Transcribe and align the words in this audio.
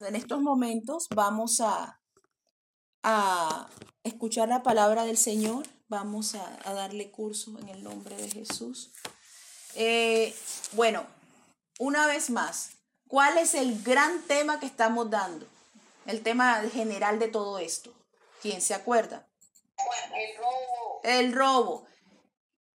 En 0.00 0.14
estos 0.14 0.40
momentos 0.42 1.08
vamos 1.14 1.60
a, 1.60 2.00
a 3.02 3.68
escuchar 4.04 4.48
la 4.48 4.62
palabra 4.62 5.04
del 5.04 5.16
Señor, 5.16 5.66
vamos 5.88 6.34
a, 6.34 6.74
darle 6.74 7.10
curso 7.10 7.58
en 7.58 7.70
el 7.70 7.82
nombre 7.82 8.14
de 8.16 8.28
Jesús. 8.28 8.92
Eh, 9.74 10.34
bueno, 10.72 11.06
una 11.78 12.06
vez 12.06 12.28
más, 12.28 12.72
¿cuál 13.08 13.38
es 13.38 13.54
el 13.54 13.82
gran 13.82 14.20
tema 14.22 14.60
que 14.60 14.66
estamos 14.66 15.10
dando? 15.10 15.46
El 16.04 16.22
tema 16.22 16.60
general 16.72 17.18
de 17.18 17.28
todo 17.28 17.58
esto. 17.58 17.94
¿Quién 18.42 18.60
se 18.60 18.74
acuerda? 18.74 19.26
El 20.14 20.36
robo. 20.36 21.00
El 21.04 21.32
robo. 21.32 21.86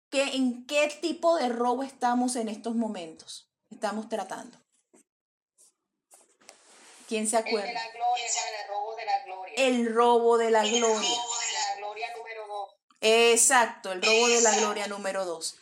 ¿Qué, 0.08 0.36
¿En 0.36 0.66
qué 0.66 0.88
tipo 1.02 1.36
de 1.36 1.48
robo 1.48 1.82
estamos 1.82 2.36
en 2.36 2.48
estos 2.48 2.76
momentos? 2.76 3.50
Estamos 3.70 4.08
tratando. 4.08 4.56
¿Quién 7.08 7.26
se 7.26 7.38
El 7.38 7.44
de 7.44 7.48
acuerda? 7.50 7.72
la 7.72 7.90
gloria, 7.90 8.26
el 8.60 8.68
robo 8.68 8.94
de 8.96 9.04
la 9.06 9.24
gloria. 9.24 9.54
El 9.56 9.94
robo 9.94 10.38
de 10.38 10.50
la 10.50 10.62
El 10.64 10.78
gloria. 10.78 10.94
robo 10.94 11.38
de 11.40 11.52
la 11.52 11.76
gloria 11.78 12.06
número 12.16 12.46
dos. 12.46 12.70
Exacto, 13.00 13.92
el 13.92 14.02
robo 14.02 14.28
de 14.28 14.40
la 14.42 14.56
gloria 14.58 14.86
número 14.88 15.24
dos. 15.24 15.56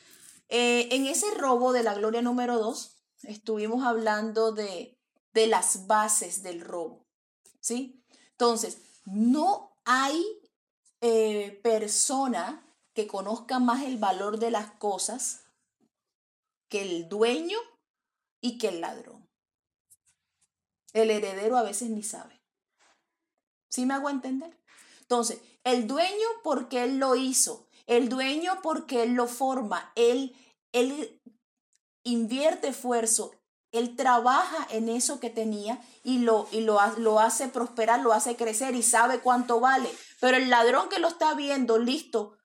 Eh, 0.48 0.88
en 0.90 1.06
ese 1.06 1.30
robo 1.32 1.72
de 1.72 1.82
la 1.84 1.94
gloria 1.94 2.20
número 2.20 2.58
dos, 2.58 2.96
estuvimos 3.22 3.84
hablando 3.84 4.50
de, 4.52 4.98
de 5.32 5.46
las 5.46 5.86
bases 5.86 6.42
del 6.42 6.60
robo. 6.60 7.06
¿Sí? 7.60 8.04
Entonces, 8.32 8.78
no 9.04 9.76
hay 9.84 10.24
eh, 11.00 11.60
persona 11.62 12.66
que 12.92 13.06
conozca 13.06 13.58
más 13.60 13.82
el 13.84 13.98
valor 13.98 14.38
de 14.38 14.50
las 14.50 14.72
cosas 14.72 15.44
que 16.68 16.82
el 16.82 17.08
dueño 17.08 17.58
y 18.40 18.58
que 18.58 18.68
el 18.68 18.80
ladrón. 18.80 19.25
El 20.96 21.10
heredero 21.10 21.58
a 21.58 21.62
veces 21.62 21.90
ni 21.90 22.02
sabe. 22.02 22.40
¿Sí 23.68 23.84
me 23.84 23.92
hago 23.92 24.08
entender? 24.08 24.58
Entonces, 25.02 25.42
el 25.62 25.86
dueño 25.86 26.26
porque 26.42 26.84
él 26.84 26.96
lo 26.96 27.16
hizo, 27.16 27.68
el 27.86 28.08
dueño 28.08 28.60
porque 28.62 29.02
él 29.02 29.12
lo 29.12 29.26
forma, 29.26 29.92
él, 29.94 30.34
él 30.72 31.20
invierte 32.02 32.68
esfuerzo, 32.68 33.32
él 33.72 33.94
trabaja 33.94 34.66
en 34.70 34.88
eso 34.88 35.20
que 35.20 35.28
tenía 35.28 35.84
y, 36.02 36.20
lo, 36.20 36.48
y 36.50 36.62
lo, 36.62 36.80
lo 36.96 37.20
hace 37.20 37.48
prosperar, 37.48 38.00
lo 38.00 38.14
hace 38.14 38.36
crecer 38.36 38.74
y 38.74 38.82
sabe 38.82 39.20
cuánto 39.20 39.60
vale. 39.60 39.90
Pero 40.18 40.38
el 40.38 40.48
ladrón 40.48 40.88
que 40.88 40.98
lo 40.98 41.08
está 41.08 41.34
viendo 41.34 41.76
listo 41.76 42.38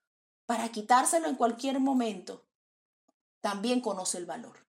para 0.46 0.74
quitárselo 0.74 1.30
en 1.30 1.38
cualquier 1.38 1.80
momento, 1.80 2.46
también 3.40 3.80
conoce 3.80 4.18
el 4.18 4.26
valor. 4.26 4.68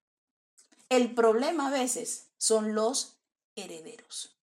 El 0.88 1.16
problema 1.16 1.66
a 1.66 1.70
veces 1.70 2.30
son 2.38 2.76
los 2.76 3.21
herederos. 3.56 4.36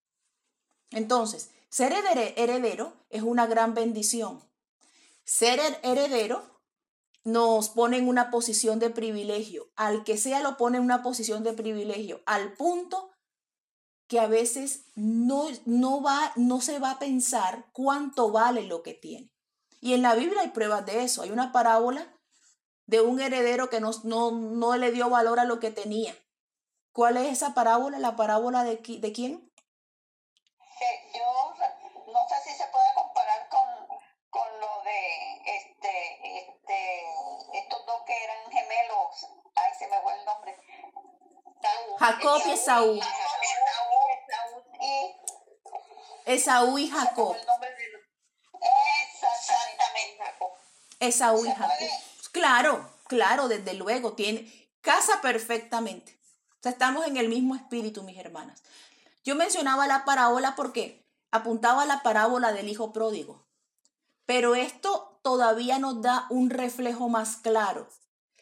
Entonces, 0.92 1.52
ser 1.70 1.94
heredero 2.36 2.94
es 3.10 3.22
una 3.22 3.48
gran 3.48 3.74
bendición. 3.74 4.44
Ser 5.24 5.60
her- 5.60 5.80
heredero 5.84 6.62
nos 7.24 7.70
pone 7.70 7.98
en 7.98 8.08
una 8.08 8.32
posición 8.32 8.80
de 8.80 8.90
privilegio. 8.90 9.70
Al 9.76 10.04
que 10.04 10.18
sea 10.18 10.42
lo 10.42 10.58
pone 10.58 10.78
en 10.78 10.84
una 10.84 11.04
posición 11.04 11.44
de 11.44 11.54
privilegio, 11.54 12.22
al 12.26 12.54
punto 12.54 13.12
que 14.08 14.20
a 14.20 14.26
veces 14.28 14.86
no, 14.96 15.48
no, 15.66 16.02
va, 16.02 16.32
no 16.36 16.62
se 16.62 16.80
va 16.80 16.92
a 16.92 17.00
pensar 17.00 17.68
cuánto 17.74 18.32
vale 18.32 18.64
lo 18.64 18.82
que 18.82 18.96
tiene. 18.96 19.32
Y 19.82 19.94
en 19.94 20.02
la 20.02 20.16
Biblia 20.16 20.42
hay 20.42 20.50
pruebas 20.50 20.86
de 20.88 21.04
eso. 21.04 21.22
Hay 21.22 21.30
una 21.30 21.52
parábola 21.52 22.12
de 22.88 23.02
un 23.02 23.20
heredero 23.22 23.70
que 23.70 23.80
no, 23.80 23.92
no, 24.04 24.32
no 24.32 24.76
le 24.78 24.92
dio 24.92 25.10
valor 25.12 25.40
a 25.40 25.46
lo 25.46 25.60
que 25.60 25.70
tenía. 25.70 26.18
¿Cuál 27.00 27.16
es 27.16 27.32
esa 27.32 27.54
parábola? 27.54 27.98
¿La 27.98 28.18
parábola 28.18 28.66
de, 28.66 28.84
qui- 28.84 29.00
de 29.00 29.14
quién? 29.14 29.50
Que 30.78 31.18
yo 31.18 31.54
no 32.12 32.28
sé 32.28 32.36
si 32.44 32.54
se 32.58 32.68
puede 32.68 32.94
comparar 32.94 33.48
con, 33.48 33.88
con 34.30 34.60
lo 34.60 34.82
de 34.84 35.38
este, 35.46 36.40
este, 36.40 37.04
estos 37.54 37.86
dos 37.86 38.02
que 38.06 38.22
eran 38.22 38.52
gemelos. 38.52 39.28
Ay, 39.56 39.72
se 39.80 39.88
me 39.88 40.02
fue 40.02 40.14
el 40.14 40.26
nombre. 40.26 40.58
Esaú. 41.62 41.98
Jacob 42.00 42.42
y 42.46 42.52
Esaú. 42.52 43.00
Esaú, 46.26 46.78
y 46.80 46.90
Jacob. 46.90 47.38
Exactamente, 49.06 50.18
Jacob. 50.20 50.52
Esaú 51.00 51.46
y 51.46 51.48
¿Se 51.48 51.56
Jacob. 51.56 51.88
Claro, 52.34 52.94
claro, 53.08 53.48
desde 53.48 53.74
luego, 53.76 54.16
tiene 54.16 54.52
casa 54.82 55.22
perfectamente. 55.22 56.19
Estamos 56.64 57.08
en 57.08 57.18
el 57.18 57.30
mismo 57.30 57.56
espíritu, 57.56 58.04
mis 58.04 58.18
hermanas. 58.18 58.62
Yo 59.24 59.36
mencionaba 59.36 59.88
la 59.88 60.04
parábola 60.04 60.56
porque 60.56 61.06
apuntaba 61.32 61.84
a 61.84 61.86
la 61.86 62.04
parábola 62.04 62.52
del 62.52 62.68
hijo 62.68 62.92
pródigo. 62.92 63.46
Pero 64.26 64.56
esto 64.56 65.20
todavía 65.24 65.80
nos 65.80 66.02
da 66.02 66.28
un 66.30 66.50
reflejo 66.50 67.08
más 67.10 67.38
claro. 67.38 67.88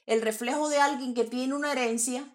El 0.05 0.21
reflejo 0.21 0.69
de 0.69 0.79
alguien 0.79 1.13
que 1.13 1.25
tiene 1.25 1.53
una 1.53 1.71
herencia, 1.71 2.27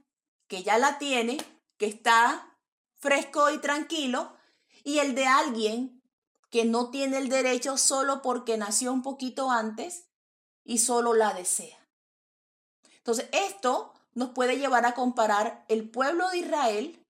que 0.47 0.62
ya 0.62 0.78
la 0.78 0.98
tiene, 0.98 1.38
que 1.78 1.87
está 1.87 2.56
fresco 2.99 3.50
y 3.50 3.59
tranquilo, 3.59 4.37
y 4.84 4.99
el 4.99 5.14
de 5.14 5.26
alguien 5.26 6.03
que 6.50 6.64
no 6.64 6.91
tiene 6.91 7.19
el 7.19 7.28
derecho 7.28 7.76
solo 7.76 8.22
porque 8.22 8.56
nació 8.56 8.93
un 8.93 9.03
poquito 9.03 9.50
antes 9.50 10.04
y 10.64 10.78
solo 10.78 11.14
la 11.14 11.32
desea. 11.32 11.78
Entonces, 12.99 13.28
esto 13.32 13.92
nos 14.15 14.31
puede 14.31 14.59
llevar 14.59 14.87
a 14.87 14.95
comparar 14.95 15.65
el 15.69 15.89
pueblo 15.89 16.28
de 16.31 16.39
Israel 16.39 17.06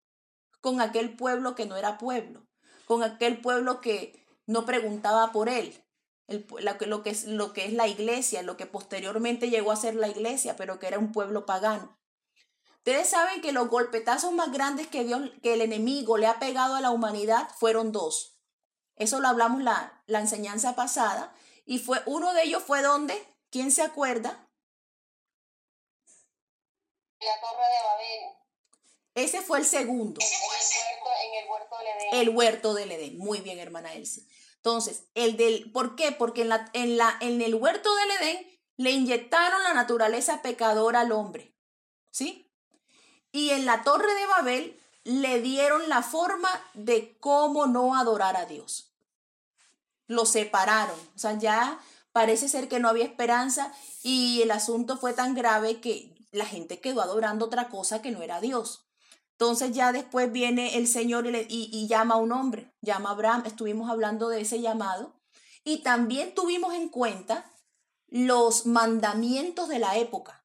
con 0.61 0.81
aquel 0.81 1.17
pueblo 1.17 1.55
que 1.55 1.67
no 1.67 1.77
era 1.77 1.99
pueblo, 1.99 2.47
con 2.87 3.03
aquel 3.03 3.41
pueblo 3.41 3.81
que 3.81 4.25
no 4.47 4.65
preguntaba 4.65 5.33
por 5.33 5.49
él, 5.49 5.83
lo 6.29 7.03
que 7.03 7.11
es, 7.11 7.25
lo 7.25 7.53
que 7.53 7.67
es 7.67 7.73
la 7.73 7.89
iglesia, 7.89 8.43
lo 8.43 8.57
que 8.57 8.67
posteriormente 8.67 9.51
llegó 9.51 9.73
a 9.73 9.77
ser 9.77 9.95
la 9.97 10.09
iglesia, 10.09 10.57
pero 10.57 10.79
que 10.79 10.87
era 10.87 10.99
un 10.99 11.13
pueblo 11.13 11.47
pagano. 11.47 11.99
Ustedes 12.79 13.11
saben 13.11 13.41
que 13.43 13.53
los 13.53 13.69
golpetazos 13.69 14.33
más 14.33 14.51
grandes 14.51 14.89
que, 14.89 15.05
Dios, 15.05 15.31
que 15.43 15.55
el 15.55 15.61
enemigo 15.61 16.17
le 16.19 16.27
ha 16.27 16.39
pegado 16.39 16.75
a 16.75 16.81
la 16.81 16.91
humanidad 16.91 17.49
fueron 17.57 17.93
dos. 17.93 18.41
Eso 18.97 19.21
lo 19.21 19.29
hablamos 19.29 19.63
la, 19.63 20.03
la 20.07 20.21
enseñanza 20.21 20.75
pasada. 20.75 21.33
Y 21.65 21.79
fue 21.79 22.03
uno 22.07 22.33
de 22.35 22.43
ellos 22.43 22.63
fue 22.63 22.83
donde, 22.83 23.15
¿quién 23.51 23.71
se 23.71 23.83
acuerda? 23.83 24.49
La 27.25 27.41
torre 27.41 27.65
de 27.65 27.83
Babel. 27.85 28.37
Ese 29.15 29.43
fue 29.43 29.59
el 29.59 29.67
segundo, 29.67 30.21
En 30.21 30.27
el 30.27 30.41
huerto, 30.49 31.11
en 31.23 31.43
el 31.43 31.49
huerto 31.51 31.77
del 31.79 31.87
Edén. 31.87 32.09
el 32.21 32.29
huerto 32.31 32.75
del 32.75 32.93
Edén. 32.93 33.19
Muy 33.19 33.41
bien, 33.41 33.59
hermana 33.59 33.93
Elsie. 33.93 34.27
Entonces, 34.57 35.05
el 35.15 35.37
del, 35.37 35.71
¿por 35.71 35.97
qué? 35.97 36.13
Porque 36.13 36.43
en, 36.43 36.49
la, 36.49 36.71
en, 36.73 36.97
la, 36.97 37.17
en 37.21 37.43
el 37.43 37.55
huerto 37.55 37.95
del 37.95 38.11
Edén 38.13 38.61
le 38.77 38.91
inyectaron 38.93 39.63
la 39.63 39.75
naturaleza 39.75 40.41
pecadora 40.41 41.01
al 41.01 41.13
hombre. 41.13 41.55
¿Sí? 42.11 42.51
Y 43.33 43.51
en 43.51 43.67
la 43.67 43.83
torre 43.83 44.13
de 44.15 44.27
Babel 44.27 44.81
le 45.05 45.41
dieron 45.41 45.89
la 45.89 46.03
forma 46.03 46.49
de 46.75 47.19
cómo 47.19 47.67
no 47.67 47.97
adorar 47.97 48.37
a 48.37 48.47
Dios. 48.47 48.93
Lo 50.07 50.27
separaron. 50.27 50.99
O 51.15 51.19
sea, 51.19 51.39
ya 51.39 51.81
parece 52.13 52.49
ser 52.49 52.69
que 52.69 52.79
no 52.79 52.89
había 52.89 53.05
esperanza 53.05 53.73
y 54.03 54.43
el 54.43 54.51
asunto 54.51 54.97
fue 54.97 55.13
tan 55.13 55.35
grave 55.35 55.81
que 55.81 56.12
la 56.33 56.47
gente 56.47 56.81
quedó 56.81 57.03
adorando 57.03 57.45
otra 57.45 57.69
cosa 57.69 58.03
que 58.03 58.11
no 58.11 58.23
era 58.23 58.41
Dios. 58.41 58.87
Entonces 59.33 59.73
ya 59.73 59.93
después 59.93 60.31
viene 60.33 60.79
el 60.79 60.87
Señor 60.87 61.27
y, 61.49 61.87
llama 61.89 62.15
a 62.15 62.19
un 62.19 62.33
hombre, 62.33 62.73
llama 62.81 63.11
a 63.11 63.13
Abraham. 63.13 63.43
Estuvimos 63.47 63.91
hablando 63.91 64.29
de 64.29 64.41
ese 64.41 64.61
llamado. 64.61 65.15
Y 65.65 65.79
también 65.79 66.35
tuvimos 66.35 66.75
en 66.75 66.89
cuenta 66.89 67.51
los 68.09 68.67
mandamientos 68.67 69.69
de 69.69 69.79
la 69.79 69.97
época. 69.97 70.45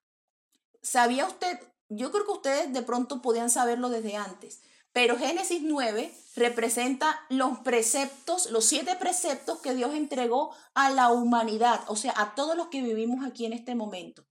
¿Sabía 0.81 1.25
usted? 1.25 1.59
Yo 1.90 2.12
creo 2.12 2.25
que 2.25 2.31
ustedes 2.31 2.74
de 2.74 2.81
pronto 2.81 3.22
podían 3.22 3.50
saberlo 3.50 3.90
desde 3.90 4.16
antes, 4.16 4.62
pero 4.94 5.18
Génesis 5.18 5.62
9 5.62 6.14
representa 6.36 7.19
los 7.30 7.60
preceptos, 7.60 8.50
los 8.51 8.66
siete 8.66 8.95
preceptos 8.95 9.60
que 9.60 9.74
Dios 9.74 9.94
entregó 9.94 10.56
a 10.74 10.90
la 10.90 11.12
humanidad, 11.12 11.81
o 11.88 11.95
sea, 11.95 12.13
a 12.16 12.36
todos 12.36 12.57
los 12.57 12.68
que 12.68 12.81
vivimos 12.81 13.25
aquí 13.25 13.45
en 13.45 13.54
este 13.54 13.75
momento. 13.75 14.25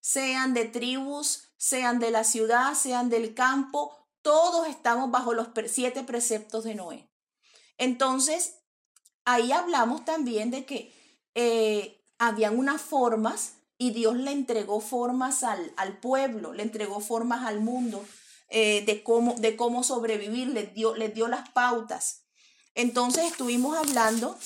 Sean 0.00 0.54
de 0.54 0.64
tribus, 0.64 1.50
sean 1.56 1.98
de 1.98 2.10
la 2.10 2.24
ciudad, 2.24 2.74
sean 2.74 3.08
del 3.10 3.34
campo, 3.34 3.96
todos 4.22 4.68
estamos 4.68 5.10
bajo 5.10 5.32
los 5.32 5.48
siete 5.66 6.02
preceptos 6.04 6.64
de 6.64 6.74
Noé. 6.74 7.08
Entonces, 7.78 8.56
ahí 9.24 9.52
hablamos 9.52 10.04
también 10.04 10.50
de 10.50 10.64
que 10.64 10.94
eh, 11.34 12.04
habían 12.18 12.58
unas 12.58 12.80
formas 12.80 13.54
y 13.78 13.92
Dios 13.92 14.16
le 14.16 14.32
entregó 14.32 14.80
formas 14.80 15.44
al, 15.44 15.72
al 15.76 15.98
pueblo, 15.98 16.52
le 16.52 16.62
entregó 16.64 17.00
formas 17.00 17.46
al 17.46 17.60
mundo 17.60 18.04
eh, 18.50 18.82
de, 18.86 19.02
cómo, 19.02 19.34
de 19.34 19.56
cómo 19.56 19.84
sobrevivir, 19.84 20.48
les 20.48 20.74
dio, 20.74 20.96
les 20.96 21.14
dio 21.14 21.28
las 21.28 21.48
pautas. 21.50 22.24
Entonces 22.74 23.24
estuvimos 23.24 23.76
hablando 23.76 24.36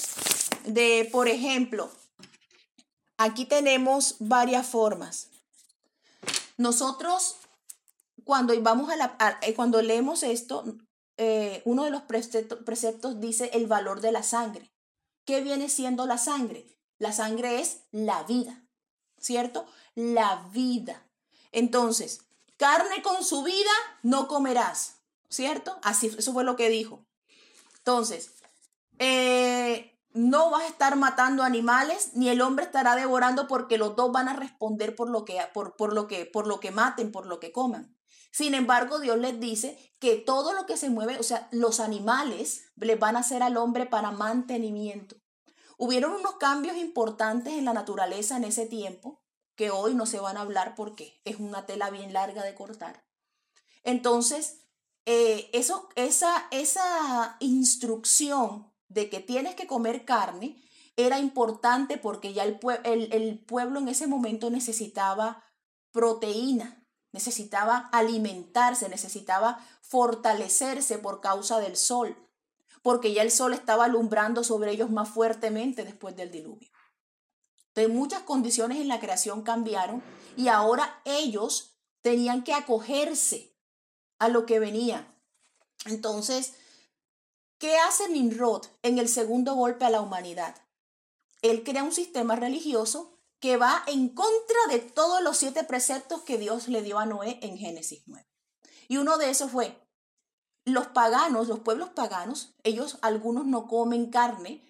de, 0.64 1.08
por 1.10 1.28
ejemplo, 1.28 1.90
aquí 3.16 3.46
tenemos 3.46 4.16
varias 4.18 4.66
formas. 4.66 5.31
Nosotros, 6.62 7.38
cuando 8.22 8.54
vamos 8.62 8.88
a 8.88 9.38
eh, 9.42 9.52
cuando 9.54 9.82
leemos 9.82 10.22
esto, 10.22 10.64
eh, 11.16 11.60
uno 11.64 11.82
de 11.82 11.90
los 11.90 12.02
preceptos 12.02 13.20
dice 13.20 13.50
el 13.52 13.66
valor 13.66 14.00
de 14.00 14.12
la 14.12 14.22
sangre. 14.22 14.72
¿Qué 15.24 15.40
viene 15.40 15.68
siendo 15.68 16.06
la 16.06 16.18
sangre? 16.18 16.64
La 16.98 17.12
sangre 17.12 17.60
es 17.60 17.80
la 17.90 18.22
vida, 18.22 18.64
¿cierto? 19.18 19.66
La 19.96 20.48
vida. 20.52 21.04
Entonces, 21.50 22.20
carne 22.58 23.02
con 23.02 23.24
su 23.24 23.42
vida 23.42 23.72
no 24.04 24.28
comerás, 24.28 24.98
¿cierto? 25.28 25.80
Así, 25.82 26.14
eso 26.16 26.32
fue 26.32 26.44
lo 26.44 26.54
que 26.54 26.70
dijo. 26.70 27.04
Entonces, 27.78 28.30
eh, 29.00 29.91
no 30.14 30.50
vas 30.50 30.64
a 30.64 30.68
estar 30.68 30.96
matando 30.96 31.42
animales, 31.42 32.10
ni 32.14 32.28
el 32.28 32.40
hombre 32.40 32.64
estará 32.64 32.96
devorando 32.96 33.48
porque 33.48 33.78
los 33.78 33.96
dos 33.96 34.12
van 34.12 34.28
a 34.28 34.34
responder 34.34 34.94
por 34.94 35.08
lo 35.08 35.24
que, 35.24 35.40
por, 35.54 35.76
por 35.76 35.92
lo 35.92 36.06
que, 36.06 36.26
por 36.26 36.46
lo 36.46 36.60
que 36.60 36.70
maten, 36.70 37.12
por 37.12 37.26
lo 37.26 37.40
que 37.40 37.52
coman. 37.52 37.96
Sin 38.30 38.54
embargo, 38.54 38.98
Dios 38.98 39.18
les 39.18 39.38
dice 39.40 39.78
que 40.00 40.16
todo 40.16 40.54
lo 40.54 40.64
que 40.64 40.78
se 40.78 40.88
mueve, 40.88 41.18
o 41.18 41.22
sea, 41.22 41.48
los 41.50 41.80
animales 41.80 42.64
les 42.76 42.98
van 42.98 43.16
a 43.16 43.20
hacer 43.20 43.42
al 43.42 43.58
hombre 43.58 43.86
para 43.86 44.10
mantenimiento. 44.10 45.16
Hubieron 45.76 46.12
unos 46.12 46.36
cambios 46.36 46.76
importantes 46.76 47.54
en 47.54 47.66
la 47.66 47.74
naturaleza 47.74 48.36
en 48.36 48.44
ese 48.44 48.66
tiempo 48.66 49.22
que 49.54 49.70
hoy 49.70 49.94
no 49.94 50.06
se 50.06 50.18
van 50.18 50.38
a 50.38 50.42
hablar 50.42 50.74
porque 50.74 51.20
es 51.24 51.36
una 51.36 51.66
tela 51.66 51.90
bien 51.90 52.12
larga 52.12 52.42
de 52.42 52.54
cortar. 52.54 53.04
Entonces, 53.82 54.60
eh, 55.04 55.50
eso, 55.52 55.88
esa, 55.94 56.46
esa 56.50 57.36
instrucción 57.40 58.71
de 58.92 59.08
que 59.10 59.20
tienes 59.20 59.54
que 59.54 59.66
comer 59.66 60.04
carne 60.04 60.62
era 60.96 61.18
importante 61.18 61.98
porque 61.98 62.32
ya 62.32 62.44
el, 62.44 62.58
el 62.84 63.38
pueblo 63.38 63.80
en 63.80 63.88
ese 63.88 64.06
momento 64.06 64.50
necesitaba 64.50 65.44
proteína, 65.90 66.86
necesitaba 67.12 67.88
alimentarse, 67.92 68.88
necesitaba 68.88 69.64
fortalecerse 69.80 70.98
por 70.98 71.20
causa 71.20 71.60
del 71.60 71.76
sol 71.76 72.16
porque 72.82 73.12
ya 73.12 73.22
el 73.22 73.30
sol 73.30 73.54
estaba 73.54 73.84
alumbrando 73.84 74.44
sobre 74.44 74.72
ellos 74.72 74.90
más 74.90 75.08
fuertemente 75.08 75.84
después 75.84 76.16
del 76.16 76.30
diluvio. 76.30 76.68
Entonces 77.68 77.94
muchas 77.94 78.22
condiciones 78.22 78.78
en 78.78 78.88
la 78.88 79.00
creación 79.00 79.42
cambiaron 79.42 80.02
y 80.36 80.48
ahora 80.48 81.00
ellos 81.04 81.78
tenían 82.02 82.42
que 82.42 82.52
acogerse 82.52 83.56
a 84.18 84.28
lo 84.28 84.44
que 84.44 84.58
venía. 84.58 85.16
Entonces, 85.86 86.54
¿qué 87.62 87.78
hace 87.78 88.08
Nimrod 88.08 88.66
en 88.82 88.98
el 88.98 89.08
segundo 89.08 89.54
golpe 89.54 89.84
a 89.84 89.90
la 89.90 90.00
humanidad? 90.00 90.56
Él 91.42 91.62
crea 91.62 91.84
un 91.84 91.92
sistema 91.92 92.34
religioso 92.34 93.16
que 93.38 93.56
va 93.56 93.84
en 93.86 94.08
contra 94.08 94.58
de 94.68 94.80
todos 94.80 95.22
los 95.22 95.36
siete 95.36 95.62
preceptos 95.62 96.22
que 96.22 96.38
Dios 96.38 96.66
le 96.66 96.82
dio 96.82 96.98
a 96.98 97.06
Noé 97.06 97.38
en 97.40 97.56
Génesis 97.56 98.02
9. 98.06 98.26
Y 98.88 98.96
uno 98.96 99.16
de 99.16 99.30
esos 99.30 99.52
fue, 99.52 99.80
los 100.64 100.88
paganos, 100.88 101.46
los 101.46 101.60
pueblos 101.60 101.90
paganos, 101.90 102.52
ellos 102.64 102.98
algunos 103.00 103.46
no 103.46 103.68
comen 103.68 104.10
carne 104.10 104.64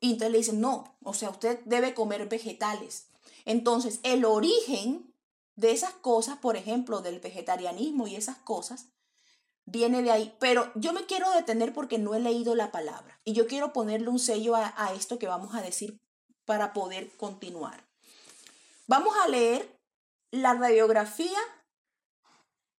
y 0.00 0.10
entonces 0.10 0.32
le 0.32 0.38
dicen, 0.38 0.60
no, 0.60 0.96
o 1.04 1.14
sea, 1.14 1.30
usted 1.30 1.60
debe 1.64 1.94
comer 1.94 2.28
vegetales. 2.28 3.06
Entonces, 3.44 4.00
el 4.02 4.24
origen 4.24 5.14
de 5.54 5.70
esas 5.70 5.92
cosas, 5.92 6.38
por 6.38 6.56
ejemplo, 6.56 7.02
del 7.02 7.20
vegetarianismo 7.20 8.08
y 8.08 8.16
esas 8.16 8.38
cosas, 8.38 8.88
viene 9.64 10.02
de 10.02 10.10
ahí. 10.10 10.34
Pero 10.38 10.70
yo 10.74 10.92
me 10.92 11.06
quiero 11.06 11.30
detener 11.32 11.72
porque 11.72 11.98
no 11.98 12.14
he 12.14 12.20
leído 12.20 12.54
la 12.54 12.70
palabra 12.70 13.18
y 13.24 13.32
yo 13.32 13.46
quiero 13.46 13.72
ponerle 13.72 14.08
un 14.08 14.18
sello 14.18 14.56
a, 14.56 14.92
esto 14.94 15.18
que 15.18 15.26
vamos 15.26 15.54
a 15.54 15.62
decir 15.62 16.00
para 16.44 16.72
poder 16.72 17.10
continuar. 17.16 17.84
Vamos 18.86 19.14
a 19.24 19.28
leer 19.28 19.78
la 20.30 20.54
radiografía 20.54 21.38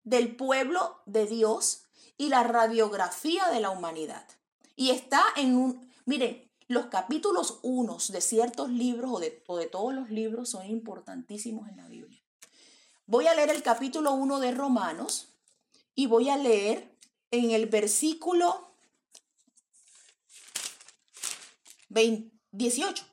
del 0.04 0.34
pueblo 0.34 1.00
de 1.06 1.26
Dios 1.26 1.84
y 2.18 2.28
la 2.28 2.42
radiografía 2.42 3.48
de 3.50 3.60
la 3.60 3.70
humanidad. 3.70 4.26
Y 4.74 4.90
está 4.90 5.22
en 5.36 5.56
un, 5.56 5.90
miren, 6.06 6.50
los 6.66 6.86
capítulos 6.86 7.58
unos 7.62 8.10
de 8.10 8.20
ciertos 8.20 8.70
libros 8.70 9.10
o 9.12 9.20
de, 9.20 9.42
de 9.58 9.66
todos 9.66 9.94
los 9.94 10.10
libros 10.10 10.50
son 10.50 10.66
importantísimos 10.66 11.68
en 11.68 11.76
la 11.76 11.86
Biblia. 11.88 12.20
Voy 13.06 13.26
a 13.26 13.34
leer 13.34 13.50
el 13.50 13.62
capítulo 13.62 14.12
1 14.12 14.40
de 14.40 14.52
Romanos 14.52 15.31
y 15.94 16.06
voy 16.06 16.28
a 16.30 16.36
leer 16.36 16.96
en 17.30 17.50
el 17.50 17.66
versículo 17.66 18.72
18. 22.52 23.04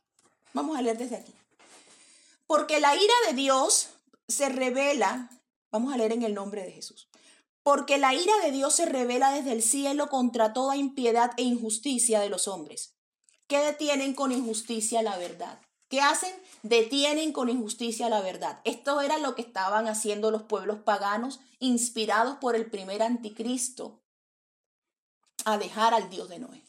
Vamos 0.54 0.78
a 0.78 0.82
leer 0.82 0.98
desde 0.98 1.18
aquí. 1.18 1.34
Porque 2.48 2.80
la 2.80 2.96
ira 2.96 3.14
de 3.28 3.34
Dios 3.34 3.90
se 4.28 4.50
revela, 4.50 5.30
vamos 5.72 5.94
a 5.94 5.98
leer 5.98 6.14
en 6.14 6.24
el 6.24 6.34
nombre 6.34 6.64
de 6.64 6.72
Jesús. 6.72 7.10
Porque 7.64 7.98
la 7.98 8.14
ira 8.14 8.34
de 8.44 8.52
Dios 8.52 8.76
se 8.76 8.86
revela 8.86 9.32
desde 9.32 9.52
el 9.52 9.62
cielo 9.62 10.10
contra 10.10 10.54
toda 10.54 10.76
impiedad 10.76 11.32
e 11.38 11.44
injusticia 11.44 12.20
de 12.20 12.30
los 12.30 12.48
hombres, 12.48 12.96
que 13.48 13.60
detienen 13.60 14.14
con 14.14 14.32
injusticia 14.32 15.02
la 15.04 15.18
verdad. 15.18 15.62
¿Qué 15.90 16.02
hacen? 16.02 16.34
Detienen 16.64 17.32
con 17.32 17.50
injusticia 17.50 18.10
la 18.10 18.22
verdad. 18.22 18.60
Esto 18.64 19.02
era 19.02 19.18
lo 19.18 19.36
que 19.36 19.42
estaban 19.42 19.88
haciendo 19.88 20.32
los 20.32 20.44
pueblos 20.44 20.80
paganos, 20.80 21.40
inspirados 21.60 22.38
por 22.38 22.56
el 22.56 22.70
primer 22.70 23.02
anticristo, 23.02 24.02
a 25.46 25.58
dejar 25.58 25.94
al 25.94 26.10
Dios 26.10 26.30
de 26.30 26.40
Noé. 26.40 26.64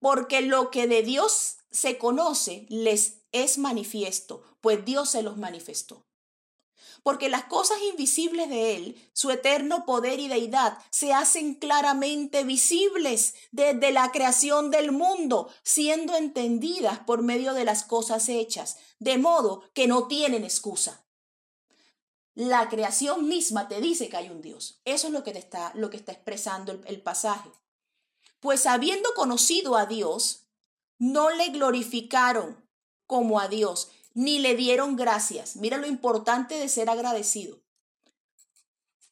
Porque 0.00 0.42
lo 0.42 0.70
que 0.70 0.86
de 0.86 1.02
Dios 1.02 1.58
se 1.70 1.98
conoce 1.98 2.66
les 2.68 3.18
es 3.30 3.58
manifiesto, 3.58 4.42
pues 4.60 4.84
Dios 4.84 5.08
se 5.08 5.22
los 5.22 5.36
manifestó 5.36 6.04
porque 7.02 7.28
las 7.28 7.44
cosas 7.44 7.78
invisibles 7.90 8.48
de 8.48 8.76
Él, 8.76 9.10
su 9.12 9.30
eterno 9.30 9.84
poder 9.84 10.20
y 10.20 10.28
deidad, 10.28 10.78
se 10.90 11.12
hacen 11.12 11.54
claramente 11.54 12.44
visibles 12.44 13.34
desde 13.50 13.90
la 13.90 14.12
creación 14.12 14.70
del 14.70 14.92
mundo, 14.92 15.48
siendo 15.62 16.16
entendidas 16.16 17.00
por 17.00 17.22
medio 17.22 17.54
de 17.54 17.64
las 17.64 17.82
cosas 17.84 18.28
hechas, 18.28 18.76
de 18.98 19.18
modo 19.18 19.64
que 19.74 19.86
no 19.86 20.06
tienen 20.06 20.44
excusa. 20.44 21.04
La 22.34 22.68
creación 22.68 23.28
misma 23.28 23.68
te 23.68 23.80
dice 23.80 24.08
que 24.08 24.16
hay 24.16 24.30
un 24.30 24.40
Dios. 24.40 24.80
Eso 24.84 25.08
es 25.08 25.12
lo 25.12 25.22
que, 25.22 25.30
está, 25.32 25.72
lo 25.74 25.90
que 25.90 25.98
está 25.98 26.12
expresando 26.12 26.72
el, 26.72 26.80
el 26.86 27.02
pasaje. 27.02 27.50
Pues 28.40 28.64
habiendo 28.66 29.12
conocido 29.14 29.76
a 29.76 29.86
Dios, 29.86 30.46
no 30.98 31.30
le 31.30 31.48
glorificaron 31.48 32.64
como 33.06 33.40
a 33.40 33.48
Dios, 33.48 33.90
ni 34.14 34.38
le 34.38 34.54
dieron 34.56 34.96
gracias. 34.96 35.56
Mira 35.56 35.76
lo 35.76 35.86
importante 35.86 36.56
de 36.56 36.68
ser 36.68 36.90
agradecido. 36.90 37.60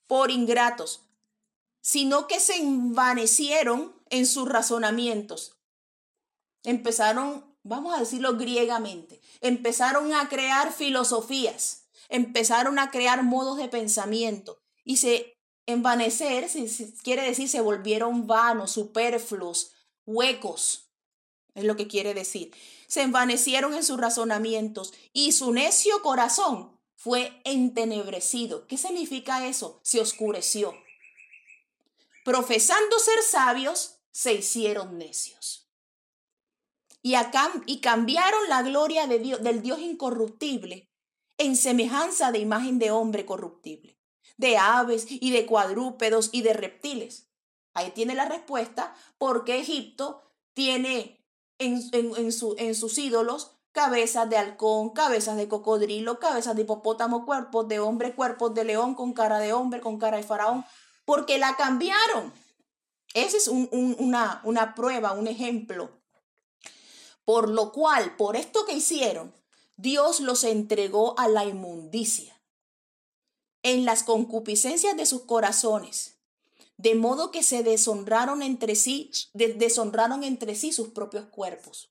Por 0.06 0.30
ingratos, 0.30 1.02
sino 1.80 2.26
que 2.26 2.40
se 2.40 2.56
envanecieron 2.56 3.94
en 4.10 4.26
sus 4.26 4.48
razonamientos. 4.48 5.56
Empezaron, 6.62 7.44
vamos 7.62 7.94
a 7.94 8.00
decirlo 8.00 8.36
griegamente, 8.36 9.20
empezaron 9.40 10.12
a 10.12 10.28
crear 10.28 10.72
filosofías, 10.72 11.84
empezaron 12.08 12.78
a 12.78 12.90
crear 12.90 13.22
modos 13.22 13.56
de 13.56 13.68
pensamiento 13.68 14.60
y 14.84 14.98
se 14.98 15.38
envanecer, 15.66 16.48
quiere 17.02 17.22
decir, 17.22 17.48
se 17.48 17.60
volvieron 17.60 18.26
vanos, 18.26 18.72
superfluos, 18.72 19.72
huecos, 20.04 20.89
es 21.54 21.64
lo 21.64 21.76
que 21.76 21.86
quiere 21.86 22.14
decir 22.14 22.52
se 22.90 23.02
envanecieron 23.02 23.72
en 23.74 23.84
sus 23.84 24.00
razonamientos 24.00 24.92
y 25.12 25.30
su 25.30 25.52
necio 25.52 26.02
corazón 26.02 26.76
fue 26.96 27.40
entenebrecido. 27.44 28.66
¿Qué 28.66 28.76
significa 28.76 29.46
eso? 29.46 29.78
Se 29.84 30.00
oscureció. 30.00 30.74
Profesando 32.24 32.98
ser 32.98 33.22
sabios, 33.22 34.00
se 34.10 34.34
hicieron 34.34 34.98
necios. 34.98 35.70
Y, 37.00 37.14
acá, 37.14 37.52
y 37.64 37.80
cambiaron 37.80 38.48
la 38.48 38.62
gloria 38.62 39.06
de 39.06 39.20
Dios, 39.20 39.40
del 39.40 39.62
Dios 39.62 39.78
incorruptible 39.78 40.90
en 41.38 41.54
semejanza 41.54 42.32
de 42.32 42.40
imagen 42.40 42.80
de 42.80 42.90
hombre 42.90 43.24
corruptible, 43.24 44.00
de 44.36 44.56
aves 44.56 45.06
y 45.08 45.30
de 45.30 45.46
cuadrúpedos 45.46 46.30
y 46.32 46.42
de 46.42 46.54
reptiles. 46.54 47.28
Ahí 47.72 47.92
tiene 47.92 48.14
la 48.16 48.28
respuesta 48.28 48.96
porque 49.16 49.60
Egipto 49.60 50.24
tiene 50.54 51.19
en, 51.60 52.32
su, 52.32 52.54
en 52.58 52.74
sus 52.74 52.98
ídolos 52.98 53.52
cabezas 53.72 54.28
de 54.28 54.36
halcón, 54.36 54.90
cabezas 54.90 55.36
de 55.36 55.48
cocodrilo, 55.48 56.18
cabezas 56.18 56.56
de 56.56 56.62
hipopótamo, 56.62 57.24
cuerpos 57.24 57.68
de 57.68 57.78
hombre, 57.78 58.14
cuerpos 58.14 58.54
de 58.54 58.64
león 58.64 58.94
con 58.94 59.12
cara 59.12 59.38
de 59.38 59.52
hombre, 59.52 59.80
con 59.80 59.98
cara 59.98 60.16
de 60.16 60.22
faraón, 60.22 60.64
porque 61.04 61.38
la 61.38 61.56
cambiaron. 61.56 62.32
Ese 63.14 63.36
es 63.36 63.48
una, 63.48 64.40
una 64.44 64.74
prueba, 64.74 65.12
un 65.12 65.26
ejemplo. 65.26 65.90
Por 67.24 67.48
lo 67.48 67.72
cual, 67.72 68.16
por 68.16 68.36
esto 68.36 68.64
que 68.64 68.74
hicieron, 68.74 69.32
Dios 69.76 70.20
los 70.20 70.44
entregó 70.44 71.18
a 71.18 71.28
la 71.28 71.44
inmundicia 71.44 72.40
en 73.62 73.84
las 73.84 74.02
concupiscencias 74.02 74.96
de 74.96 75.06
sus 75.06 75.22
corazones 75.22 76.09
de 76.80 76.94
modo 76.94 77.30
que 77.30 77.42
se 77.42 77.62
deshonraron 77.62 78.42
entre 78.42 78.74
sí, 78.74 79.10
deshonraron 79.34 80.24
entre 80.24 80.54
sí 80.54 80.72
sus 80.72 80.88
propios 80.88 81.26
cuerpos. 81.26 81.90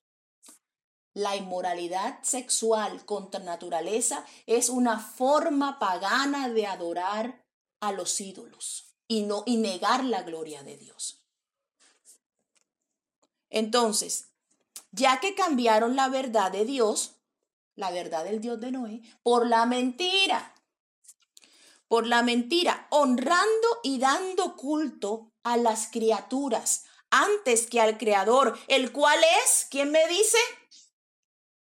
La 1.14 1.36
inmoralidad 1.36 2.24
sexual 2.24 3.06
contra 3.06 3.40
naturaleza 3.40 4.26
es 4.48 4.70
una 4.70 5.00
forma 5.00 5.78
pagana 5.78 6.50
de 6.50 6.66
adorar 6.66 7.46
a 7.80 7.92
los 7.92 8.20
ídolos. 8.20 8.86
y 9.12 9.24
no 9.24 9.42
y 9.48 9.58
negar 9.58 10.04
la 10.04 10.22
gloria 10.22 10.62
de 10.62 10.78
Dios. 10.78 11.26
Entonces, 13.50 14.28
ya 14.92 15.20
que 15.20 15.34
cambiaron 15.34 15.96
la 15.96 16.10
verdad 16.10 16.52
de 16.52 16.64
Dios, 16.64 17.16
la 17.76 17.90
verdad 17.90 18.24
del 18.24 18.40
Dios 18.40 18.60
de 18.60 18.72
Noé, 18.72 19.02
por 19.24 19.48
la 19.48 19.66
mentira, 19.66 20.54
por 21.90 22.08
la 22.08 22.24
mentira, 22.24 22.88
honrando 22.92 23.68
y 23.84 24.00
dando 24.00 24.56
culto 24.56 25.34
a 25.44 25.58
las 25.58 25.88
criaturas 25.88 26.86
antes 27.10 27.68
que 27.68 27.82
al 27.82 27.98
Creador, 27.98 28.58
el 28.68 28.92
cual 28.92 29.20
es, 29.44 29.68
¿quién 29.70 29.92
me 29.92 30.08
dice? 30.08 30.38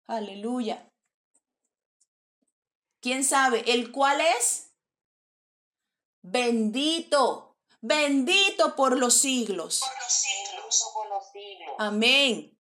Aleluya. 0.08 0.94
¿Quién 3.02 3.24
sabe? 3.24 3.64
El 3.66 3.92
cual 3.92 4.22
es 4.22 4.72
bendito, 6.22 7.58
bendito 7.82 8.76
por 8.76 8.98
los 8.98 9.16
siglos. 9.16 9.80
Por 9.80 10.04
los 10.04 10.14
siglos. 10.14 10.92
Por 10.94 11.10
los 11.10 11.24
siglos. 11.32 11.76
Amén. 11.80 12.56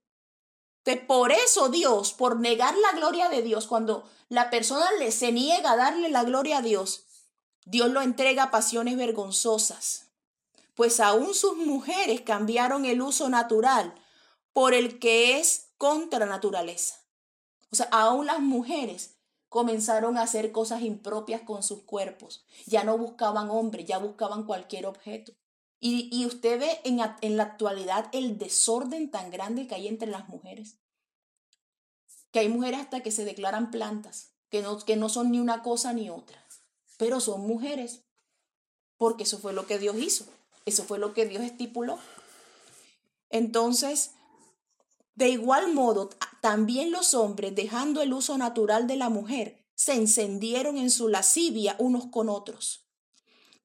por 1.07 1.31
eso 1.31 1.69
Dios, 1.69 2.13
por 2.13 2.39
negar 2.39 2.75
la 2.77 2.93
gloria 2.93 3.29
de 3.29 3.43
Dios, 3.43 3.67
cuando 3.67 4.09
la 4.27 4.49
persona 4.49 4.91
le, 4.93 5.11
se 5.11 5.31
niega 5.31 5.71
a 5.71 5.77
darle 5.77 6.09
la 6.09 6.23
gloria 6.23 6.59
a 6.59 6.61
Dios, 6.63 7.05
Dios 7.69 7.91
lo 7.91 8.01
entrega 8.01 8.45
a 8.45 8.51
pasiones 8.51 8.97
vergonzosas, 8.97 10.07
pues 10.73 10.99
aún 10.99 11.35
sus 11.35 11.55
mujeres 11.55 12.21
cambiaron 12.21 12.83
el 12.85 12.99
uso 12.99 13.29
natural 13.29 13.93
por 14.53 14.73
el 14.73 14.97
que 14.97 15.39
es 15.39 15.67
contra 15.77 16.25
naturaleza. 16.25 16.95
O 17.71 17.75
sea, 17.75 17.87
aún 17.91 18.25
las 18.25 18.39
mujeres 18.39 19.17
comenzaron 19.49 20.17
a 20.17 20.23
hacer 20.23 20.51
cosas 20.51 20.81
impropias 20.81 21.41
con 21.41 21.61
sus 21.61 21.83
cuerpos. 21.83 22.43
Ya 22.65 22.83
no 22.83 22.97
buscaban 22.97 23.51
hombres, 23.51 23.85
ya 23.85 23.99
buscaban 23.99 24.45
cualquier 24.47 24.87
objeto. 24.87 25.33
Y, 25.79 26.09
y 26.11 26.25
usted 26.25 26.59
ve 26.59 26.81
en, 26.85 26.99
en 27.21 27.37
la 27.37 27.43
actualidad 27.43 28.09
el 28.13 28.39
desorden 28.39 29.11
tan 29.11 29.29
grande 29.29 29.67
que 29.67 29.75
hay 29.75 29.87
entre 29.87 30.09
las 30.09 30.27
mujeres. 30.27 30.77
Que 32.31 32.39
hay 32.39 32.49
mujeres 32.49 32.79
hasta 32.79 33.03
que 33.03 33.11
se 33.11 33.25
declaran 33.25 33.69
plantas, 33.69 34.31
que 34.49 34.63
no, 34.63 34.79
que 34.79 34.95
no 34.95 35.07
son 35.07 35.29
ni 35.29 35.39
una 35.39 35.61
cosa 35.61 35.93
ni 35.93 36.09
otra 36.09 36.48
pero 36.99 37.21
son 37.21 37.47
mujeres, 37.47 38.03
porque 38.97 39.23
eso 39.23 39.39
fue 39.39 39.53
lo 39.53 39.65
que 39.65 39.79
Dios 39.79 39.95
hizo, 39.97 40.25
eso 40.65 40.83
fue 40.83 40.99
lo 40.99 41.13
que 41.13 41.25
Dios 41.25 41.43
estipuló. 41.43 41.97
Entonces, 43.29 44.11
de 45.15 45.29
igual 45.29 45.73
modo, 45.73 46.09
también 46.41 46.91
los 46.91 47.13
hombres, 47.13 47.55
dejando 47.55 48.01
el 48.01 48.11
uso 48.11 48.37
natural 48.37 48.85
de 48.85 48.97
la 48.97 49.07
mujer, 49.09 49.65
se 49.75 49.93
encendieron 49.93 50.77
en 50.77 50.91
su 50.91 51.07
lascivia 51.07 51.77
unos 51.79 52.07
con 52.07 52.27
otros, 52.27 52.85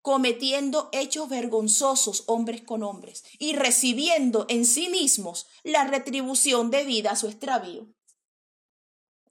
cometiendo 0.01 0.89
hechos 0.93 1.29
vergonzosos 1.29 2.23
hombres 2.29 2.63
con 2.63 2.85
hombres 2.85 3.25
y 3.41 3.55
recibiendo 3.55 4.47
en 4.49 4.65
sí 4.65 4.89
mismos 4.89 5.49
la 5.65 5.83
retribución 5.89 6.71
debida 6.71 7.11
a 7.11 7.17
su 7.17 7.27
extravío. 7.27 7.89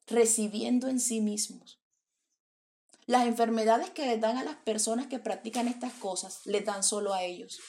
Recibiendo 0.08 0.90
en 0.90 1.00
sí 1.00 1.22
mismos. 1.22 1.83
Las 3.06 3.28
enfermedades 3.28 3.90
que 3.90 4.06
les 4.06 4.22
dan 4.22 4.38
a 4.38 4.44
las 4.44 4.56
personas 4.56 5.08
que 5.08 5.20
practican 5.20 5.68
estas 5.68 5.94
cosas, 5.94 6.40
les 6.46 6.66
dan 6.66 6.84
solo 6.84 7.14
a 7.14 7.24
ellos, 7.24 7.60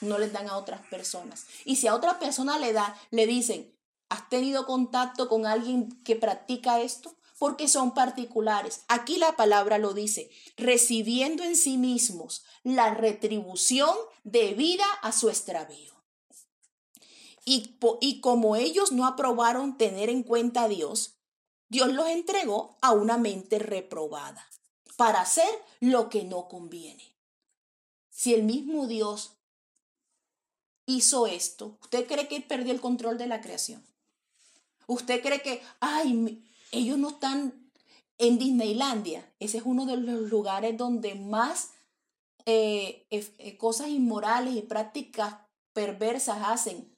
no 0.00 0.18
les 0.18 0.32
dan 0.32 0.48
a 0.48 0.56
otras 0.56 0.86
personas. 0.88 1.46
Y 1.64 1.76
si 1.76 1.86
a 1.86 1.94
otra 1.94 2.18
persona 2.18 2.58
le 2.58 2.72
da, 2.72 2.94
le 3.10 3.26
dicen, 3.26 3.74
¿has 4.08 4.28
tenido 4.28 4.66
contacto 4.66 5.28
con 5.28 5.46
alguien 5.46 6.02
que 6.02 6.16
practica 6.16 6.80
esto? 6.80 7.16
Porque 7.38 7.68
son 7.68 7.94
particulares. 7.94 8.84
Aquí 8.88 9.16
la 9.16 9.34
palabra 9.34 9.78
lo 9.78 9.94
dice, 9.94 10.30
recibiendo 10.56 11.42
en 11.42 11.56
sí 11.56 11.78
mismos 11.78 12.44
la 12.62 12.94
retribución 12.94 13.96
debida 14.22 14.84
a 15.00 15.12
su 15.12 15.28
extravío. 15.28 15.92
Y, 17.44 17.76
y 18.00 18.20
como 18.20 18.54
ellos 18.54 18.92
no 18.92 19.06
aprobaron 19.06 19.76
tener 19.76 20.10
en 20.10 20.22
cuenta 20.22 20.64
a 20.64 20.68
Dios, 20.68 21.16
Dios 21.68 21.92
los 21.92 22.06
entregó 22.08 22.76
a 22.82 22.92
una 22.92 23.16
mente 23.16 23.58
reprobada 23.58 24.46
para 24.96 25.20
hacer 25.20 25.48
lo 25.80 26.08
que 26.08 26.24
no 26.24 26.48
conviene. 26.48 27.14
Si 28.10 28.34
el 28.34 28.42
mismo 28.42 28.86
Dios 28.86 29.32
hizo 30.86 31.26
esto, 31.26 31.78
¿usted 31.80 32.06
cree 32.06 32.28
que 32.28 32.40
perdió 32.40 32.72
el 32.72 32.80
control 32.80 33.18
de 33.18 33.26
la 33.26 33.40
creación? 33.40 33.84
¿Usted 34.86 35.22
cree 35.22 35.42
que, 35.42 35.62
ay, 35.80 36.44
ellos 36.70 36.98
no 36.98 37.10
están 37.10 37.70
en 38.18 38.38
Disneylandia? 38.38 39.32
Ese 39.40 39.58
es 39.58 39.64
uno 39.64 39.86
de 39.86 39.96
los 39.96 40.30
lugares 40.30 40.76
donde 40.76 41.14
más 41.14 41.70
eh, 42.44 43.06
eh, 43.10 43.56
cosas 43.56 43.88
inmorales 43.88 44.54
y 44.54 44.62
prácticas 44.62 45.36
perversas 45.72 46.38
hacen. 46.44 46.96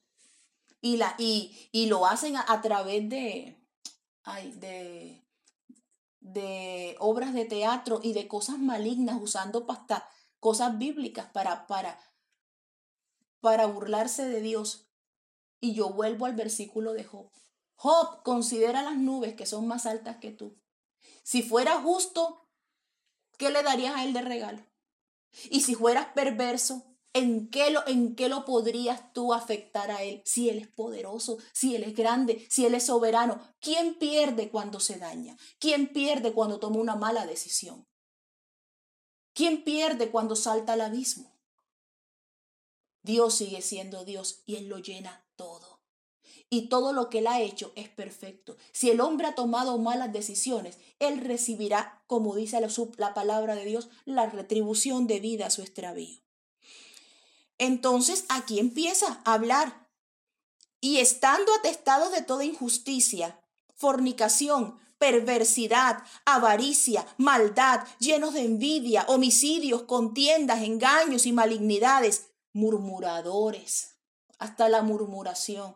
Y, 0.80 0.96
la, 0.96 1.14
y, 1.18 1.68
y 1.72 1.86
lo 1.86 2.06
hacen 2.06 2.36
a, 2.36 2.60
través 2.60 3.08
de, 3.08 3.56
ay, 4.24 4.50
de, 4.52 5.23
de 6.24 6.96
obras 7.00 7.34
de 7.34 7.44
teatro 7.44 8.00
y 8.02 8.14
de 8.14 8.26
cosas 8.26 8.58
malignas, 8.58 9.20
usando 9.20 9.66
hasta 9.68 10.08
cosas 10.40 10.78
bíblicas 10.78 11.26
para, 11.26 11.66
para, 11.66 12.00
para 13.40 13.66
burlarse 13.66 14.26
de 14.26 14.40
Dios. 14.40 14.88
Y 15.60 15.74
yo 15.74 15.90
vuelvo 15.90 16.24
al 16.24 16.34
versículo 16.34 16.94
de 16.94 17.04
Job. 17.04 17.30
Job, 17.76 18.22
considera 18.22 18.82
las 18.82 18.96
nubes 18.96 19.34
que 19.34 19.44
son 19.44 19.68
más 19.68 19.84
altas 19.84 20.16
que 20.16 20.30
tú. 20.30 20.58
Si 21.22 21.42
fuera 21.42 21.80
justo, 21.82 22.48
¿qué 23.36 23.50
le 23.50 23.62
darías 23.62 23.94
a 23.94 24.04
él 24.04 24.14
de 24.14 24.22
regalo? 24.22 24.64
Y 25.50 25.60
si 25.60 25.74
fueras 25.74 26.06
perverso, 26.14 26.93
¿En 27.16 27.48
qué, 27.48 27.70
lo, 27.70 27.86
¿En 27.86 28.16
qué 28.16 28.28
lo 28.28 28.44
podrías 28.44 29.12
tú 29.12 29.32
afectar 29.32 29.92
a 29.92 30.02
Él? 30.02 30.20
Si 30.24 30.50
Él 30.50 30.58
es 30.58 30.66
poderoso, 30.66 31.38
si 31.52 31.76
Él 31.76 31.84
es 31.84 31.94
grande, 31.94 32.44
si 32.50 32.66
Él 32.66 32.74
es 32.74 32.86
soberano. 32.86 33.40
¿Quién 33.60 33.94
pierde 33.94 34.50
cuando 34.50 34.80
se 34.80 34.98
daña? 34.98 35.36
¿Quién 35.60 35.92
pierde 35.92 36.32
cuando 36.32 36.58
toma 36.58 36.78
una 36.78 36.96
mala 36.96 37.24
decisión? 37.24 37.86
¿Quién 39.32 39.62
pierde 39.62 40.10
cuando 40.10 40.34
salta 40.34 40.72
al 40.72 40.80
abismo? 40.80 41.32
Dios 43.04 43.34
sigue 43.36 43.62
siendo 43.62 44.04
Dios 44.04 44.42
y 44.44 44.56
Él 44.56 44.68
lo 44.68 44.78
llena 44.78 45.24
todo. 45.36 45.82
Y 46.50 46.68
todo 46.68 46.92
lo 46.92 47.10
que 47.10 47.18
Él 47.18 47.28
ha 47.28 47.40
hecho 47.40 47.72
es 47.76 47.88
perfecto. 47.88 48.56
Si 48.72 48.90
el 48.90 49.00
hombre 49.00 49.28
ha 49.28 49.36
tomado 49.36 49.78
malas 49.78 50.12
decisiones, 50.12 50.78
Él 50.98 51.20
recibirá, 51.20 52.02
como 52.08 52.34
dice 52.34 52.60
la, 52.60 52.68
la 52.96 53.14
palabra 53.14 53.54
de 53.54 53.66
Dios, 53.66 53.88
la 54.04 54.26
retribución 54.26 55.06
debida 55.06 55.46
a 55.46 55.50
su 55.50 55.62
extravío. 55.62 56.23
Entonces 57.58 58.24
aquí 58.28 58.58
empieza 58.58 59.20
a 59.24 59.34
hablar. 59.34 59.88
Y 60.80 60.98
estando 60.98 61.52
atestados 61.54 62.12
de 62.12 62.22
toda 62.22 62.44
injusticia, 62.44 63.40
fornicación, 63.74 64.78
perversidad, 64.98 66.02
avaricia, 66.24 67.06
maldad, 67.16 67.86
llenos 67.98 68.34
de 68.34 68.42
envidia, 68.42 69.04
homicidios, 69.08 69.82
contiendas, 69.82 70.62
engaños 70.62 71.26
y 71.26 71.32
malignidades, 71.32 72.30
murmuradores, 72.52 73.96
hasta 74.38 74.68
la 74.68 74.82
murmuración, 74.82 75.74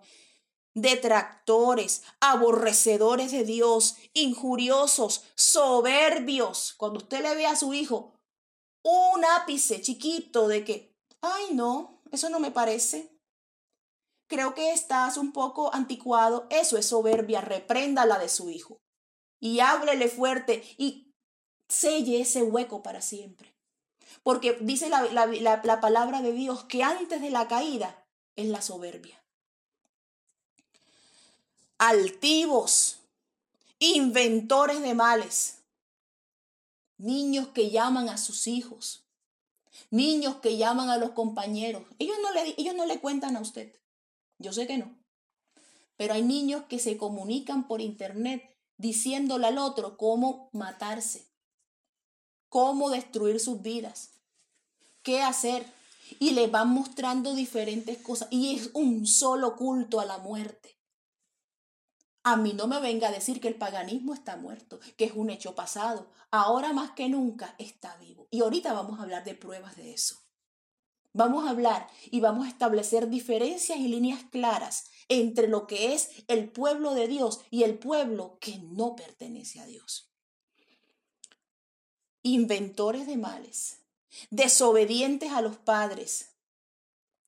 detractores, 0.75 2.03
aborrecedores 2.21 3.33
de 3.33 3.45
Dios, 3.45 3.97
injuriosos, 4.15 5.25
soberbios. 5.35 6.75
Cuando 6.77 6.99
usted 6.99 7.23
le 7.23 7.35
ve 7.35 7.47
a 7.47 7.57
su 7.57 7.75
hijo 7.75 8.15
un 8.83 9.25
ápice 9.25 9.81
chiquito 9.81 10.49
de 10.49 10.65
que 10.65 10.88
ay 11.21 11.55
no, 11.55 12.01
eso 12.11 12.31
no 12.31 12.41
me 12.41 12.51
parece. 12.51 13.11
Creo 14.29 14.55
que 14.55 14.73
estás 14.73 15.17
un 15.17 15.33
poco 15.33 15.75
anticuado, 15.75 16.47
eso 16.51 16.77
es 16.77 16.87
soberbia, 16.87 17.41
repréndala 17.41 18.19
de 18.19 18.29
su 18.29 18.51
hijo. 18.51 18.81
Y 19.41 19.61
háblele 19.61 20.09
fuerte 20.09 20.63
y 20.77 21.15
selle 21.69 22.21
ese 22.21 22.43
hueco 22.43 22.83
para 22.83 23.01
siempre. 23.01 23.55
Porque 24.23 24.59
dice 24.61 24.89
la, 24.89 25.03
la 25.03 25.81
palabra 25.81 26.21
de 26.23 26.33
Dios 26.33 26.65
que 26.65 26.83
antes 26.83 27.21
de 27.21 27.31
la 27.31 27.49
caída 27.49 28.05
es 28.37 28.49
la 28.49 28.61
soberbia. 28.61 29.23
Altivos, 31.79 32.99
inventores 33.79 34.83
de 34.83 34.95
males, 34.95 35.63
niños 36.99 37.49
que 37.49 37.71
llaman 37.71 38.09
a 38.09 38.19
sus 38.19 38.47
hijos 38.49 39.08
Niños 39.91 40.37
que 40.37 40.57
llaman 40.57 40.91
a 40.91 40.99
los 40.99 41.11
compañeros. 41.11 41.83
Ellos 41.99 42.17
no, 42.23 42.33
le, 42.33 42.55
ellos 42.57 42.75
no 42.75 42.87
le 42.87 43.01
cuentan 43.01 43.37
a 43.37 43.41
usted. 43.41 43.75
Yo 44.39 44.53
sé 44.53 44.67
que 44.67 44.79
no. 44.79 44.97
Pero 45.97 46.15
hay 46.15 46.23
niños 46.23 46.65
que 46.69 46.79
se 46.79 46.97
comunican 46.97 47.67
por 47.67 47.81
internet 47.81 48.57
diciéndole 48.77 49.49
al 49.49 49.59
otro 49.59 49.97
cómo 49.97 50.49
matarse, 50.53 51.27
cómo 52.49 52.91
destruir 52.91 53.41
sus 53.41 53.63
vidas, 53.63 54.11
qué 55.03 55.23
hacer. 55.23 55.67
Y 56.21 56.31
le 56.31 56.47
van 56.47 56.71
mostrando 56.71 57.35
diferentes 57.35 57.99
cosas. 57.99 58.29
Y 58.31 58.57
es 58.57 58.71
un 58.73 59.07
solo 59.07 59.57
culto 59.57 60.01
a 60.01 60.07
la 60.07 60.17
muerte. 60.17 60.78
A 62.29 62.37
mí 62.37 62.53
no 62.53 62.67
me 62.67 62.79
venga 62.79 63.09
a 63.09 63.11
decir 63.11 63.41
que 63.41 63.49
el 63.49 63.55
paganismo 63.55 64.13
está 64.13 64.37
muerto, 64.37 64.81
que 64.99 65.07
es 65.07 65.13
un 65.15 65.31
hecho 65.31 65.55
pasado. 65.55 66.11
Ahora 66.31 66.75
más 66.75 66.91
que 66.91 67.09
nunca 67.09 67.55
está 67.57 67.97
vivo. 67.97 68.29
Y 68.31 68.43
ahorita 68.43 68.75
vamos 68.75 69.01
a 69.01 69.05
hablar 69.05 69.25
de 69.25 69.35
pruebas 69.35 69.77
de 69.77 69.95
eso. 69.95 70.19
Vamos 71.15 71.47
a 71.47 71.51
hablar 71.51 71.89
y 72.11 72.21
vamos 72.21 72.45
a 72.45 72.51
establecer 72.51 73.09
diferencias 73.09 73.79
y 73.79 73.89
líneas 73.89 74.25
claras 74.25 74.91
entre 75.09 75.49
lo 75.49 75.67
que 75.67 75.95
es 75.95 76.11
el 76.29 76.51
pueblo 76.51 76.93
de 76.93 77.09
Dios 77.09 77.41
y 77.51 77.63
el 77.63 77.79
pueblo 77.79 78.37
que 78.43 78.59
no 78.59 78.95
pertenece 78.95 79.61
a 79.61 79.65
Dios. 79.65 80.13
Inventores 82.21 83.07
de 83.07 83.17
males, 83.17 83.79
desobedientes 84.29 85.33
a 85.33 85.41
los 85.41 85.57
padres, 85.57 86.33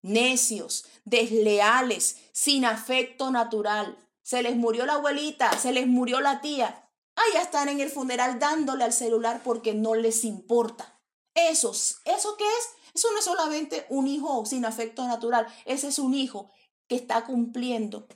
necios, 0.02 0.84
desleales, 1.06 2.18
sin 2.32 2.66
afecto 2.66 3.30
natural. 3.30 3.96
Se 4.30 4.44
les 4.44 4.54
murió 4.54 4.86
la 4.86 4.92
abuelita, 4.92 5.58
se 5.58 5.72
les 5.72 5.88
murió 5.88 6.20
la 6.20 6.40
tía. 6.40 6.88
Ahí 7.16 7.42
están 7.42 7.68
en 7.68 7.80
el 7.80 7.90
funeral 7.90 8.38
dándole 8.38 8.84
al 8.84 8.92
celular 8.92 9.40
porque 9.42 9.74
no 9.74 9.96
les 9.96 10.22
importa. 10.24 11.00
Esos, 11.34 12.00
¿eso 12.04 12.36
qué 12.36 12.44
es? 12.44 12.68
Eso 12.94 13.10
no 13.10 13.18
es 13.18 13.24
solamente 13.24 13.86
un 13.88 14.06
hijo 14.06 14.46
sin 14.46 14.64
afecto 14.64 15.04
natural, 15.04 15.48
ese 15.64 15.88
es 15.88 15.98
un 15.98 16.14
hijo 16.14 16.48
que 16.86 16.94
está 16.94 17.24
cumpliendo 17.24 18.06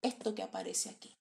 esto 0.00 0.34
que 0.34 0.42
aparece 0.42 0.88
aquí. 0.88 1.16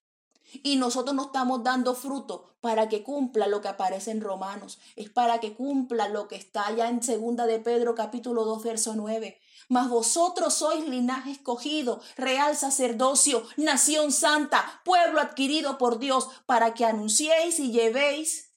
Y 0.63 0.77
nosotros 0.77 1.15
no 1.15 1.25
estamos 1.25 1.63
dando 1.63 1.93
fruto 1.93 2.55
para 2.61 2.89
que 2.89 3.03
cumpla 3.03 3.45
lo 3.45 3.61
que 3.61 3.67
aparece 3.67 4.09
en 4.09 4.21
Romanos, 4.21 4.79
es 4.95 5.11
para 5.11 5.39
que 5.39 5.53
cumpla 5.53 6.09
lo 6.09 6.27
que 6.27 6.35
está 6.35 6.65
allá 6.65 6.89
en 6.89 7.03
segunda 7.03 7.45
de 7.45 7.59
Pedro 7.59 7.93
capítulo 7.93 8.43
2 8.45 8.63
verso 8.63 8.95
9. 8.95 9.39
Mas 9.71 9.87
vosotros 9.87 10.53
sois 10.55 10.85
linaje 10.85 11.31
escogido, 11.31 12.01
real 12.17 12.57
sacerdocio, 12.57 13.47
nación 13.55 14.11
santa, 14.11 14.81
pueblo 14.83 15.21
adquirido 15.21 15.77
por 15.77 15.97
Dios, 15.97 16.27
para 16.45 16.73
que 16.73 16.83
anunciéis 16.83 17.57
y 17.57 17.71
llevéis 17.71 18.51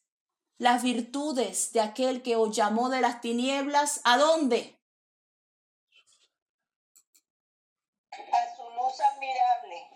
las 0.58 0.82
virtudes 0.82 1.70
de 1.72 1.82
aquel 1.82 2.20
que 2.24 2.34
os 2.34 2.50
llamó 2.50 2.88
de 2.88 3.00
las 3.00 3.20
tinieblas, 3.20 4.00
¿a 4.02 4.18
dónde? 4.18 4.76
A 8.10 8.56
su 8.56 8.64
luz 8.70 9.00
admirable. 9.12 9.86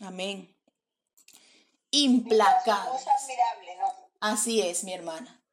Amén. 0.00 0.52
Implacable. 1.92 2.98
Así 4.18 4.62
es, 4.62 4.82
mi 4.82 4.94
hermana. 4.94 5.45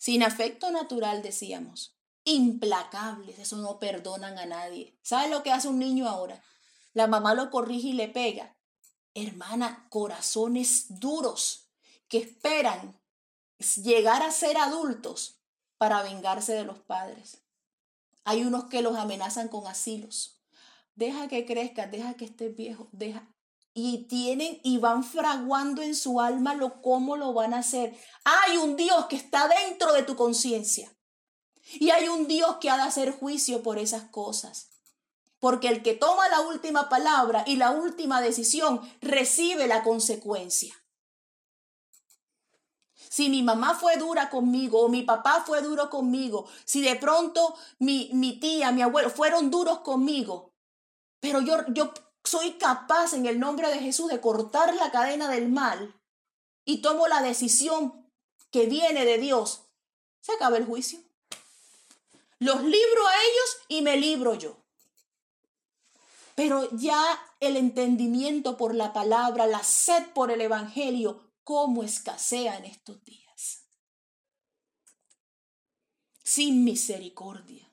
Sin 0.00 0.22
afecto 0.22 0.70
natural, 0.70 1.20
decíamos. 1.20 1.94
Implacables, 2.24 3.38
eso 3.38 3.58
no 3.58 3.78
perdonan 3.78 4.38
a 4.38 4.46
nadie. 4.46 4.98
¿Sabe 5.02 5.28
lo 5.28 5.42
que 5.42 5.52
hace 5.52 5.68
un 5.68 5.78
niño 5.78 6.08
ahora? 6.08 6.42
La 6.94 7.06
mamá 7.06 7.34
lo 7.34 7.50
corrige 7.50 7.88
y 7.88 7.92
le 7.92 8.08
pega. 8.08 8.56
Hermana, 9.12 9.86
corazones 9.90 10.86
duros 10.88 11.68
que 12.08 12.16
esperan 12.16 12.98
llegar 13.76 14.22
a 14.22 14.32
ser 14.32 14.56
adultos 14.56 15.38
para 15.76 16.02
vengarse 16.02 16.54
de 16.54 16.64
los 16.64 16.78
padres. 16.78 17.42
Hay 18.24 18.42
unos 18.42 18.70
que 18.70 18.80
los 18.80 18.96
amenazan 18.96 19.48
con 19.48 19.66
asilos. 19.66 20.40
Deja 20.94 21.28
que 21.28 21.44
crezca, 21.44 21.88
deja 21.88 22.14
que 22.14 22.24
estés 22.24 22.56
viejo, 22.56 22.88
deja. 22.92 23.28
Y 23.72 24.08
tienen 24.08 24.60
y 24.64 24.78
van 24.78 25.04
fraguando 25.04 25.82
en 25.82 25.94
su 25.94 26.20
alma 26.20 26.54
lo 26.54 26.82
cómo 26.82 27.16
lo 27.16 27.32
van 27.32 27.54
a 27.54 27.58
hacer. 27.58 27.96
Hay 28.24 28.56
un 28.56 28.76
Dios 28.76 29.06
que 29.06 29.16
está 29.16 29.48
dentro 29.48 29.92
de 29.92 30.02
tu 30.02 30.16
conciencia. 30.16 30.96
Y 31.74 31.90
hay 31.90 32.08
un 32.08 32.26
Dios 32.26 32.56
que 32.60 32.68
ha 32.68 32.76
de 32.76 32.82
hacer 32.82 33.12
juicio 33.12 33.62
por 33.62 33.78
esas 33.78 34.04
cosas. 34.04 34.70
Porque 35.38 35.68
el 35.68 35.82
que 35.82 35.94
toma 35.94 36.28
la 36.28 36.40
última 36.40 36.88
palabra 36.88 37.44
y 37.46 37.56
la 37.56 37.70
última 37.70 38.20
decisión 38.20 38.80
recibe 39.00 39.68
la 39.68 39.82
consecuencia. 39.82 40.74
Si 43.08 43.28
mi 43.28 43.42
mamá 43.42 43.74
fue 43.74 43.96
dura 43.96 44.30
conmigo 44.30 44.82
o 44.82 44.88
mi 44.88 45.02
papá 45.02 45.42
fue 45.44 45.62
duro 45.62 45.90
conmigo, 45.90 46.46
si 46.64 46.80
de 46.80 46.94
pronto 46.96 47.56
mi, 47.78 48.10
mi 48.12 48.38
tía, 48.38 48.70
mi 48.70 48.82
abuelo 48.82 49.10
fueron 49.10 49.50
duros 49.50 49.80
conmigo, 49.80 50.54
pero 51.18 51.40
yo, 51.40 51.56
yo 51.68 51.92
soy 52.24 52.52
capaz 52.54 53.12
en 53.14 53.26
el 53.26 53.40
nombre 53.40 53.68
de 53.68 53.78
Jesús 53.78 54.08
de 54.08 54.20
cortar 54.20 54.74
la 54.74 54.90
cadena 54.90 55.28
del 55.28 55.48
mal 55.48 55.94
y 56.64 56.82
tomo 56.82 57.08
la 57.08 57.22
decisión 57.22 58.10
que 58.50 58.66
viene 58.66 59.04
de 59.04 59.18
Dios, 59.18 59.62
se 60.20 60.32
acaba 60.32 60.56
el 60.56 60.66
juicio. 60.66 61.00
Los 62.38 62.62
libro 62.62 63.06
a 63.06 63.14
ellos 63.14 63.56
y 63.68 63.82
me 63.82 63.96
libro 63.96 64.34
yo. 64.34 64.56
Pero 66.34 66.68
ya 66.72 67.02
el 67.38 67.56
entendimiento 67.56 68.56
por 68.56 68.74
la 68.74 68.92
palabra, 68.92 69.46
la 69.46 69.62
sed 69.62 70.06
por 70.14 70.30
el 70.30 70.40
Evangelio, 70.40 71.32
cómo 71.44 71.82
escasea 71.82 72.56
en 72.56 72.64
estos 72.64 73.04
días. 73.04 73.64
Sin 76.22 76.64
misericordia. 76.64 77.69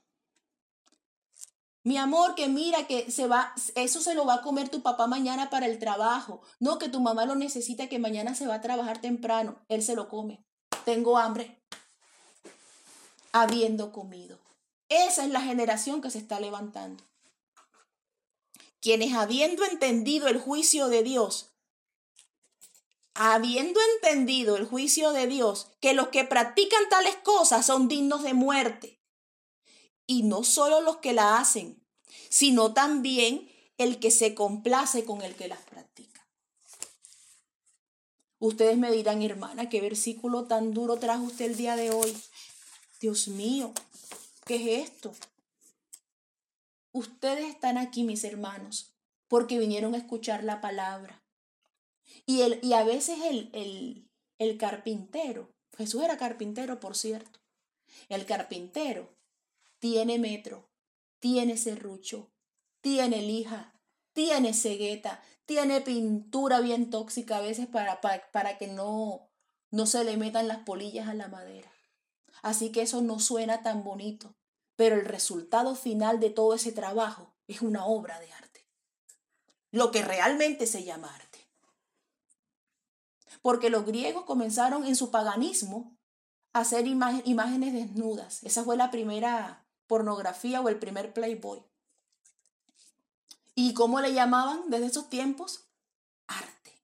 Mi 1.88 1.96
amor, 1.98 2.36
que 2.36 2.50
mira 2.50 2.86
que 2.86 3.10
se 3.12 3.28
va, 3.28 3.54
eso 3.76 4.02
se 4.02 4.14
lo 4.14 4.26
va 4.26 4.34
a 4.34 4.42
comer 4.42 4.68
tu 4.68 4.82
papá 4.82 5.08
mañana 5.08 5.50
para 5.50 5.68
el 5.68 5.80
trabajo. 5.80 6.42
No, 6.60 6.80
que 6.80 6.90
tu 6.90 7.00
mamá 7.00 7.26
lo 7.26 7.36
necesita, 7.36 7.88
que 7.88 7.98
mañana 7.98 8.36
se 8.36 8.46
va 8.46 8.56
a 8.56 8.62
trabajar 8.62 9.00
temprano. 9.00 9.56
Él 9.70 9.82
se 9.82 9.96
lo 9.96 10.10
come. 10.10 10.44
Tengo 10.84 11.18
hambre. 11.18 11.64
Habiendo 13.32 13.94
comido. 13.94 14.38
Esa 14.90 15.24
es 15.24 15.32
la 15.32 15.40
generación 15.40 16.02
que 16.02 16.12
se 16.12 16.18
está 16.18 16.42
levantando. 16.42 17.06
Quienes 18.82 19.14
habiendo 19.14 19.64
entendido 19.64 20.28
el 20.28 20.42
juicio 20.42 20.90
de 20.90 21.04
Dios, 21.04 21.54
habiendo 23.14 23.80
entendido 23.96 24.58
el 24.58 24.66
juicio 24.66 25.14
de 25.14 25.28
Dios, 25.28 25.72
que 25.80 25.94
los 25.94 26.10
que 26.10 26.26
practican 26.26 26.90
tales 26.90 27.16
cosas 27.24 27.66
son 27.66 27.88
dignos 27.88 28.24
de 28.24 28.34
muerte. 28.34 28.97
Y 30.08 30.24
no 30.24 30.44
solo 30.44 30.82
los 30.82 30.98
que 30.98 31.14
la 31.14 31.38
hacen, 31.38 31.84
sino 32.30 32.74
también 32.74 33.48
el 33.78 34.00
que 34.00 34.10
se 34.10 34.34
complace 34.34 35.06
con 35.06 35.22
el 35.22 35.36
que 35.36 35.48
las 35.48 35.60
practica. 35.60 36.26
Ustedes 38.40 38.78
me 38.78 38.92
dirán, 38.92 39.22
hermana, 39.22 39.70
qué 39.70 39.82
versículo 39.82 40.46
tan 40.46 40.74
duro 40.74 40.98
trajo 40.98 41.24
usted 41.24 41.46
el 41.46 41.58
día 41.58 41.76
de 41.76 41.92
hoy. 41.92 42.16
Dios 43.00 43.28
mío, 43.28 43.74
¿qué 44.46 44.56
es 44.56 44.90
esto? 44.90 45.14
Ustedes 46.92 47.46
están 47.50 47.78
aquí, 47.78 48.04
mis 48.04 48.24
hermanos, 48.24 48.94
porque 49.28 49.60
vinieron 49.60 49.94
a 49.94 49.98
escuchar 49.98 50.44
la 50.44 50.62
palabra. 50.62 51.24
Y, 52.26 52.42
el, 52.42 52.60
y 52.64 52.74
a 52.74 52.84
veces 52.84 53.20
el, 53.26 53.50
el, 53.54 54.10
el 54.40 54.58
carpintero, 54.58 55.54
Jesús 55.78 56.04
era 56.04 56.18
carpintero, 56.18 56.80
por 56.80 56.96
cierto, 56.96 57.40
el 58.10 58.26
carpintero 58.26 59.17
tiene 59.80 60.20
metro, 60.20 60.70
tiene 61.20 61.58
serrucho, 61.58 62.32
tiene 62.82 63.22
lija, 63.22 63.74
tiene 64.14 64.54
cegueta, 64.54 65.22
tiene 65.46 65.82
pintura 65.82 66.60
bien 66.60 66.90
tóxica 66.90 67.38
a 67.38 67.42
veces 67.42 67.68
para, 67.68 68.02
para, 68.02 68.32
para, 68.32 68.58
que 68.58 68.68
no, 68.68 69.30
no 69.72 69.86
se 69.86 70.04
le 70.04 70.18
metan 70.18 70.48
las 70.48 70.60
polillas 70.60 71.08
a 71.08 71.14
la 71.14 71.28
madera. 71.28 71.72
Así 72.42 72.72
que 72.72 72.82
eso 72.82 73.02
no 73.02 73.20
suena 73.20 73.64
tan 73.64 73.84
bonito, 73.84 74.36
pero 74.76 74.96
el 74.96 75.06
resultado 75.06 75.76
final 75.76 76.20
de 76.20 76.30
todo 76.30 76.54
ese 76.54 76.72
trabajo 76.72 77.36
es 77.48 77.62
una 77.62 77.86
obra 77.86 78.20
de 78.20 78.32
arte. 78.32 78.68
Lo 79.72 79.92
que 79.92 80.02
realmente 80.02 80.68
se 80.68 80.84
llama 80.84 81.14
arte 81.14 81.38
porque 83.42 83.70
los 83.70 83.86
griegos 83.86 84.26
comenzaron 84.26 84.86
en 84.86 84.96
su 84.96 85.12
paganismo 85.12 85.98
a 86.54 86.60
hacer 86.60 86.88
imágenes 86.88 87.74
desnudas. 87.74 88.44
Esa 88.44 88.64
fue 88.64 88.78
la 88.78 88.92
primera 88.92 89.67
pornografía 89.88 90.62
o 90.62 90.70
el 90.70 90.78
primer 90.80 91.14
playboy. 91.14 91.64
¿Y 93.56 93.74
cómo 93.74 94.00
le 94.02 94.14
llamaban 94.14 94.70
desde 94.70 94.86
esos 94.86 95.10
tiempos? 95.10 95.66
Arte. 96.28 96.80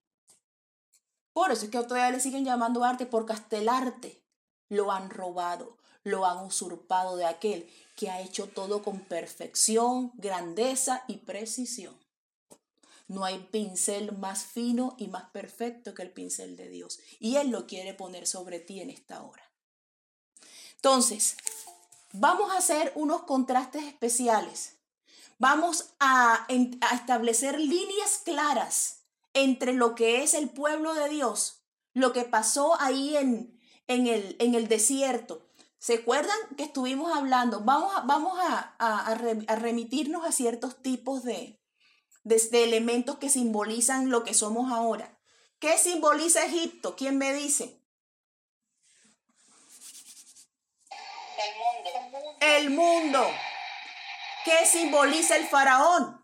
Por 1.33 1.51
eso 1.51 1.65
es 1.65 1.71
que 1.71 1.77
todavía 1.83 2.11
le 2.11 2.19
siguen 2.19 2.45
llamando 2.45 2.83
arte, 2.83 3.05
porque 3.05 3.33
hasta 3.33 3.57
el 3.57 3.69
arte 3.69 4.23
lo 4.69 4.91
han 4.91 5.09
robado, 5.09 5.77
lo 6.03 6.25
han 6.25 6.45
usurpado 6.45 7.15
de 7.15 7.25
aquel 7.25 7.69
que 7.95 8.09
ha 8.09 8.21
hecho 8.21 8.47
todo 8.49 8.81
con 8.81 9.01
perfección, 9.01 10.11
grandeza 10.15 11.03
y 11.07 11.17
precisión. 11.17 11.95
No 13.07 13.25
hay 13.25 13.37
pincel 13.51 14.17
más 14.17 14.45
fino 14.45 14.95
y 14.97 15.07
más 15.07 15.25
perfecto 15.29 15.93
que 15.93 16.01
el 16.01 16.11
pincel 16.11 16.55
de 16.55 16.69
Dios. 16.69 16.99
Y 17.19 17.35
Él 17.35 17.49
lo 17.49 17.67
quiere 17.67 17.93
poner 17.93 18.25
sobre 18.25 18.59
ti 18.59 18.79
en 18.79 18.89
esta 18.89 19.21
hora. 19.21 19.43
Entonces, 20.75 21.37
vamos 22.13 22.51
a 22.51 22.57
hacer 22.57 22.93
unos 22.95 23.23
contrastes 23.23 23.83
especiales. 23.83 24.77
Vamos 25.39 25.89
a, 25.99 26.47
establecer 26.93 27.59
líneas 27.59 28.21
claras 28.23 29.01
entre 29.33 29.73
lo 29.73 29.95
que 29.95 30.23
es 30.23 30.35
el 30.35 30.49
pueblo 30.49 30.93
de 30.93 31.09
Dios, 31.09 31.63
lo 31.93 32.13
que 32.13 32.23
pasó 32.23 32.79
ahí 32.79 33.17
en, 33.17 33.59
el, 33.87 34.67
desierto. 34.69 35.45
¿Se 35.79 35.95
acuerdan 35.95 36.37
que 36.55 36.63
estuvimos 36.63 37.11
hablando? 37.11 37.61
Vamos, 37.61 38.39
a, 38.39 38.75
a, 38.79 39.15
remitirnos 39.55 40.25
a 40.25 40.31
ciertos 40.31 40.81
tipos 40.81 41.23
de, 41.23 41.59
desde 42.23 42.63
elementos 42.63 43.17
que 43.17 43.29
simbolizan 43.29 44.09
lo 44.09 44.23
que 44.23 44.33
somos 44.33 44.71
ahora. 44.71 45.19
¿Qué 45.59 45.77
simboliza 45.77 46.45
Egipto? 46.45 46.95
¿Quién 46.95 47.17
me 47.17 47.33
dice? 47.33 47.82
El 52.43 52.71
mundo. 52.71 53.31
¿Qué 54.43 54.65
simboliza 54.65 55.37
el 55.37 55.47
faraón? 55.47 56.21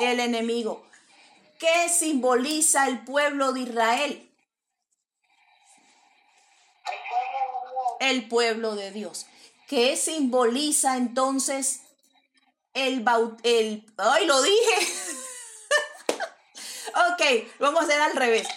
El 0.00 0.18
enemigo. 0.18 0.84
¿Qué 1.60 1.88
simboliza 1.88 2.88
el 2.88 3.04
pueblo 3.04 3.52
de 3.52 3.60
Israel? 3.60 4.34
El 8.00 8.26
pueblo 8.28 8.74
de 8.74 8.90
Dios. 8.90 9.26
¿Qué 9.68 9.96
simboliza 9.96 10.96
entonces 10.96 11.82
el 12.74 13.04
el 13.44 13.86
¡Ay, 13.98 14.26
lo 14.26 14.42
dije! 14.42 14.92
ok, 17.12 17.22
vamos 17.60 17.82
a 17.82 17.84
hacer 17.84 18.00
al 18.00 18.16
revés. 18.16 18.48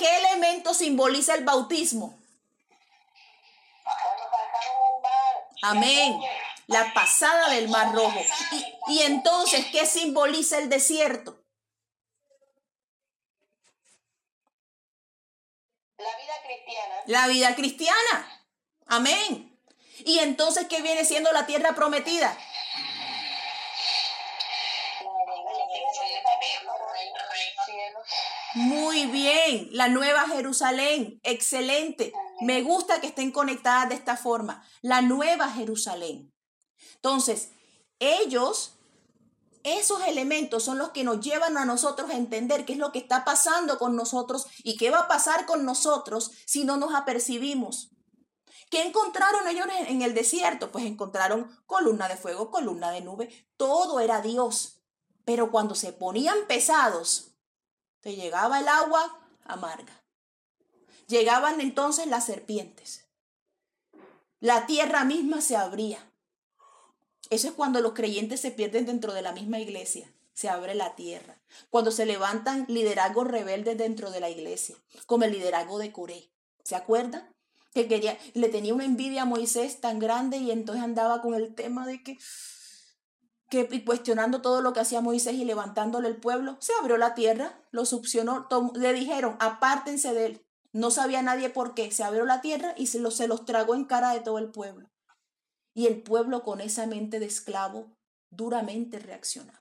¿Qué 0.00 0.16
elemento 0.16 0.72
simboliza 0.72 1.34
el 1.34 1.44
bautismo? 1.44 2.18
Amén. 5.60 6.18
La 6.68 6.94
pasada 6.94 7.50
del 7.50 7.68
Mar 7.68 7.92
Rojo. 7.92 8.18
Y, 8.52 8.94
y 8.94 9.02
entonces, 9.02 9.66
¿qué 9.70 9.84
simboliza 9.84 10.56
el 10.56 10.70
desierto? 10.70 11.44
La 15.98 16.16
vida 16.16 16.34
cristiana. 16.46 16.94
La 17.04 17.26
vida 17.28 17.54
cristiana. 17.54 18.46
Amén. 18.86 19.60
Y 20.06 20.20
entonces, 20.20 20.66
¿qué 20.66 20.80
viene 20.80 21.04
siendo 21.04 21.30
la 21.32 21.44
tierra 21.44 21.74
prometida? 21.74 22.34
Muy 28.60 29.06
bien, 29.06 29.70
la 29.72 29.88
nueva 29.88 30.28
Jerusalén, 30.28 31.18
excelente. 31.22 32.12
Me 32.42 32.60
gusta 32.60 33.00
que 33.00 33.06
estén 33.06 33.32
conectadas 33.32 33.88
de 33.88 33.94
esta 33.94 34.18
forma, 34.18 34.62
la 34.82 35.00
nueva 35.00 35.48
Jerusalén. 35.48 36.30
Entonces, 36.96 37.52
ellos, 38.00 38.74
esos 39.62 40.06
elementos 40.06 40.62
son 40.62 40.76
los 40.76 40.90
que 40.90 41.04
nos 41.04 41.20
llevan 41.20 41.56
a 41.56 41.64
nosotros 41.64 42.10
a 42.10 42.18
entender 42.18 42.66
qué 42.66 42.74
es 42.74 42.78
lo 42.78 42.92
que 42.92 42.98
está 42.98 43.24
pasando 43.24 43.78
con 43.78 43.96
nosotros 43.96 44.46
y 44.62 44.76
qué 44.76 44.90
va 44.90 45.00
a 45.00 45.08
pasar 45.08 45.46
con 45.46 45.64
nosotros 45.64 46.30
si 46.44 46.64
no 46.64 46.76
nos 46.76 46.94
apercibimos. 46.94 47.92
¿Qué 48.70 48.82
encontraron 48.82 49.48
ellos 49.48 49.66
en 49.86 50.02
el 50.02 50.12
desierto? 50.12 50.70
Pues 50.70 50.84
encontraron 50.84 51.50
columna 51.64 52.08
de 52.08 52.18
fuego, 52.18 52.50
columna 52.50 52.90
de 52.90 53.00
nube, 53.00 53.48
todo 53.56 54.00
era 54.00 54.20
Dios. 54.20 54.82
Pero 55.24 55.50
cuando 55.50 55.74
se 55.74 55.94
ponían 55.94 56.36
pesados, 56.46 57.29
te 58.00 58.16
llegaba 58.16 58.60
el 58.60 58.68
agua 58.68 59.20
amarga. 59.44 60.02
Llegaban 61.06 61.60
entonces 61.60 62.06
las 62.06 62.26
serpientes. 62.26 63.08
La 64.40 64.66
tierra 64.66 65.04
misma 65.04 65.40
se 65.40 65.56
abría. 65.56 65.98
Eso 67.30 67.48
es 67.48 67.54
cuando 67.54 67.80
los 67.80 67.92
creyentes 67.92 68.40
se 68.40 68.50
pierden 68.50 68.86
dentro 68.86 69.12
de 69.12 69.22
la 69.22 69.32
misma 69.32 69.58
iglesia. 69.58 70.12
Se 70.32 70.48
abre 70.48 70.74
la 70.74 70.94
tierra. 70.94 71.40
Cuando 71.68 71.90
se 71.90 72.06
levantan 72.06 72.64
liderazgos 72.68 73.26
rebeldes 73.26 73.76
dentro 73.76 74.10
de 74.10 74.20
la 74.20 74.30
iglesia, 74.30 74.76
como 75.06 75.24
el 75.24 75.32
liderazgo 75.32 75.78
de 75.78 75.92
Coré. 75.92 76.30
¿Se 76.64 76.76
acuerdan? 76.76 77.34
que 77.72 77.86
quería, 77.86 78.18
le 78.34 78.48
tenía 78.48 78.74
una 78.74 78.84
envidia 78.84 79.22
a 79.22 79.26
Moisés 79.26 79.80
tan 79.80 79.98
grande 79.98 80.38
y 80.38 80.50
entonces 80.50 80.82
andaba 80.82 81.22
con 81.22 81.34
el 81.34 81.54
tema 81.54 81.86
de 81.86 82.02
que, 82.02 82.18
que 83.50 83.84
cuestionando 83.84 84.40
todo 84.40 84.62
lo 84.62 84.72
que 84.72 84.80
hacía 84.80 85.02
Moisés 85.02 85.34
y 85.34 85.44
levantándole 85.44 86.08
el 86.08 86.16
pueblo, 86.16 86.56
se 86.60 86.72
abrió 86.80 86.96
la 86.96 87.14
tierra, 87.14 87.60
lo 87.70 87.84
succionó, 87.84 88.48
le 88.74 88.92
dijeron, 88.94 89.36
apártense 89.40 90.14
de 90.14 90.26
él. 90.26 90.46
No 90.72 90.90
sabía 90.90 91.20
nadie 91.20 91.50
por 91.50 91.74
qué, 91.74 91.90
se 91.90 92.04
abrió 92.04 92.24
la 92.24 92.40
tierra 92.40 92.74
y 92.76 92.86
se, 92.86 93.10
se 93.10 93.28
los 93.28 93.44
tragó 93.44 93.74
en 93.74 93.84
cara 93.84 94.12
de 94.12 94.20
todo 94.20 94.38
el 94.38 94.50
pueblo. 94.50 94.88
Y 95.74 95.86
el 95.86 96.02
pueblo 96.02 96.42
con 96.42 96.62
esa 96.62 96.86
mente 96.86 97.20
de 97.20 97.26
esclavo 97.26 97.96
duramente 98.30 98.98
reaccionaba. 98.98 99.60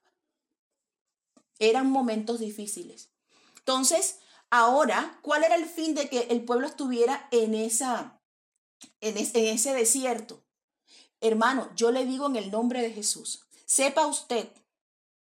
Eran 1.57 1.89
momentos 1.89 2.39
difíciles. 2.39 3.09
Entonces, 3.57 4.19
Ahora, 4.51 5.19
¿cuál 5.21 5.43
era 5.43 5.55
el 5.55 5.65
fin 5.65 5.93
de 5.93 6.09
que 6.09 6.21
el 6.21 6.43
pueblo 6.43 6.65
estuviera 6.65 7.27
en, 7.31 7.53
esa, 7.53 8.19
en, 8.99 9.17
ese 9.17 9.73
desierto? 9.73 10.43
Hermano, 11.21 11.69
yo 11.75 11.91
le 11.91 12.05
digo 12.05 12.25
en 12.25 12.35
el 12.35 12.49
nombre 12.49 12.81
de 12.81 12.91
Jesús, 12.91 13.47
sepa 13.69 14.07
usted 14.07 14.49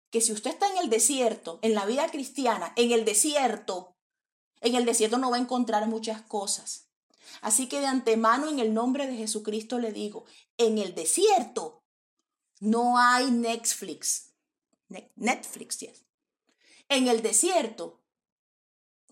que 0.09 0.21
si 0.21 0.31
usted 0.31 0.51
está 0.51 0.71
en 0.71 0.77
el 0.77 0.89
desierto, 0.89 1.59
en 1.61 1.75
la 1.75 1.85
vida 1.85 2.09
cristiana, 2.09 2.71
en 2.77 2.93
el 2.93 3.03
desierto, 3.03 3.97
en 4.61 4.75
el 4.75 4.85
desierto 4.85 5.17
no 5.17 5.29
va 5.29 5.35
a 5.35 5.41
encontrar 5.41 5.87
muchas 5.87 6.21
cosas. 6.21 6.87
Así 7.41 7.67
que 7.67 7.81
de 7.81 7.87
antemano 7.87 8.49
en 8.49 8.59
el 8.59 8.73
nombre 8.73 9.07
de 9.07 9.17
Jesucristo 9.17 9.77
le 9.77 9.91
digo, 9.91 10.25
en 10.57 10.77
el 10.77 10.95
desierto 10.95 11.83
no 12.61 12.97
hay 12.97 13.29
Netflix. 13.29 14.31
Netflix, 15.15 15.79
yes. 15.79 16.05
En 16.87 17.09
el 17.09 17.21
desierto 17.21 18.01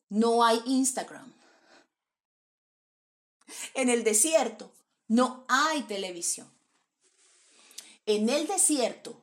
no 0.08 0.44
hay 0.44 0.62
Instagram. 0.66 1.34
En 3.74 3.90
el 3.90 4.06
desierto 4.06 4.72
no 5.10 5.46
hay 5.50 5.84
televisión. 5.84 6.57
En 8.08 8.30
el 8.30 8.48
desierto, 8.48 9.22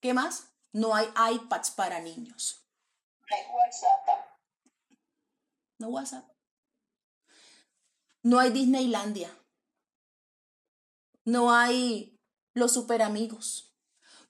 ¿qué 0.00 0.14
más? 0.14 0.52
No 0.72 0.94
hay 0.94 1.08
iPads 1.34 1.72
para 1.72 1.98
niños. 1.98 2.64
WhatsApp. 3.52 4.38
No 5.78 5.88
WhatsApp. 5.88 6.30
No 8.22 8.38
hay 8.38 8.50
Disneylandia. 8.50 9.36
No 11.24 11.52
hay 11.52 12.16
los 12.54 12.72
super 12.72 13.02
amigos. 13.02 13.74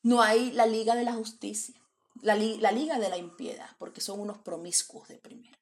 No 0.03 0.23
hay 0.23 0.53
la 0.53 0.65
Liga 0.65 0.95
de 0.95 1.05
la 1.05 1.13
Justicia 1.13 1.79
la, 2.23 2.37
liga 2.73 2.99
de 2.99 3.09
la 3.09 3.17
impiedad, 3.17 3.69
porque 3.79 4.01
son 4.01 4.21
unos 4.21 4.39
promiscuos 4.39 5.09
de 5.09 5.19
primera. 5.19 5.59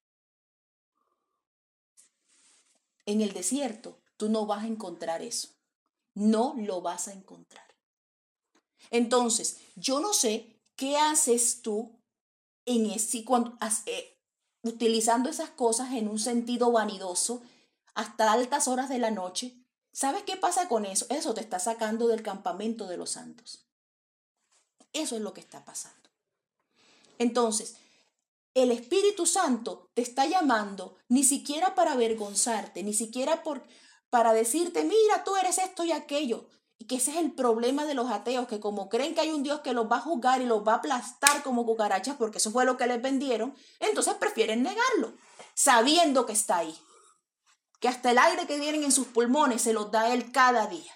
En 3.05 3.21
el 3.21 3.33
desierto 3.33 4.01
tú 4.17 4.29
no 4.29 4.47
vas 4.47 4.65
a 4.65 4.69
encontrar 4.69 5.23
eso. 5.23 5.49
No 6.17 6.55
lo 6.57 6.81
vas 6.81 7.09
a 7.09 7.13
encontrar. 7.13 7.67
Entonces, 8.91 9.59
yo 9.77 10.01
no 10.01 10.13
sé 10.13 10.57
qué 10.77 10.97
haces 10.97 11.61
tú 11.61 11.93
en 12.65 12.87
ese, 12.87 13.25
cuando, 13.25 13.57
eh, 13.85 14.19
utilizando 14.63 15.29
esas 15.29 15.51
cosas 15.51 15.93
en 15.93 16.09
un 16.09 16.19
sentido 16.19 16.73
vanidoso 16.73 17.43
hasta 17.95 18.33
altas 18.33 18.67
horas 18.67 18.89
de 18.89 18.99
la 18.99 19.11
noche. 19.11 19.55
¿Sabes 19.93 20.23
qué 20.25 20.37
pasa 20.37 20.69
con 20.69 20.87
eso? 20.87 21.07
Eso 21.11 21.35
te 21.35 21.43
está 21.43 21.59
sacando 21.59 22.09
del 22.09 22.23
campamento 22.23 22.87
de 22.87 22.97
los 22.97 23.11
santos. 23.11 23.67
Eso 24.93 25.17
es 25.17 25.23
lo 25.23 25.35
que 25.35 25.41
está 25.41 25.65
pasando. 25.67 26.09
Entonces, 27.19 27.77
el 28.55 28.71
Espíritu 28.71 29.27
Santo 29.27 29.91
te 29.93 30.01
está 30.01 30.25
llamando 30.25 30.97
ni 31.09 31.25
siquiera 31.25 31.75
para 31.75 31.93
avergonzarte, 31.93 32.83
ni 32.83 32.95
siquiera 32.95 33.43
por, 33.43 33.63
para 34.17 34.33
decirte, 34.33 34.83
mira, 34.83 35.25
tú 35.25 35.37
eres 35.37 35.59
esto 35.59 35.85
y 35.85 35.93
aquello. 35.93 36.49
Y 36.79 36.87
que 36.87 36.97
ese 36.97 37.11
es 37.11 37.19
el 37.19 37.33
problema 37.33 37.85
de 37.85 37.93
los 37.93 38.11
ateos, 38.11 38.49
que 38.49 38.61
como 38.61 38.89
creen 38.89 39.15
que 39.15 39.21
hay 39.21 39.31
un 39.31 39.43
Dios 39.43 39.61
que 39.61 39.75
los 39.75 39.93
va 39.93 39.99
a 39.99 40.01
juzgar 40.01 40.41
y 40.41 40.47
los 40.47 40.67
va 40.67 40.73
a 40.73 40.77
aplastar 40.77 41.43
como 41.43 41.67
cucarachas, 41.67 42.17
porque 42.17 42.39
eso 42.39 42.51
fue 42.51 42.65
lo 42.65 42.79
que 42.79 42.87
les 42.87 43.03
vendieron, 43.03 43.55
entonces 43.79 44.15
prefieren 44.15 44.63
negarlo, 44.63 45.13
sabiendo 45.53 46.25
que 46.25 46.33
está 46.33 46.57
ahí. 46.57 46.75
Que 47.79 47.89
hasta 47.89 48.11
el 48.11 48.17
aire 48.17 48.47
que 48.47 48.59
vienen 48.59 48.85
en 48.85 48.91
sus 48.91 49.07
pulmones 49.07 49.61
se 49.61 49.75
los 49.75 49.91
da 49.91 50.11
Él 50.11 50.33
cada 50.33 50.67
día. 50.67 50.95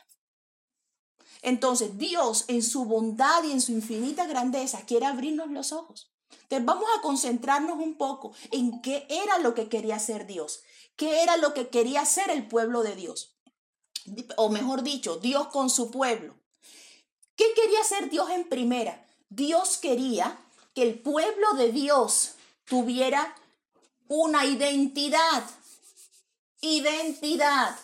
Entonces 1.42 1.98
Dios 1.98 2.46
en 2.48 2.62
su 2.62 2.86
bondad 2.86 3.44
y 3.44 3.52
en 3.52 3.60
su 3.60 3.72
infinita 3.72 4.24
grandeza 4.24 4.86
quiere 4.86 5.04
abrirnos 5.04 5.50
los 5.50 5.72
ojos. 5.72 6.10
Entonces 6.44 6.64
vamos 6.64 6.88
a 6.96 7.02
concentrarnos 7.02 7.78
un 7.78 7.98
poco 7.98 8.32
en 8.50 8.80
qué 8.80 9.06
era 9.10 9.38
lo 9.40 9.52
que 9.52 9.68
quería 9.68 9.96
hacer 9.96 10.26
Dios, 10.26 10.62
qué 11.00 11.22
era 11.22 11.38
lo 11.38 11.54
que 11.54 11.70
quería 11.70 12.02
hacer 12.02 12.28
el 12.28 12.46
pueblo 12.46 12.82
de 12.82 12.94
Dios, 12.94 13.34
o 14.36 14.50
mejor 14.50 14.82
dicho, 14.82 15.16
Dios 15.16 15.46
con 15.46 15.70
su 15.70 15.90
pueblo. 15.90 16.34
¿Qué 17.36 17.46
quería 17.56 17.80
hacer 17.80 18.10
Dios 18.10 18.28
en 18.28 18.46
primera? 18.46 19.08
Dios 19.30 19.78
quería 19.78 20.38
que 20.74 20.82
el 20.82 20.98
pueblo 20.98 21.54
de 21.54 21.72
Dios 21.72 22.32
tuviera 22.66 23.34
una 24.08 24.44
identidad. 24.44 25.42
Identidad. 26.60 27.74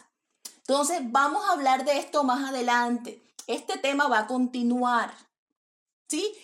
Entonces 0.58 1.00
vamos 1.04 1.42
a 1.46 1.52
hablar 1.52 1.86
de 1.86 1.96
esto 1.96 2.22
más 2.22 2.46
adelante. 2.50 3.22
Este 3.46 3.78
tema 3.78 4.08
va 4.08 4.18
a 4.18 4.26
continuar. 4.26 5.16
¿Sí? 6.06 6.34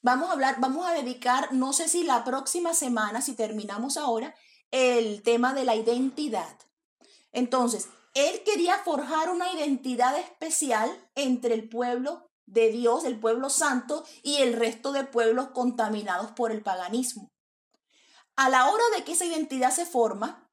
Vamos 0.00 0.30
a 0.30 0.32
hablar, 0.32 0.56
vamos 0.58 0.84
a 0.84 0.94
dedicar, 0.94 1.52
no 1.52 1.72
sé 1.72 1.88
si 1.88 2.02
la 2.02 2.24
próxima 2.24 2.74
semana, 2.74 3.22
si 3.22 3.34
terminamos 3.34 3.96
ahora, 3.96 4.34
el 4.72 5.22
tema 5.22 5.54
de 5.54 5.64
la 5.64 5.76
identidad. 5.76 6.56
Entonces, 7.30 7.88
él 8.14 8.42
quería 8.44 8.76
forjar 8.78 9.30
una 9.30 9.52
identidad 9.52 10.18
especial 10.18 10.90
entre 11.14 11.54
el 11.54 11.68
pueblo 11.68 12.26
de 12.46 12.70
Dios, 12.70 13.04
el 13.04 13.18
pueblo 13.18 13.48
santo, 13.48 14.04
y 14.22 14.36
el 14.36 14.54
resto 14.54 14.92
de 14.92 15.04
pueblos 15.04 15.48
contaminados 15.54 16.32
por 16.32 16.50
el 16.50 16.62
paganismo. 16.62 17.28
a 18.34 18.48
la 18.48 18.70
hora 18.70 18.84
de 18.96 19.04
que 19.04 19.12
esa 19.12 19.26
identidad 19.26 19.70
se 19.70 19.84
forma, 19.84 20.48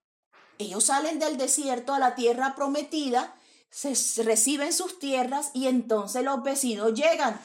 ellos 0.57 0.83
salen 0.85 1.17
del 1.17 1.37
desierto 1.37 1.93
a 1.93 1.99
la 1.99 2.13
tierra 2.13 2.53
prometida, 2.55 3.33
se 3.71 3.93
reciben 4.23 4.73
sus 4.73 4.99
tierras 4.99 5.51
y 5.53 5.67
entonces 5.67 6.23
los 6.23 6.43
vecinos 6.43 6.93
llegan. 6.93 7.39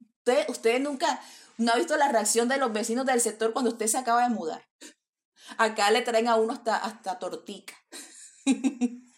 Usted, 0.00 0.48
usted 0.48 0.80
nunca 0.80 1.20
no 1.58 1.72
ha 1.72 1.76
visto 1.76 1.96
la 1.96 2.08
reacción 2.08 2.48
de 2.48 2.56
los 2.56 2.72
vecinos 2.72 3.04
del 3.04 3.20
sector 3.20 3.52
cuando 3.52 3.72
usted 3.72 3.86
se 3.86 3.98
acaba 3.98 4.22
de 4.22 4.30
mudar. 4.30 4.64
Acá 5.56 5.90
le 5.90 6.02
traen 6.02 6.28
a 6.28 6.36
uno 6.36 6.52
hasta, 6.52 6.76
hasta 6.76 7.18
tortica. 7.18 7.74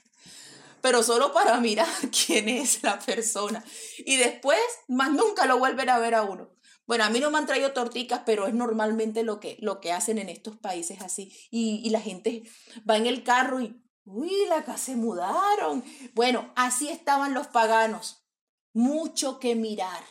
Pero 0.80 1.02
solo 1.02 1.32
para 1.32 1.60
mirar 1.60 1.88
quién 2.26 2.48
es 2.48 2.82
la 2.82 2.98
persona. 2.98 3.64
Y 3.98 4.16
después, 4.16 4.60
más 4.88 5.10
nunca 5.12 5.46
lo 5.46 5.58
vuelven 5.58 5.90
a 5.90 5.98
ver 5.98 6.14
a 6.14 6.22
uno. 6.22 6.50
Bueno, 6.86 7.04
a 7.04 7.10
mí 7.10 7.20
no 7.20 7.30
me 7.30 7.38
han 7.38 7.46
traído 7.46 7.72
torticas, 7.72 8.22
pero 8.26 8.48
es 8.48 8.54
normalmente 8.54 9.22
lo 9.22 9.38
que, 9.38 9.56
lo 9.60 9.80
que 9.80 9.92
hacen 9.92 10.18
en 10.18 10.28
estos 10.28 10.56
países 10.56 11.00
así. 11.02 11.32
Y, 11.48 11.88
la 11.90 12.00
gente 12.00 12.42
va 12.88 12.96
en 12.96 13.06
el 13.06 13.22
carro 13.22 13.60
y, 13.60 13.80
uy, 14.04 14.32
la 14.48 14.64
casa 14.64 14.86
se 14.86 14.96
mudaron. 14.96 15.84
Bueno, 16.14 16.52
así 16.56 16.88
estaban 16.88 17.32
los 17.32 17.46
paganos. 17.46 18.24
Mucho 18.72 19.38
que 19.38 19.54
mirar, 19.54 20.02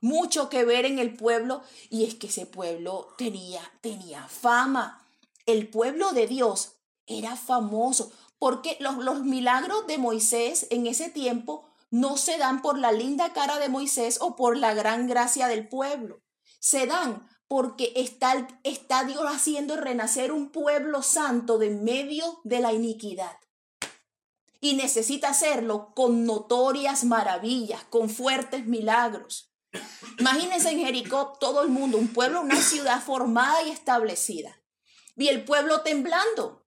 mucho 0.00 0.48
que 0.48 0.64
ver 0.64 0.84
en 0.84 1.00
el 1.00 1.16
pueblo. 1.16 1.62
Y 1.90 2.04
es 2.04 2.14
que 2.14 2.28
ese 2.28 2.46
pueblo 2.46 3.08
tenía, 3.18 3.60
tenía 3.80 4.28
fama. 4.28 5.01
El 5.46 5.68
pueblo 5.68 6.12
de 6.12 6.26
Dios 6.26 6.76
era 7.06 7.36
famoso 7.36 8.12
porque 8.38 8.76
los, 8.80 8.96
los 8.98 9.24
milagros 9.24 9.86
de 9.86 9.98
Moisés 9.98 10.66
en 10.70 10.86
ese 10.86 11.08
tiempo 11.10 11.64
no 11.90 12.16
se 12.16 12.38
dan 12.38 12.62
por 12.62 12.78
la 12.78 12.90
linda 12.90 13.32
cara 13.32 13.58
de 13.58 13.68
Moisés 13.68 14.18
o 14.20 14.34
por 14.34 14.56
la 14.56 14.72
gran 14.74 15.06
gracia 15.06 15.46
del 15.46 15.68
pueblo. 15.68 16.22
Se 16.58 16.86
dan 16.86 17.28
porque 17.48 17.92
está, 17.96 18.48
está 18.64 19.04
Dios 19.04 19.24
haciendo 19.28 19.76
renacer 19.76 20.32
un 20.32 20.50
pueblo 20.50 21.02
santo 21.02 21.58
de 21.58 21.68
medio 21.68 22.40
de 22.44 22.60
la 22.60 22.72
iniquidad. 22.72 23.36
Y 24.58 24.74
necesita 24.74 25.28
hacerlo 25.28 25.92
con 25.94 26.24
notorias 26.24 27.04
maravillas, 27.04 27.84
con 27.84 28.08
fuertes 28.08 28.66
milagros. 28.66 29.52
Imagínense 30.18 30.70
en 30.70 30.78
Jericó 30.78 31.34
todo 31.38 31.62
el 31.62 31.68
mundo, 31.68 31.98
un 31.98 32.08
pueblo, 32.08 32.40
una 32.40 32.56
ciudad 32.56 33.02
formada 33.02 33.62
y 33.64 33.70
establecida. 33.70 34.61
Y 35.16 35.28
el 35.28 35.44
pueblo 35.44 35.82
temblando. 35.82 36.62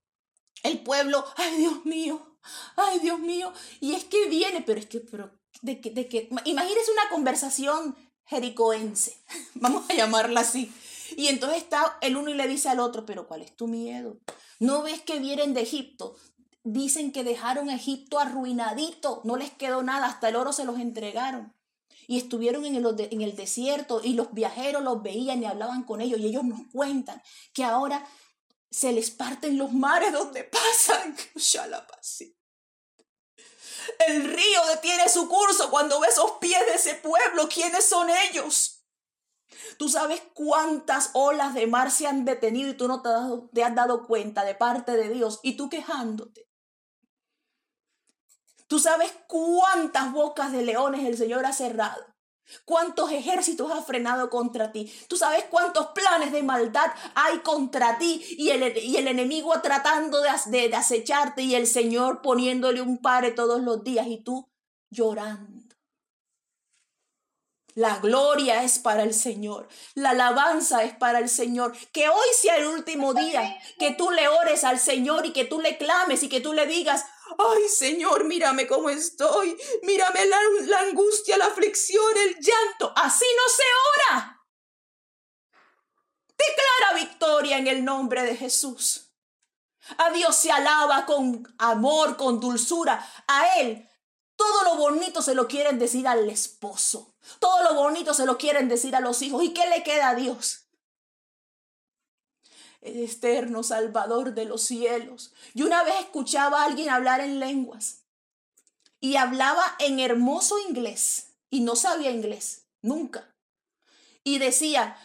El 0.64 0.80
pueblo, 0.80 1.24
ay 1.38 1.58
Dios 1.58 1.86
mío, 1.86 2.38
ay 2.76 3.00
Dios 3.00 3.20
mío, 3.20 3.54
y 3.80 3.94
es 3.94 4.04
que 4.04 4.28
viene, 4.28 4.64
pero 4.66 4.80
es 4.80 4.88
que, 4.88 5.00
pero, 5.00 5.32
de 5.62 5.80
que, 5.80 5.92
de 5.92 6.08
que, 6.08 6.28
imagínese 6.46 6.92
una 6.92 7.10
conversación 7.12 7.96
jericoense, 8.26 9.22
vamos 9.56 9.88
a 9.90 9.94
llamarla 9.94 10.42
así. 10.42 10.74
Y 11.16 11.28
entonces 11.28 11.60
está 11.60 11.98
el 12.02 12.18
uno 12.18 12.32
y 12.32 12.34
le 12.34 12.48
dice 12.48 12.70
al 12.70 12.80
otro, 12.80 13.06
pero 13.06 13.28
¿cuál 13.28 13.44
es 13.44 13.56
tu 13.56 13.68
miedo? 13.68 14.18
¿No 14.60 14.82
ves 14.82 15.02
que 15.02 15.20
vienen 15.20 15.54
de 15.54 15.62
Egipto? 15.62 16.16
Dicen 16.64 17.12
que 17.12 17.24
dejaron 17.24 17.70
Egipto 17.70 18.18
arruinadito, 18.18 19.22
no 19.24 19.38
les 19.38 19.52
quedó 19.52 19.84
nada, 19.84 20.08
hasta 20.08 20.30
el 20.30 20.36
oro 20.36 20.52
se 20.52 20.66
los 20.66 20.80
entregaron. 20.80 21.54
Y 22.08 22.18
estuvieron 22.18 22.66
en 22.66 22.76
el, 22.76 22.86
en 23.12 23.22
el 23.22 23.36
desierto 23.36 24.02
y 24.04 24.14
los 24.14 24.34
viajeros 24.34 24.84
los 24.84 25.02
veían 25.02 25.42
y 25.42 25.46
hablaban 25.46 25.84
con 25.84 26.02
ellos 26.02 26.20
y 26.20 26.28
ellos 26.28 26.44
nos 26.44 26.62
cuentan 26.72 27.22
que 27.54 27.64
ahora 27.64 28.08
se 28.76 28.92
les 28.92 29.10
parten 29.10 29.58
los 29.58 29.72
mares 29.72 30.12
donde 30.12 30.44
pasan. 30.44 31.16
El 34.08 34.26
río 34.26 34.66
detiene 34.68 35.08
su 35.08 35.30
curso 35.30 35.70
cuando 35.70 36.02
ve 36.02 36.10
esos 36.10 36.32
pies 36.42 36.60
de 36.66 36.74
ese 36.74 36.96
pueblo. 36.96 37.48
¿Quiénes 37.48 37.88
son 37.88 38.10
ellos? 38.10 38.84
Tú 39.78 39.88
sabes 39.88 40.22
cuántas 40.34 41.12
olas 41.14 41.54
de 41.54 41.68
mar 41.68 41.90
se 41.90 42.06
han 42.06 42.26
detenido 42.26 42.70
y 42.70 42.74
tú 42.74 42.90
no 42.90 43.02
te 43.02 43.08
has, 43.08 43.16
dado, 43.16 43.50
te 43.54 43.64
has 43.64 43.76
dado 43.76 44.06
cuenta 44.06 44.44
de 44.44 44.56
parte 44.56 44.92
de 44.98 45.08
Dios 45.08 45.40
y 45.42 45.56
tú 45.56 45.70
quejándote. 45.70 46.50
Tú 48.68 48.80
sabes 48.80 49.14
cuántas 49.28 50.12
bocas 50.12 50.52
de 50.52 50.64
leones 50.64 51.06
el 51.06 51.18
Señor 51.18 51.46
ha 51.46 51.54
cerrado. 51.54 52.15
¿Cuántos 52.64 53.12
ejércitos 53.12 53.72
ha 53.72 53.82
frenado 53.82 54.30
contra 54.30 54.72
ti? 54.72 54.92
¿Tú 55.08 55.18
sabes 55.18 55.46
cuántos 55.50 55.88
planes 55.88 56.32
de 56.32 56.44
maldad 56.44 56.92
hay 57.16 57.40
contra 57.40 57.98
ti 57.98 58.24
y 58.38 58.50
el, 58.50 58.78
y 58.78 58.98
el 58.98 59.08
enemigo 59.08 59.54
tratando 59.62 60.22
de, 60.22 60.30
de, 60.70 60.76
acecharte 60.76 61.42
y 61.42 61.56
el 61.56 61.68
Señor 61.68 62.22
poniéndole 62.22 62.82
un 62.82 63.00
pare 63.00 63.32
todos 63.32 63.62
los 63.62 63.84
días 63.84 64.08
y 64.08 64.18
tú 64.18 64.48
llorando? 64.90 65.76
La 67.76 67.98
gloria 67.98 68.64
es 68.64 68.80
para 68.80 69.04
el 69.04 69.14
Señor. 69.14 69.68
La 69.96 70.12
alabanza 70.12 70.84
es 70.86 70.96
para 70.96 71.20
el 71.20 71.28
Señor. 71.28 71.76
Que 71.92 72.08
hoy 72.08 72.28
sea 72.40 72.56
el 72.56 72.68
último 72.68 73.14
día 73.14 73.58
que 73.78 73.92
tú 73.92 74.12
le 74.12 74.30
ores 74.30 74.64
al 74.64 74.80
Señor 74.80 75.26
y 75.26 75.34
que 75.34 75.44
tú 75.44 75.60
le 75.60 75.78
clames 75.78 76.24
y 76.24 76.30
que 76.30 76.40
tú 76.40 76.54
le 76.54 76.68
digas, 76.68 77.06
Ay, 77.38 77.68
Señor, 77.70 78.24
mírame 78.26 78.68
cómo 78.68 78.90
estoy. 78.90 79.58
Mírame 79.84 80.26
la, 80.26 80.80
angustia, 80.80 81.38
la 81.38 81.48
aflicción, 81.48 82.18
el 82.18 82.36
llanto. 82.36 82.94
Así 82.96 83.26
no 83.36 83.54
se 83.54 83.64
ora. 84.14 84.42
Declara 86.38 87.06
victoria 87.06 87.58
en 87.58 87.68
el 87.68 87.84
nombre 87.84 88.24
de 88.24 88.36
Jesús. 88.36 89.12
A 89.98 90.10
Dios 90.12 90.36
se 90.36 90.52
alaba 90.52 91.06
con 91.06 91.56
amor, 91.58 92.18
con 92.18 92.40
dulzura. 92.40 93.06
A 93.28 93.60
Él 93.60 93.90
todo 94.36 94.64
lo 94.64 94.76
bonito 94.76 95.22
se 95.22 95.34
lo 95.34 95.48
quieren 95.48 95.80
decir 95.80 96.08
al 96.08 96.30
esposo. 96.30 97.16
Todo 97.40 97.64
lo 97.64 97.76
bonito 97.76 98.14
se 98.14 98.26
lo 98.26 98.38
quieren 98.38 98.68
decir 98.68 98.96
a 98.96 99.00
los 99.00 99.22
hijos. 99.22 99.44
¿Y 99.44 99.54
qué 99.54 99.68
le 99.68 99.84
queda 99.84 100.10
a 100.10 100.16
Dios? 100.16 100.65
El 102.86 103.04
eterno 103.04 103.64
Salvador 103.64 104.34
de 104.34 104.46
los 104.46 104.62
cielos. 104.62 105.34
Y 105.54 105.64
una 105.64 105.84
vez 105.84 105.96
escuchaba 106.00 106.62
a 106.62 106.66
alguien 106.66 106.90
hablar 106.90 107.20
en 107.20 107.40
lenguas 107.40 108.04
y 109.00 109.18
hablaba 109.18 109.76
en 109.80 110.00
hermoso 110.00 110.58
inglés 110.60 111.28
y 111.50 111.62
no 111.62 111.76
sabía 111.76 112.12
inglés, 112.12 112.66
nunca. 112.82 113.34
Y 114.24 114.40
decía, 114.40 114.98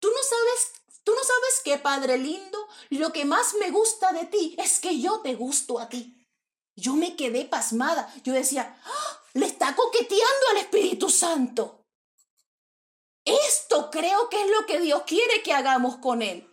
tú 0.00 0.08
no 0.08 0.22
sabes, 0.22 0.72
tú 1.04 1.12
no 1.14 1.22
sabes 1.22 1.60
qué, 1.64 1.78
Padre 1.78 2.18
lindo, 2.18 2.58
lo 2.90 3.12
que 3.12 3.24
más 3.24 3.54
me 3.60 3.70
gusta 3.70 4.12
de 4.12 4.26
ti 4.26 4.54
es 4.58 4.80
que 4.80 5.00
yo 5.00 5.20
te 5.20 5.34
gusto 5.34 5.78
a 5.78 5.88
ti. 5.88 6.14
Yo 6.76 6.94
me 6.94 7.16
quedé 7.16 7.44
pasmada. 7.44 8.12
Yo 8.22 8.32
decía, 8.32 8.80
¡Ah! 8.84 9.20
le 9.34 9.46
está 9.46 9.74
coqueteando 9.74 10.48
al 10.52 10.58
Espíritu 10.58 11.10
Santo. 11.10 11.84
Esto 13.24 13.90
creo 13.90 14.28
que 14.28 14.40
es 14.42 14.50
lo 14.50 14.64
que 14.64 14.80
Dios 14.80 15.02
quiere 15.04 15.42
que 15.42 15.52
hagamos 15.52 15.96
con 15.96 16.22
Él. 16.22 16.48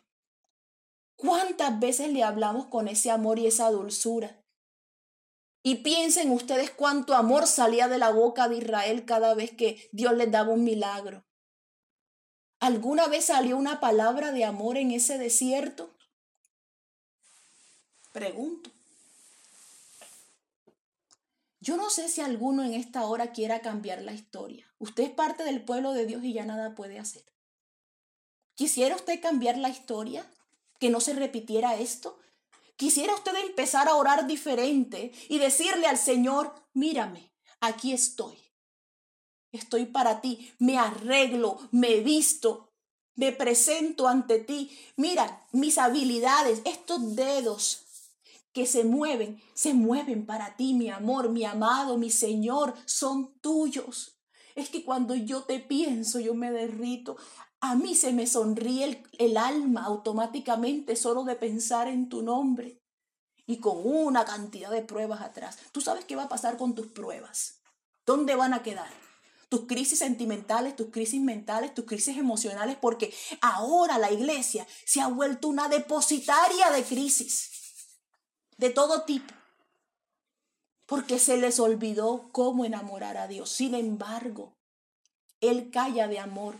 ¿Cuántas 1.15 1.79
veces 1.79 2.11
le 2.11 2.23
hablamos 2.23 2.67
con 2.67 2.87
ese 2.87 3.11
amor 3.11 3.39
y 3.39 3.47
esa 3.47 3.69
dulzura? 3.69 4.41
Y 5.63 5.75
piensen 5.77 6.31
ustedes 6.31 6.69
cuánto 6.69 7.15
amor 7.15 7.47
salía 7.47 7.87
de 7.87 7.97
la 7.97 8.11
boca 8.11 8.47
de 8.47 8.57
Israel 8.57 9.05
cada 9.05 9.33
vez 9.33 9.51
que 9.51 9.89
Dios 9.91 10.13
les 10.13 10.29
daba 10.29 10.53
un 10.53 10.63
milagro. 10.63 11.25
¿Alguna 12.59 13.07
vez 13.07 13.25
salió 13.25 13.57
una 13.57 13.79
palabra 13.79 14.31
de 14.31 14.45
amor 14.45 14.77
en 14.77 14.91
ese 14.91 15.17
desierto? 15.17 15.95
Pregunto. 18.11 18.69
Yo 21.59 21.77
no 21.77 21.89
sé 21.89 22.09
si 22.09 22.21
alguno 22.21 22.63
en 22.63 22.75
esta 22.75 23.05
hora 23.05 23.31
quiera 23.31 23.61
cambiar 23.61 24.03
la 24.03 24.13
historia. 24.13 24.71
Usted 24.77 25.05
es 25.05 25.09
parte 25.09 25.43
del 25.43 25.63
pueblo 25.65 25.93
de 25.93 26.05
Dios 26.05 26.23
y 26.23 26.31
ya 26.31 26.45
nada 26.45 26.75
puede 26.75 26.99
hacer. 26.99 27.23
¿Quisiera 28.53 28.95
usted 28.95 29.19
cambiar 29.19 29.57
la 29.57 29.69
historia? 29.69 30.31
Que 30.79 30.89
no 30.89 30.99
se 30.99 31.13
repitiera 31.13 31.75
esto? 31.75 32.19
Quisiera 32.77 33.15
usted 33.15 33.35
empezar 33.35 33.87
a 33.87 33.95
orar 33.95 34.27
diferente 34.27 35.11
y 35.29 35.37
decirle 35.37 35.87
al 35.87 35.97
Señor, 35.97 36.53
mírame, 36.73 37.31
aquí 37.61 37.93
estoy. 37.93 38.37
Estoy 39.51 39.85
para 39.85 40.19
ti, 40.19 40.51
me 40.59 40.77
arreglo, 40.77 41.57
me 41.71 42.01
visto, 42.01 42.73
me 43.15 43.31
presento 43.31 44.07
ante 44.07 44.39
ti. 44.39 44.77
Mira, 44.97 45.47
mis 45.53 45.77
habilidades, 45.77 46.61
estos 46.65 47.15
dedos 47.15 47.85
que 48.51 48.65
se 48.65 48.83
mueven, 48.83 49.41
se 49.53 49.73
mueven 49.73 50.25
para 50.25 50.57
ti, 50.57 50.73
mi 50.73 50.89
amor, 50.89 51.29
mi 51.29 51.45
amado, 51.45 51.97
mi 51.97 52.09
Señor, 52.09 52.73
son 52.85 53.39
tuyos. 53.39 54.17
Es 54.55 54.69
que 54.69 54.83
cuando 54.83 55.15
yo 55.15 55.43
te 55.43 55.59
pienso, 55.59 56.19
yo 56.19 56.33
me 56.33 56.51
derrito 56.51 57.17
a 57.71 57.75
mí 57.75 57.95
se 57.95 58.13
me 58.13 58.27
sonríe 58.27 59.03
el, 59.17 59.37
alma 59.37 59.85
automáticamente 59.85 60.95
solo 60.95 61.23
de 61.23 61.35
pensar 61.35 61.87
en 61.87 62.09
tu 62.09 62.21
nombre 62.21 62.79
y 63.47 63.59
con 63.59 63.79
una 63.83 64.23
cantidad 64.23 64.69
de 64.69 64.83
pruebas 64.83 65.21
atrás. 65.21 65.57
¿Tú 65.71 65.81
sabes 65.81 66.05
qué 66.05 66.15
va 66.15 66.23
a 66.23 66.29
pasar 66.29 66.57
con 66.57 66.75
tus 66.75 66.87
pruebas? 66.87 67.61
¿Dónde 68.05 68.35
van 68.35 68.53
a 68.53 68.61
quedar? 68.61 68.89
Tus 69.49 69.61
crisis 69.61 69.97
sentimentales, 69.97 70.75
tus 70.75 70.91
crisis 70.91 71.19
mentales, 71.19 71.73
tus 71.73 71.85
crisis 71.85 72.17
emocionales, 72.17 72.77
porque 72.79 73.11
ahora 73.41 73.97
la 73.97 74.11
iglesia 74.11 74.67
se 74.85 75.01
ha 75.01 75.07
vuelto 75.07 75.47
una 75.47 75.67
depositaria 75.67 76.69
de 76.69 76.83
crisis 76.83 77.49
de 78.57 78.69
todo 78.69 79.05
tipo, 79.05 79.33
porque 80.85 81.17
se 81.17 81.37
les 81.37 81.59
olvidó 81.59 82.29
cómo 82.31 82.63
enamorar 82.63 83.17
a 83.17 83.27
Dios. 83.27 83.49
Sin 83.49 83.73
embargo, 83.73 84.55
Él 85.41 85.71
calla 85.71 86.07
de 86.07 86.19
amor 86.19 86.55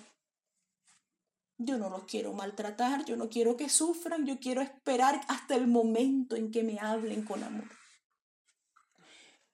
yo 1.58 1.78
no 1.78 1.90
los 1.90 2.04
quiero 2.04 2.34
maltratar, 2.34 3.06
yo 3.06 3.16
no 3.16 3.30
quiero 3.30 3.56
que 3.56 3.70
sufran, 3.70 4.26
yo 4.26 4.40
quiero 4.40 4.62
esperar 4.62 5.22
hasta 5.28 5.56
el 5.56 5.68
momento 5.68 6.36
en 6.36 6.52
que 6.52 6.64
me 6.64 6.80
hablen 6.80 7.24
con 7.24 7.44
amor. 7.44 7.70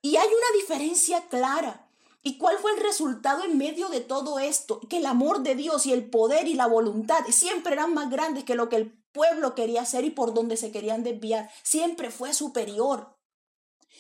Y 0.01 0.15
hay 0.15 0.27
una 0.27 0.59
diferencia 0.59 1.27
clara. 1.27 1.87
¿Y 2.23 2.37
cuál 2.37 2.57
fue 2.57 2.71
el 2.71 2.79
resultado 2.81 3.43
en 3.43 3.57
medio 3.57 3.89
de 3.89 4.01
todo 4.01 4.39
esto? 4.39 4.79
Que 4.81 4.97
el 4.97 5.05
amor 5.05 5.41
de 5.41 5.55
Dios 5.55 5.85
y 5.85 5.93
el 5.93 6.09
poder 6.09 6.47
y 6.47 6.53
la 6.53 6.67
voluntad 6.67 7.23
siempre 7.29 7.73
eran 7.73 7.93
más 7.93 8.09
grandes 8.09 8.43
que 8.43 8.55
lo 8.55 8.69
que 8.69 8.75
el 8.75 8.91
pueblo 9.11 9.55
quería 9.55 9.81
hacer 9.81 10.05
y 10.05 10.11
por 10.11 10.33
donde 10.33 10.57
se 10.57 10.71
querían 10.71 11.03
desviar. 11.03 11.49
Siempre 11.63 12.11
fue 12.11 12.33
superior. 12.33 13.17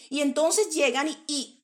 Y 0.09 0.21
entonces 0.21 0.73
llegan 0.73 1.07
y, 1.07 1.17
y 1.27 1.63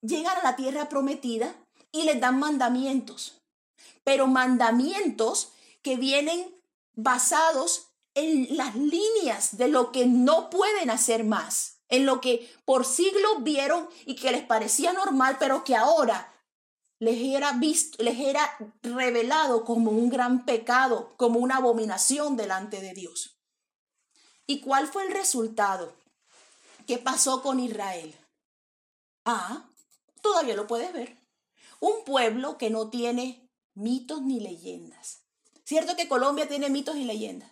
llegan 0.00 0.36
a 0.38 0.42
la 0.42 0.56
tierra 0.56 0.88
prometida 0.88 1.54
y 1.92 2.02
les 2.02 2.20
dan 2.20 2.38
mandamientos. 2.38 3.40
Pero 4.04 4.26
mandamientos 4.26 5.51
que 5.82 5.96
vienen 5.96 6.54
basados 6.94 7.88
en 8.14 8.56
las 8.56 8.74
líneas 8.74 9.56
de 9.56 9.68
lo 9.68 9.92
que 9.92 10.06
no 10.06 10.50
pueden 10.50 10.90
hacer 10.90 11.24
más 11.24 11.72
en 11.92 12.06
lo 12.06 12.22
que 12.22 12.50
por 12.64 12.86
siglos 12.86 13.42
vieron 13.42 13.86
y 14.06 14.16
que 14.16 14.32
les 14.32 14.42
parecía 14.42 14.94
normal, 14.94 15.36
pero 15.38 15.62
que 15.62 15.76
ahora 15.76 16.32
les 16.98 17.18
era 17.18 17.52
visto, 17.52 18.02
les 18.02 18.18
era 18.18 18.56
revelado 18.82 19.62
como 19.66 19.90
un 19.90 20.08
gran 20.08 20.46
pecado, 20.46 21.12
como 21.18 21.38
una 21.38 21.56
abominación 21.56 22.34
delante 22.34 22.80
de 22.80 22.94
Dios. 22.94 23.36
¿Y 24.46 24.62
cuál 24.62 24.88
fue 24.88 25.04
el 25.04 25.12
resultado? 25.12 25.94
¿Qué 26.86 26.96
pasó 26.96 27.42
con 27.42 27.60
Israel? 27.60 28.18
Ah, 29.26 29.68
todavía 30.22 30.56
lo 30.56 30.66
puedes 30.66 30.94
ver. 30.94 31.18
Un 31.78 32.04
pueblo 32.04 32.56
que 32.56 32.70
no 32.70 32.88
tiene 32.88 33.50
mitos 33.74 34.22
ni 34.22 34.40
leyendas. 34.40 35.21
¿Cierto 35.72 35.96
que 35.96 36.06
Colombia 36.06 36.46
tiene 36.46 36.68
mitos 36.68 36.96
y 36.96 37.04
leyendas? 37.04 37.48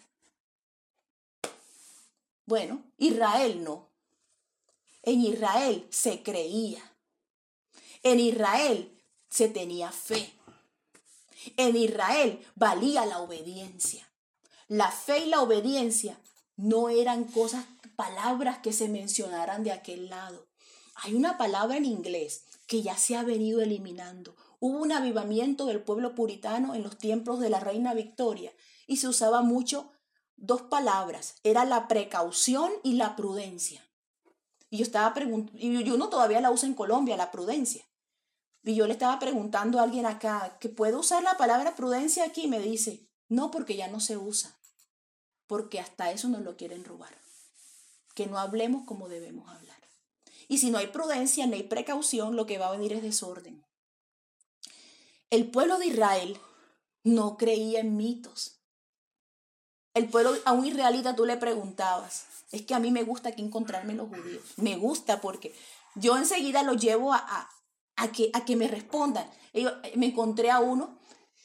Bueno, 2.44 2.84
Israel 2.98 3.64
no. 3.64 3.88
En 5.02 5.22
Israel 5.22 5.86
se 5.88 6.22
creía. 6.22 6.82
En 8.02 8.20
Israel 8.20 8.94
se 9.30 9.48
tenía 9.48 9.90
fe. 9.90 10.34
En 11.56 11.74
Israel 11.74 12.46
valía 12.56 13.06
la 13.06 13.20
obediencia. 13.20 14.06
La 14.68 14.90
fe 14.90 15.20
y 15.20 15.30
la 15.30 15.40
obediencia 15.40 16.20
no 16.56 16.90
eran 16.90 17.24
cosas, 17.24 17.64
palabras 17.96 18.58
que 18.58 18.74
se 18.74 18.88
mencionaran 18.88 19.64
de 19.64 19.72
aquel 19.72 20.10
lado. 20.10 20.46
Hay 20.96 21.14
una 21.14 21.38
palabra 21.38 21.78
en 21.78 21.86
inglés 21.86 22.44
que 22.66 22.82
ya 22.82 22.98
se 22.98 23.16
ha 23.16 23.22
venido 23.22 23.62
eliminando. 23.62 24.36
Hubo 24.60 24.78
un 24.78 24.92
avivamiento 24.92 25.64
del 25.64 25.82
pueblo 25.82 26.14
puritano 26.14 26.74
en 26.74 26.82
los 26.82 26.98
tiempos 26.98 27.40
de 27.40 27.48
la 27.48 27.60
reina 27.60 27.94
Victoria 27.94 28.52
y 28.86 28.98
se 28.98 29.08
usaba 29.08 29.40
mucho 29.40 29.90
dos 30.36 30.62
palabras. 30.62 31.36
Era 31.42 31.64
la 31.64 31.88
precaución 31.88 32.70
y 32.84 32.92
la 32.92 33.16
prudencia. 33.16 33.82
Y 34.68 34.76
yo 34.76 34.84
estaba 34.84 35.14
y 35.54 35.90
uno 35.90 36.10
todavía 36.10 36.42
la 36.42 36.50
usa 36.50 36.68
en 36.68 36.74
Colombia, 36.74 37.16
la 37.16 37.30
prudencia. 37.30 37.84
Y 38.62 38.74
yo 38.74 38.86
le 38.86 38.92
estaba 38.92 39.18
preguntando 39.18 39.80
a 39.80 39.82
alguien 39.82 40.04
acá, 40.04 40.58
¿que 40.60 40.68
puedo 40.68 41.00
usar 41.00 41.22
la 41.22 41.38
palabra 41.38 41.74
prudencia 41.74 42.24
aquí? 42.24 42.42
Y 42.42 42.48
me 42.48 42.60
dice, 42.60 43.08
no, 43.28 43.50
porque 43.50 43.76
ya 43.76 43.88
no 43.88 43.98
se 43.98 44.18
usa. 44.18 44.54
Porque 45.46 45.80
hasta 45.80 46.12
eso 46.12 46.28
nos 46.28 46.42
lo 46.42 46.56
quieren 46.56 46.84
robar. 46.84 47.16
Que 48.14 48.26
no 48.26 48.38
hablemos 48.38 48.84
como 48.84 49.08
debemos 49.08 49.48
hablar. 49.48 49.80
Y 50.48 50.58
si 50.58 50.70
no 50.70 50.78
hay 50.78 50.88
prudencia, 50.88 51.46
ni 51.46 51.54
hay 51.54 51.62
precaución, 51.62 52.36
lo 52.36 52.44
que 52.44 52.58
va 52.58 52.68
a 52.68 52.72
venir 52.72 52.92
es 52.92 53.02
desorden. 53.02 53.64
El 55.30 55.48
pueblo 55.48 55.78
de 55.78 55.86
Israel 55.86 56.40
no 57.04 57.36
creía 57.36 57.80
en 57.80 57.96
mitos. 57.96 58.60
El 59.94 60.08
pueblo, 60.08 60.32
a 60.44 60.52
un 60.52 60.66
israelita 60.66 61.14
tú 61.14 61.24
le 61.24 61.36
preguntabas, 61.36 62.26
es 62.50 62.62
que 62.62 62.74
a 62.74 62.80
mí 62.80 62.90
me 62.90 63.04
gusta 63.04 63.32
que 63.32 63.42
encontrarme 63.42 63.94
los 63.94 64.08
judíos. 64.08 64.42
Me 64.56 64.76
gusta 64.76 65.20
porque 65.20 65.54
yo 65.94 66.16
enseguida 66.16 66.62
los 66.62 66.80
llevo 66.80 67.12
a, 67.12 67.48
a, 67.96 68.12
que, 68.12 68.30
a 68.32 68.44
que 68.44 68.56
me 68.56 68.68
respondan. 68.68 69.30
me 69.94 70.06
encontré 70.06 70.50
a 70.50 70.60
uno, 70.60 70.98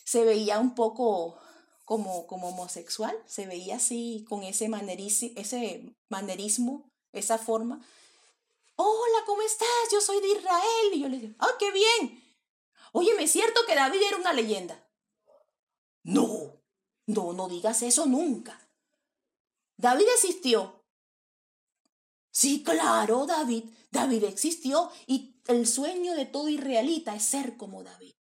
se 0.04 0.24
veía 0.26 0.60
un 0.60 0.74
poco 0.74 1.38
como, 1.86 2.26
como 2.26 2.50
homosexual, 2.50 3.16
se 3.28 3.46
veía 3.46 3.76
así 3.76 4.26
con 4.28 4.44
ese, 4.44 4.70
ese 5.36 5.96
manerismo, 6.10 6.92
esa 7.14 7.38
forma. 7.38 7.86
Hola, 8.76 9.24
¿cómo 9.26 9.42
estás? 9.44 9.68
Yo 9.92 10.02
soy 10.02 10.20
de 10.22 10.30
Israel. 10.30 10.94
Y 10.94 11.02
yo 11.02 11.10
le 11.10 11.20
digo, 11.20 11.36
¡ah, 11.40 11.54
qué 11.60 11.72
bien! 11.72 12.25
Oye, 12.98 13.14
¿me 13.16 13.24
es 13.24 13.32
cierto 13.34 13.60
que 13.68 13.76
David 13.76 14.00
era 14.08 14.16
una 14.16 14.32
leyenda? 14.32 14.90
No, 16.04 16.62
no, 17.08 17.34
no 17.34 17.50
digas 17.50 17.82
eso 17.82 18.06
nunca. 18.06 18.58
David 19.76 20.06
existió. 20.14 20.82
Sí, 22.32 22.64
claro, 22.64 23.26
David. 23.26 23.66
David 23.92 24.24
existió 24.24 24.90
y 25.08 25.36
el 25.48 25.68
sueño 25.68 26.14
de 26.14 26.26
todo 26.26 26.48
israelita 26.48 27.14
es 27.14 27.24
ser 27.24 27.58
como 27.58 27.84
David. 27.84 28.14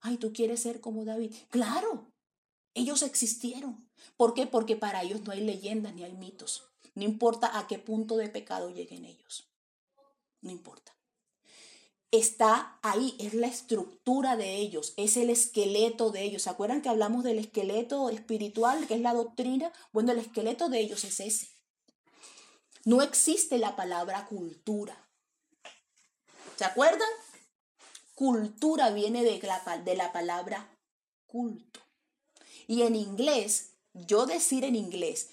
Ay, 0.00 0.18
¿tú 0.18 0.34
quieres 0.34 0.60
ser 0.60 0.82
como 0.82 1.06
David? 1.06 1.34
Claro, 1.48 2.12
ellos 2.74 3.00
existieron. 3.00 3.88
¿Por 4.18 4.34
qué? 4.34 4.46
Porque 4.46 4.76
para 4.76 5.02
ellos 5.02 5.22
no 5.22 5.32
hay 5.32 5.40
leyendas 5.40 5.94
ni 5.94 6.04
hay 6.04 6.12
mitos. 6.12 6.68
No 6.94 7.04
importa 7.04 7.58
a 7.58 7.66
qué 7.66 7.78
punto 7.78 8.18
de 8.18 8.28
pecado 8.28 8.68
lleguen 8.68 9.06
ellos. 9.06 9.48
No 10.42 10.50
importa. 10.50 10.94
Está 12.12 12.78
ahí, 12.82 13.16
es 13.18 13.32
la 13.32 13.46
estructura 13.46 14.36
de 14.36 14.56
ellos, 14.56 14.92
es 14.98 15.16
el 15.16 15.30
esqueleto 15.30 16.10
de 16.10 16.22
ellos. 16.22 16.42
¿Se 16.42 16.50
acuerdan 16.50 16.82
que 16.82 16.90
hablamos 16.90 17.24
del 17.24 17.38
esqueleto 17.38 18.10
espiritual, 18.10 18.86
que 18.86 18.94
es 18.94 19.00
la 19.00 19.14
doctrina? 19.14 19.72
Bueno, 19.92 20.12
el 20.12 20.18
esqueleto 20.18 20.68
de 20.68 20.80
ellos 20.80 21.04
es 21.04 21.20
ese. 21.20 21.48
No 22.84 23.00
existe 23.00 23.56
la 23.56 23.76
palabra 23.76 24.26
cultura. 24.26 25.08
¿Se 26.56 26.66
acuerdan? 26.66 27.08
Cultura 28.14 28.90
viene 28.90 29.24
de 29.24 29.40
la, 29.42 29.78
de 29.78 29.96
la 29.96 30.12
palabra 30.12 30.78
culto. 31.26 31.80
Y 32.66 32.82
en 32.82 32.94
inglés, 32.94 33.70
yo 33.94 34.26
decir 34.26 34.64
en 34.64 34.76
inglés, 34.76 35.30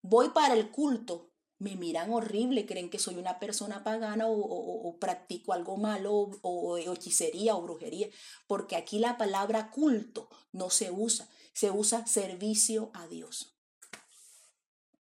voy 0.00 0.30
para 0.30 0.54
el 0.54 0.70
culto, 0.70 1.31
me 1.62 1.76
miran 1.76 2.12
horrible, 2.12 2.66
creen 2.66 2.90
que 2.90 2.98
soy 2.98 3.16
una 3.16 3.38
persona 3.38 3.84
pagana 3.84 4.24
o, 4.28 4.96
practico 4.98 5.52
algo 5.52 5.76
malo 5.76 6.12
o, 6.12 6.38
o, 6.42 6.76
hechicería 6.76 7.54
o 7.56 7.62
brujería, 7.62 8.08
porque 8.46 8.76
aquí 8.76 8.98
la 8.98 9.16
palabra 9.16 9.70
culto 9.70 10.28
no 10.52 10.70
se 10.70 10.90
usa, 10.90 11.28
se 11.52 11.70
usa 11.70 12.06
servicio 12.06 12.90
a 12.94 13.06
Dios 13.06 13.52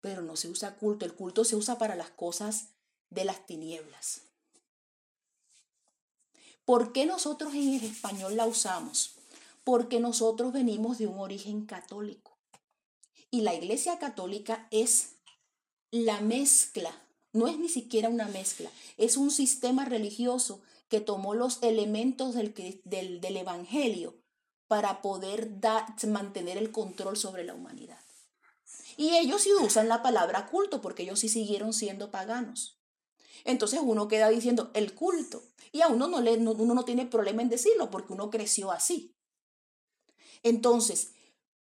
pero 0.01 0.23
no 0.23 0.37
se 0.37 0.49
usa 0.49 0.77
culto. 0.77 1.05
El 1.05 1.14
culto 1.14 1.44
se 1.44 1.57
usa 1.57 1.79
para 1.79 1.94
las 1.94 2.11
cosas 2.11 2.68
de 3.11 3.25
las 3.25 3.47
tinieblas. 3.47 4.23
¿Por 6.64 6.92
qué 6.92 7.07
nosotros 7.07 7.55
en 7.55 7.75
el 7.75 7.85
español 7.85 8.37
la 8.37 8.47
usamos? 8.47 9.16
Porque 9.64 10.01
nosotros 10.01 10.53
venimos 10.53 10.99
de 10.99 11.07
un 11.07 11.18
origen 11.18 11.66
católico. 11.66 12.37
Y 13.31 13.42
la 13.42 13.55
iglesia 13.55 13.99
católica 13.99 14.66
es 14.71 15.16
la 15.90 16.20
mezcla, 16.20 16.92
no 17.33 17.48
es 17.48 17.59
ni 17.59 17.68
siquiera 17.68 18.09
una 18.09 18.29
mezcla, 18.29 18.70
es 18.96 19.16
un 19.16 19.31
sistema 19.31 19.85
religioso 19.85 20.61
que 20.88 21.01
tomó 21.01 21.35
los 21.35 21.62
elementos 21.62 22.35
del, 22.35 22.55
del, 22.85 23.20
del 23.20 23.37
Evangelio 23.37 24.16
para 24.66 25.01
poder 25.03 25.51
mantener 26.07 26.59
el 26.59 26.70
control 26.70 27.16
sobre 27.16 27.44
la 27.44 27.55
humanidad. 27.55 27.98
Y 28.96 29.16
ellos 29.16 29.42
sí 29.42 29.51
usan 29.53 29.88
la 29.88 30.03
palabra 30.03 30.46
culto 30.46 30.81
porque 30.81 31.05
ellos 31.05 31.20
sí 31.20 31.29
siguieron 31.29 31.72
siendo 31.72 32.11
paganos. 32.11 32.79
Entonces 33.44 33.81
uno 33.83 34.09
queda 34.09 34.29
diciendo 34.29 34.70
el 34.74 34.94
culto 34.94 35.42
y 35.72 35.83
a 35.83 35.88
uno 35.88 36.09
no, 36.09 36.20
le, 36.20 36.37
uno 36.37 36.74
no 36.74 36.85
tiene 36.85 37.07
problema 37.07 37.42
en 37.42 37.48
decirlo 37.48 37.90
porque 37.90 38.12
uno 38.12 38.31
creció 38.31 38.72
así. 38.72 39.14
Entonces, 40.42 41.12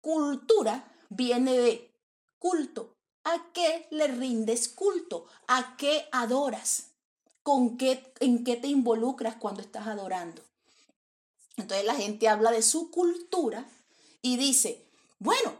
cultura 0.02 0.92
viene 1.10 1.54
de 1.54 1.92
culto. 2.40 2.95
¿A 3.26 3.52
qué 3.54 3.88
le 3.90 4.08
rindes 4.08 4.70
culto? 4.70 5.26
¿A 5.48 5.76
qué 5.78 6.08
adoras? 6.12 6.92
¿Con 7.42 7.78
qué, 7.78 8.14
¿En 8.20 8.44
qué 8.44 8.56
te 8.56 8.68
involucras 8.68 9.36
cuando 9.36 9.62
estás 9.62 9.88
adorando? 9.88 10.44
Entonces 11.58 11.86
la 11.86 11.96
gente 11.96 12.30
habla 12.30 12.52
de 12.52 12.62
su 12.62 12.92
cultura 12.92 13.68
y 14.22 14.38
dice, 14.38 14.88
bueno, 15.18 15.54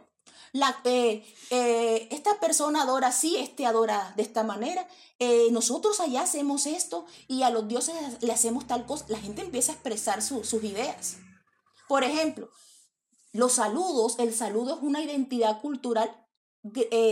la, 0.52 0.80
eh, 0.84 1.26
eh, 1.50 2.08
esta 2.12 2.38
persona 2.38 2.82
adora 2.82 3.08
así, 3.08 3.36
este 3.36 3.66
adora 3.66 4.12
de 4.16 4.22
esta 4.22 4.44
manera, 4.44 4.86
eh, 5.18 5.48
nosotros 5.50 5.98
allá 5.98 6.22
hacemos 6.22 6.66
esto 6.66 7.04
y 7.26 7.42
a 7.42 7.50
los 7.50 7.66
dioses 7.66 7.94
le 8.20 8.32
hacemos 8.32 8.66
tal 8.68 8.86
cosa, 8.86 9.06
la 9.08 9.18
gente 9.18 9.42
empieza 9.42 9.72
a 9.72 9.74
expresar 9.74 10.22
sus 10.22 10.52
ideas. 10.54 11.16
Por 11.88 12.04
ejemplo, 12.04 12.48
los 13.32 13.54
saludos, 13.54 14.18
el 14.18 14.32
saludo 14.34 14.76
es 14.76 14.82
una 14.82 15.02
identidad 15.02 15.60
cultural 15.60 16.25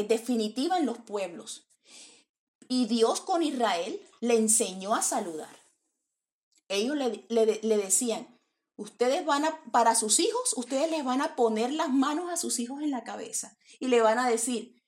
definitiva 0.09 0.79
en 0.79 0.87
los 0.87 0.99
pueblos. 0.99 1.69
Y 2.69 2.87
Dios 2.87 3.21
con 3.21 3.43
Israel 3.43 4.01
le 4.21 4.37
enseñó 4.37 4.95
a 4.95 5.03
saludar. 5.03 5.55
Ellos 6.69 6.97
le, 6.97 7.27
le 7.29 7.77
decían, 7.77 8.35
Ustedes 8.77 9.25
van 9.25 9.45
a, 9.45 9.63
para 9.71 9.95
sus 9.95 10.19
hijos, 10.19 10.53
ustedes 10.57 10.91
les 10.91 11.05
van 11.05 11.23
a 11.23 11.37
poner 11.37 11.73
las 11.73 11.91
manos 11.91 12.31
a 12.31 12.37
sus 12.37 12.59
hijos 12.59 12.83
en 12.83 12.91
la 12.91 13.05
cabeza 13.05 13.57
y 13.79 13.87
le 13.87 14.01
van 14.01 14.19
a 14.19 14.29
decir, 14.29 14.83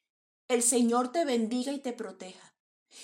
el 0.49 0.63
Señor 0.63 1.13
te 1.13 1.25
bendiga 1.25 1.73
y 1.73 1.79
te 1.79 1.93
proteja. 1.93 2.46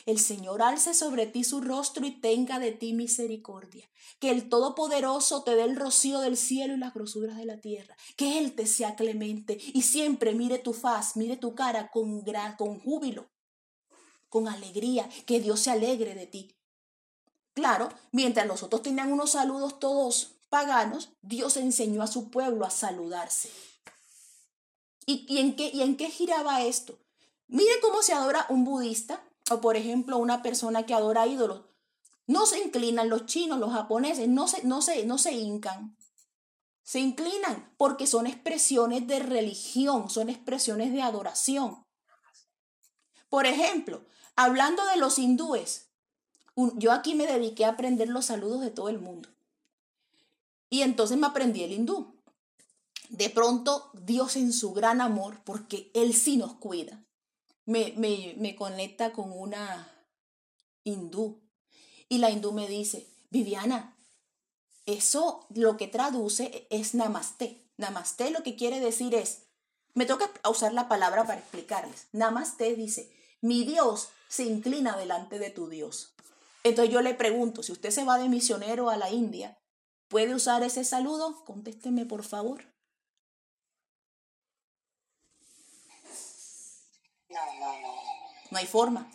El 0.07 0.19
Señor 0.19 0.63
alce 0.63 0.95
sobre 0.95 1.27
ti 1.27 1.45
su 1.45 1.61
rostro 1.61 2.07
y 2.07 2.11
tenga 2.11 2.59
de 2.59 2.73
ti 2.73 2.93
misericordia. 2.93 3.89
Que 4.19 4.31
el 4.31 4.49
Todopoderoso 4.49 5.43
te 5.43 5.55
dé 5.55 5.63
el 5.65 5.77
rocío 5.77 6.21
del 6.21 6.37
cielo 6.37 6.75
y 6.75 6.79
las 6.79 6.95
grosuras 6.95 7.37
de 7.37 7.47
la 7.47 7.61
tierra. 7.61 7.97
Que 8.17 8.39
Él 8.39 8.55
te 8.55 8.67
sea 8.67 8.97
clemente 8.97 9.59
y 9.73 9.83
siempre 9.83 10.35
mire 10.35 10.59
tu 10.59 10.73
faz, 10.73 11.17
mire 11.17 11.37
tu 11.37 11.55
cara 11.55 11.91
con, 11.91 12.25
con 12.57 12.81
júbilo, 12.81 13.31
con 14.29 14.49
alegría. 14.49 15.09
Que 15.27 15.41
Dios 15.41 15.61
se 15.61 15.71
alegre 15.71 16.15
de 16.15 16.27
ti. 16.27 16.55
Claro, 17.55 17.91
mientras 18.13 18.47
nosotros 18.47 18.83
tenían 18.83 19.13
unos 19.13 19.31
saludos 19.31 19.79
todos 19.79 20.37
paganos, 20.49 21.11
Dios 21.23 21.57
enseñó 21.57 22.03
a 22.03 22.07
su 22.07 22.31
pueblo 22.31 22.65
a 22.65 22.71
saludarse. 22.71 23.51
¿Y, 25.05 25.39
en, 25.39 25.57
qué, 25.57 25.71
y 25.73 25.83
en 25.83 25.97
qué 25.97 26.11
giraba 26.11 26.63
esto? 26.63 26.99
Mire 27.49 27.73
cómo 27.83 28.03
se 28.03 28.13
adora 28.13 28.47
un 28.49 28.65
budista 28.65 29.23
o 29.53 29.61
por 29.61 29.77
ejemplo 29.77 30.19
una 30.19 30.43
persona 30.43 30.85
que 30.87 30.95
adora 30.95 31.27
ídolos. 31.27 31.63
No 32.27 32.47
se 32.47 32.63
inclinan 32.63 33.09
los 33.09 33.27
chinos, 33.27 33.59
los 33.59 33.73
japoneses, 33.73 34.29
no 34.29 34.49
se, 34.49 34.65
no 34.65 34.83
se, 34.83 35.05
no 35.05 35.19
se 35.19 35.33
hincan. 35.33 35.97
Se 36.83 36.99
inclinan 36.99 37.73
porque 37.77 38.07
son 38.07 38.27
expresiones 38.27 39.07
de 39.07 39.19
religión, 39.21 40.11
son 40.11 40.29
expresiones 40.29 40.93
de 40.93 41.03
adoración. 41.03 41.85
Por 43.29 43.47
ejemplo, 43.47 44.05
hablando 44.37 44.85
de 44.87 44.97
los 44.97 45.19
hindúes, 45.19 45.89
yo 46.55 46.93
aquí 46.93 47.15
me 47.15 47.27
dediqué 47.27 47.65
a 47.65 47.71
aprender 47.71 48.09
los 48.09 48.27
saludos 48.27 48.61
de 48.61 48.71
todo 48.71 48.89
el 48.89 48.99
mundo. 48.99 49.29
Y 50.69 50.83
entonces 50.83 51.19
me 51.19 51.27
aprendí 51.27 51.63
el 51.63 51.73
hindú. 51.73 52.15
De 53.09 53.31
pronto, 53.31 53.91
Dios 53.93 54.37
en 54.37 54.53
su 54.53 54.73
gran 54.73 55.01
amor, 55.01 55.43
porque 55.45 55.91
Él 55.95 56.15
sí 56.15 56.37
nos 56.37 56.55
cuida, 56.55 57.05
me, 57.67 57.95
me, 57.97 58.35
me 58.39 58.55
conecta 58.57 59.13
con 59.13 59.33
una 59.33 59.91
hindú. 60.85 61.41
Y 62.09 62.19
la 62.19 62.31
hindú 62.31 62.53
me 62.53 62.69
dice, 62.69 63.07
Viviana, 63.31 63.97
eso 64.87 65.47
lo 65.55 65.77
que 65.77 65.89
traduce 65.89 66.67
es 66.71 66.95
namaste. 66.95 67.71
Namaste 67.77 68.31
lo 68.31 68.43
que 68.43 68.57
quiere 68.57 68.81
decir 68.81 69.15
es, 69.15 69.45
me 69.95 70.07
toca 70.07 70.31
usar 70.49 70.73
la 70.73 70.89
palabra 70.89 71.25
para 71.25 71.41
explicarles. 71.41 72.09
Namaste 72.13 72.75
dice, 72.77 73.11
mi 73.41 73.65
Dios 73.65 74.09
se 74.29 74.45
inclina 74.45 74.97
delante 74.97 75.39
de 75.39 75.51
tu 75.51 75.69
Dios. 75.69 76.15
Entonces 76.65 76.93
yo 76.93 77.03
le 77.03 77.15
pregunto, 77.15 77.63
si 77.63 77.73
usted 77.73 77.91
se 77.91 78.05
va 78.05 78.19
de 78.19 78.29
misionero 78.29 78.89
a 78.89 78.97
la 78.97 79.11
India, 79.11 79.59
¿puede 80.09 80.35
usar 80.35 80.63
ese 80.63 80.85
saludo? 80.85 81.45
Contésteme 81.45 82.07
por 82.07 82.23
favor. 82.25 82.65
No 88.53 88.59
hay 88.59 88.67
forma. 88.67 89.11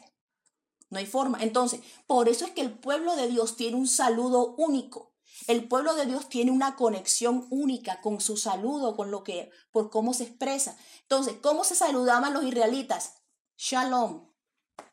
No 0.89 0.97
hay 0.97 1.05
forma. 1.05 1.43
Entonces, 1.43 1.81
por 2.07 2.27
eso 2.27 2.43
es 2.43 2.51
que 2.53 2.61
el 2.61 2.71
pueblo 2.71 3.15
de 3.15 3.27
Dios 3.27 3.55
tiene 3.55 3.77
un 3.77 3.87
saludo 3.87 4.55
único. 4.57 5.13
El 5.45 5.67
pueblo 5.67 5.93
de 5.93 6.07
Dios 6.07 6.27
tiene 6.27 6.49
una 6.49 6.75
conexión 6.75 7.45
única 7.51 8.01
con 8.01 8.19
su 8.19 8.35
saludo, 8.35 8.95
con 8.95 9.11
lo 9.11 9.23
que, 9.23 9.51
por 9.69 9.91
cómo 9.91 10.15
se 10.15 10.23
expresa. 10.23 10.75
Entonces, 11.03 11.35
¿cómo 11.39 11.63
se 11.63 11.75
saludaban 11.75 12.33
los 12.33 12.45
israelitas? 12.45 13.17
Shalom. 13.57 14.27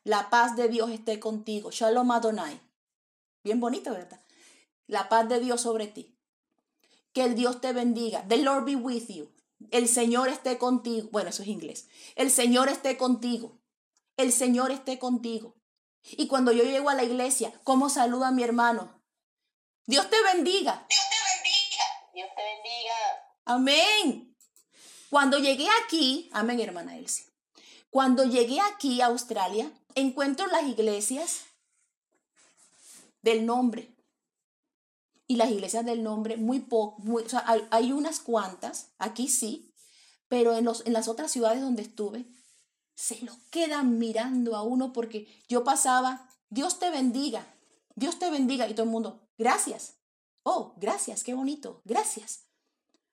La 0.03 0.29
paz 0.29 0.55
de 0.55 0.69
Dios 0.69 0.91
esté 0.91 1.19
contigo. 1.19 1.71
Shalom 1.71 2.11
Adonai. 2.11 2.61
Bien 3.43 3.59
bonito, 3.59 3.93
¿verdad? 3.93 4.23
La 4.85 5.09
paz 5.09 5.27
de 5.27 5.39
Dios 5.39 5.61
sobre 5.61 5.87
ti. 5.87 6.19
Que 7.13 7.23
el 7.23 7.33
Dios 7.33 7.61
te 7.61 7.73
bendiga. 7.73 8.27
The 8.27 8.37
Lord 8.37 8.65
be 8.65 8.75
with 8.75 9.07
you. 9.07 9.27
El 9.71 9.87
Señor 9.87 10.27
esté 10.29 10.59
contigo. 10.59 11.09
Bueno, 11.11 11.31
eso 11.31 11.41
es 11.41 11.47
inglés. 11.47 11.87
El 12.15 12.29
Señor 12.29 12.69
esté 12.69 12.95
contigo 12.95 13.64
el 14.17 14.31
Señor 14.31 14.71
esté 14.71 14.99
contigo. 14.99 15.55
Y 16.03 16.27
cuando 16.27 16.51
yo 16.51 16.63
llego 16.63 16.89
a 16.89 16.95
la 16.95 17.03
iglesia, 17.03 17.59
¿cómo 17.63 17.89
saluda 17.89 18.27
a 18.27 18.31
mi 18.31 18.43
hermano? 18.43 19.01
Dios 19.85 20.09
te 20.09 20.17
bendiga. 20.21 20.85
Dios 20.89 21.01
te 21.09 21.17
bendiga. 21.33 21.83
Dios 22.13 22.29
te 22.35 22.43
bendiga. 22.43 22.95
Amén. 23.45 24.35
Cuando 25.09 25.39
llegué 25.39 25.67
aquí, 25.83 26.29
amén, 26.33 26.59
hermana 26.59 26.97
Elsie. 26.97 27.25
Cuando 27.89 28.25
llegué 28.25 28.59
aquí 28.59 29.01
a 29.01 29.07
Australia, 29.07 29.71
encuentro 29.95 30.47
las 30.47 30.63
iglesias 30.63 31.45
del 33.21 33.45
nombre. 33.45 33.95
Y 35.27 35.37
las 35.37 35.49
iglesias 35.49 35.85
del 35.85 36.03
nombre, 36.03 36.37
muy 36.37 36.59
poco, 36.59 37.01
o 37.11 37.29
sea, 37.29 37.43
hay, 37.71 37.91
unas 37.91 38.19
cuantas, 38.19 38.91
aquí 38.99 39.27
sí, 39.27 39.73
pero 40.27 40.55
en, 40.55 40.65
los, 40.65 40.85
en 40.85 40.93
las 40.93 41.07
otras 41.07 41.31
ciudades 41.31 41.61
donde 41.61 41.81
estuve, 41.81 42.27
se 42.95 43.21
lo 43.21 43.33
quedan 43.51 43.99
mirando 43.99 44.55
a 44.55 44.63
uno 44.63 44.93
porque 44.93 45.27
yo 45.47 45.63
pasaba, 45.63 46.29
Dios 46.49 46.79
te 46.79 46.89
bendiga, 46.89 47.45
Dios 47.95 48.17
te 48.17 48.31
bendiga 48.31 48.67
y 48.67 48.73
todo 48.73 48.85
el 48.85 48.91
mundo, 48.91 49.19
gracias. 49.37 49.95
Oh, 50.43 50.73
gracias, 50.77 51.23
qué 51.23 51.33
bonito, 51.33 51.81
gracias. 51.85 52.45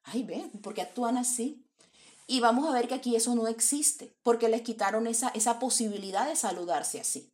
Ay, 0.05 0.23
ven, 0.23 0.51
porque 0.63 0.83
actúan 0.83 1.17
así. 1.17 1.65
Y 2.27 2.41
vamos 2.41 2.69
a 2.69 2.73
ver 2.73 2.89
que 2.89 2.95
aquí 2.95 3.17
eso 3.17 3.35
no 3.35 3.49
existe, 3.49 4.15
porque 4.23 4.49
les 4.49 4.63
quitaron 4.63 5.07
esa, 5.07 5.29
esa 5.31 5.59
posibilidad 5.59 6.27
de 6.27 6.37
saludarse 6.37 7.01
así. 7.01 7.29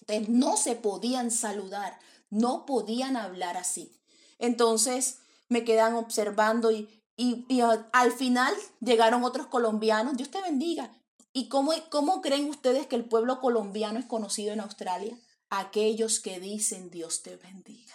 Entonces, 0.00 0.28
no 0.28 0.56
se 0.56 0.74
podían 0.74 1.30
saludar, 1.30 1.98
no 2.30 2.66
podían 2.66 3.16
hablar 3.16 3.56
así. 3.56 3.92
Entonces, 4.38 5.18
me 5.48 5.64
quedan 5.64 5.94
observando 5.94 6.70
y, 6.72 6.88
y, 7.16 7.46
y 7.48 7.60
al 7.60 8.12
final 8.12 8.54
llegaron 8.80 9.22
otros 9.24 9.46
colombianos, 9.46 10.16
Dios 10.16 10.30
te 10.30 10.42
bendiga. 10.42 10.92
¿Y 11.36 11.48
cómo, 11.48 11.72
cómo 11.90 12.22
creen 12.22 12.48
ustedes 12.48 12.86
que 12.86 12.94
el 12.94 13.04
pueblo 13.04 13.40
colombiano 13.40 13.98
es 13.98 14.06
conocido 14.06 14.52
en 14.52 14.60
Australia? 14.60 15.18
Aquellos 15.50 16.20
que 16.20 16.38
dicen 16.38 16.90
Dios 16.90 17.22
te 17.22 17.36
bendiga. 17.36 17.94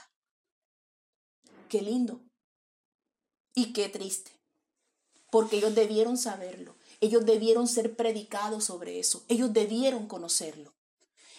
Qué 1.70 1.82
lindo. 1.82 2.22
Y 3.56 3.72
qué 3.72 3.88
triste. 3.88 4.38
Porque 5.32 5.58
ellos 5.58 5.74
debieron 5.74 6.18
saberlo. 6.18 6.76
Ellos 7.00 7.26
debieron 7.26 7.70
ser 7.70 7.96
predicados 7.96 8.66
sobre 8.66 9.00
eso. 9.00 9.24
Ellos 9.30 9.54
debieron 9.54 10.08
conocerlo. 10.08 10.74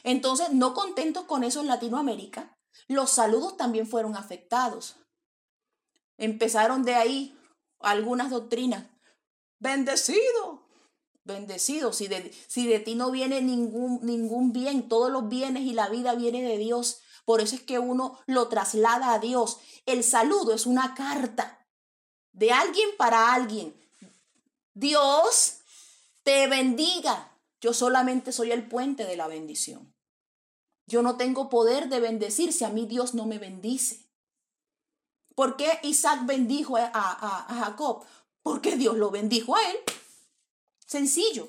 Entonces, 0.02 0.52
no 0.52 0.72
contentos 0.72 1.24
con 1.24 1.44
eso 1.44 1.60
en 1.60 1.66
Latinoamérica, 1.66 2.56
los 2.88 3.10
saludos 3.10 3.58
también 3.58 3.86
fueron 3.86 4.16
afectados. 4.16 4.96
Empezaron 6.16 6.82
de 6.82 6.94
ahí 6.94 7.38
algunas 7.78 8.30
doctrinas. 8.30 8.86
Bendecido, 9.58 10.59
bendecido. 11.24 11.92
Si 11.92 12.08
de, 12.08 12.32
si 12.46 12.66
de 12.66 12.78
ti 12.80 12.94
no 12.94 13.10
viene 13.10 13.40
ningún, 13.40 14.00
ningún 14.02 14.52
bien, 14.52 14.88
todos 14.88 15.10
los 15.10 15.28
bienes 15.28 15.62
y 15.62 15.72
la 15.72 15.88
vida 15.88 16.14
viene 16.14 16.42
de 16.42 16.58
Dios. 16.58 17.00
Por 17.24 17.40
eso 17.40 17.54
es 17.54 17.62
que 17.62 17.78
uno 17.78 18.18
lo 18.26 18.48
traslada 18.48 19.12
a 19.12 19.18
Dios. 19.18 19.58
El 19.86 20.02
saludo 20.04 20.52
es 20.52 20.66
una 20.66 20.94
carta 20.94 21.66
de 22.32 22.52
alguien 22.52 22.88
para 22.96 23.32
alguien. 23.32 23.74
Dios 24.74 25.58
te 26.22 26.46
bendiga. 26.48 27.36
Yo 27.60 27.74
solamente 27.74 28.32
soy 28.32 28.52
el 28.52 28.66
puente 28.66 29.04
de 29.04 29.16
la 29.16 29.28
bendición. 29.28 29.94
Yo 30.86 31.02
no 31.02 31.16
tengo 31.16 31.48
poder 31.50 31.88
de 31.88 32.00
bendecir 32.00 32.52
si 32.52 32.64
a 32.64 32.70
mí 32.70 32.86
Dios 32.86 33.14
no 33.14 33.26
me 33.26 33.38
bendice. 33.38 34.08
¿Por 35.34 35.56
qué 35.56 35.78
Isaac 35.82 36.26
bendijo 36.26 36.76
a, 36.76 36.90
a 36.92 37.54
Jacob? 37.54 38.04
Porque 38.42 38.76
Dios 38.76 38.96
lo 38.96 39.10
bendijo 39.10 39.54
a 39.54 39.70
él. 39.70 39.76
Sencillo. 40.90 41.48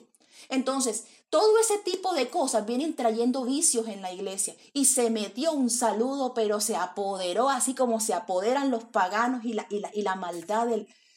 Entonces, 0.49 1.05
todo 1.31 1.57
ese 1.57 1.79
tipo 1.79 2.13
de 2.13 2.29
cosas 2.29 2.67
vienen 2.67 2.95
trayendo 2.95 3.43
vicios 3.43 3.87
en 3.87 4.03
la 4.03 4.13
iglesia. 4.13 4.55
Y 4.71 4.85
se 4.85 5.09
metió 5.09 5.51
un 5.51 5.71
saludo, 5.71 6.35
pero 6.35 6.61
se 6.61 6.75
apoderó, 6.75 7.49
así 7.49 7.73
como 7.73 7.99
se 7.99 8.13
apoderan 8.13 8.69
los 8.69 8.83
paganos 8.83 9.43
y 9.43 9.53
la, 9.53 9.65
y 9.71 9.79
la, 9.79 9.89
y 9.95 10.03
la 10.03 10.13
maldad 10.13 10.67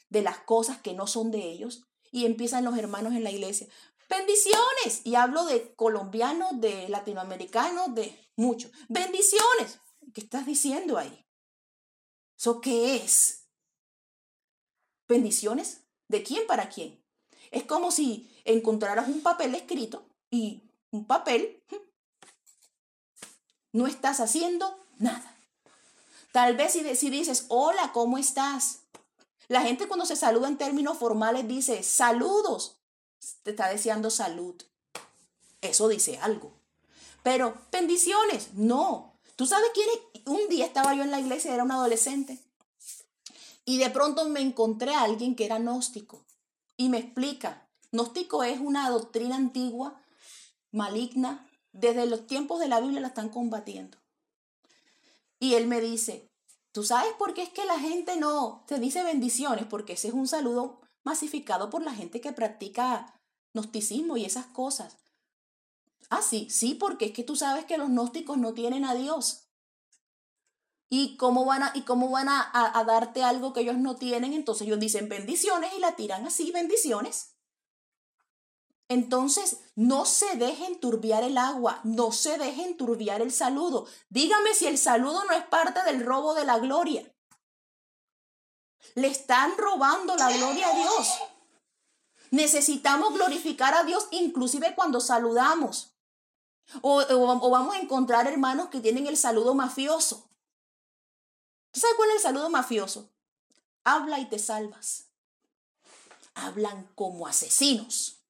de 0.08 0.22
las 0.22 0.38
cosas 0.38 0.80
que 0.80 0.94
no 0.94 1.06
son 1.06 1.32
de 1.32 1.50
ellos. 1.50 1.82
Y 2.12 2.24
empiezan 2.24 2.64
los 2.64 2.78
hermanos 2.78 3.12
en 3.12 3.24
la 3.24 3.30
iglesia. 3.30 3.66
Bendiciones. 4.08 5.02
Y 5.04 5.16
hablo 5.16 5.44
de 5.44 5.74
colombianos, 5.74 6.58
de 6.62 6.88
latinoamericanos, 6.88 7.94
de 7.94 8.18
muchos. 8.36 8.72
Bendiciones. 8.88 9.80
¿Qué 10.14 10.22
estás 10.22 10.46
diciendo 10.46 10.96
ahí? 10.96 11.26
¿Eso 12.38 12.62
qué 12.62 12.96
es? 12.96 13.50
¿Bendiciones? 15.08 15.82
¿De 16.08 16.22
quién 16.22 16.46
para 16.46 16.70
quién? 16.70 17.03
Es 17.54 17.62
como 17.62 17.92
si 17.92 18.28
encontraras 18.44 19.06
un 19.08 19.20
papel 19.20 19.54
escrito 19.54 20.04
y 20.28 20.64
un 20.90 21.04
papel, 21.04 21.62
no 23.70 23.86
estás 23.86 24.18
haciendo 24.18 24.76
nada. 24.98 25.36
Tal 26.32 26.56
vez 26.56 26.72
si, 26.72 26.96
si 26.96 27.10
dices, 27.10 27.46
hola, 27.48 27.92
¿cómo 27.92 28.18
estás? 28.18 28.80
La 29.46 29.62
gente 29.62 29.86
cuando 29.86 30.04
se 30.04 30.16
saluda 30.16 30.48
en 30.48 30.58
términos 30.58 30.98
formales 30.98 31.46
dice, 31.46 31.84
saludos, 31.84 32.74
te 33.44 33.52
está 33.52 33.68
deseando 33.68 34.10
salud. 34.10 34.56
Eso 35.60 35.86
dice 35.86 36.18
algo. 36.18 36.52
Pero 37.22 37.54
bendiciones, 37.70 38.48
no. 38.54 39.14
¿Tú 39.36 39.46
sabes 39.46 39.70
quién 39.72 39.88
es? 39.90 40.22
Un 40.26 40.48
día 40.48 40.66
estaba 40.66 40.92
yo 40.96 41.04
en 41.04 41.12
la 41.12 41.20
iglesia, 41.20 41.54
era 41.54 41.62
un 41.62 41.70
adolescente. 41.70 42.40
Y 43.64 43.78
de 43.78 43.90
pronto 43.90 44.28
me 44.28 44.40
encontré 44.40 44.92
a 44.92 45.02
alguien 45.02 45.36
que 45.36 45.44
era 45.44 45.60
gnóstico 45.60 46.24
y 46.76 46.88
me 46.88 46.98
explica, 46.98 47.68
gnóstico 47.92 48.42
es 48.42 48.60
una 48.60 48.88
doctrina 48.90 49.36
antigua, 49.36 50.02
maligna, 50.72 51.48
desde 51.72 52.06
los 52.06 52.26
tiempos 52.26 52.60
de 52.60 52.68
la 52.68 52.80
Biblia 52.80 53.00
la 53.00 53.08
están 53.08 53.28
combatiendo. 53.28 53.98
Y 55.38 55.54
él 55.54 55.66
me 55.66 55.80
dice, 55.80 56.30
¿tú 56.72 56.84
sabes 56.84 57.12
por 57.14 57.34
qué 57.34 57.42
es 57.42 57.50
que 57.50 57.64
la 57.64 57.78
gente 57.78 58.16
no 58.16 58.64
te 58.66 58.78
dice 58.78 59.02
bendiciones? 59.02 59.66
Porque 59.66 59.94
ese 59.94 60.08
es 60.08 60.14
un 60.14 60.28
saludo 60.28 60.80
masificado 61.02 61.70
por 61.70 61.82
la 61.82 61.92
gente 61.92 62.20
que 62.20 62.32
practica 62.32 63.20
gnosticismo 63.52 64.16
y 64.16 64.24
esas 64.24 64.46
cosas. 64.46 64.96
Ah, 66.10 66.22
sí, 66.22 66.48
sí, 66.50 66.74
porque 66.74 67.06
es 67.06 67.12
que 67.12 67.24
tú 67.24 67.36
sabes 67.36 67.64
que 67.64 67.78
los 67.78 67.88
gnósticos 67.88 68.38
no 68.38 68.54
tienen 68.54 68.84
a 68.84 68.94
Dios. 68.94 69.43
¿Y 70.96 71.16
cómo 71.16 71.44
van, 71.44 71.64
a, 71.64 71.72
y 71.74 71.82
cómo 71.82 72.08
van 72.08 72.28
a, 72.28 72.50
a, 72.52 72.84
darte 72.84 73.24
algo 73.24 73.52
que 73.52 73.62
ellos 73.62 73.78
no 73.78 73.96
tienen? 73.96 74.32
Entonces 74.32 74.64
ellos 74.64 74.78
dicen 74.78 75.08
bendiciones 75.08 75.74
y 75.76 75.80
la 75.80 75.96
tiran 75.96 76.24
así, 76.24 76.52
bendiciones. 76.52 77.34
Entonces, 78.86 79.58
no 79.74 80.06
se 80.06 80.36
dejen 80.36 80.78
turbiar 80.78 81.24
el 81.24 81.36
agua, 81.36 81.80
no 81.82 82.12
se 82.12 82.38
dejen 82.38 82.76
turbiar 82.76 83.22
el 83.22 83.32
saludo. 83.32 83.88
Dígame 84.08 84.54
si 84.54 84.68
el 84.68 84.78
saludo 84.78 85.24
no 85.24 85.32
es 85.32 85.44
parte 85.46 85.82
del 85.82 86.06
robo 86.06 86.32
de 86.34 86.44
la 86.44 86.60
gloria. 86.60 87.12
Le 88.94 89.08
están 89.08 89.56
robando 89.58 90.14
la 90.14 90.30
gloria 90.30 90.68
a 90.68 90.76
Dios. 90.76 91.08
Necesitamos 92.30 93.14
glorificar 93.14 93.74
a 93.74 93.82
Dios 93.82 94.06
inclusive 94.12 94.76
cuando 94.76 95.00
saludamos. 95.00 95.96
O, 96.82 97.50
vamos 97.50 97.74
a 97.74 97.80
encontrar 97.80 98.28
hermanos 98.28 98.68
que 98.68 98.78
tienen 98.78 99.08
el 99.08 99.16
saludo 99.16 99.56
mafioso. 99.56 100.30
¿Tú 101.74 101.80
sabes 101.80 101.96
cuál 101.96 102.10
es 102.10 102.16
el 102.16 102.22
saludo 102.22 102.48
mafioso? 102.50 103.10
Habla 103.82 104.20
y 104.20 104.26
te 104.26 104.38
salvas. 104.38 105.08
Hablan 106.34 106.88
como 106.94 107.26
asesinos. 107.26 108.20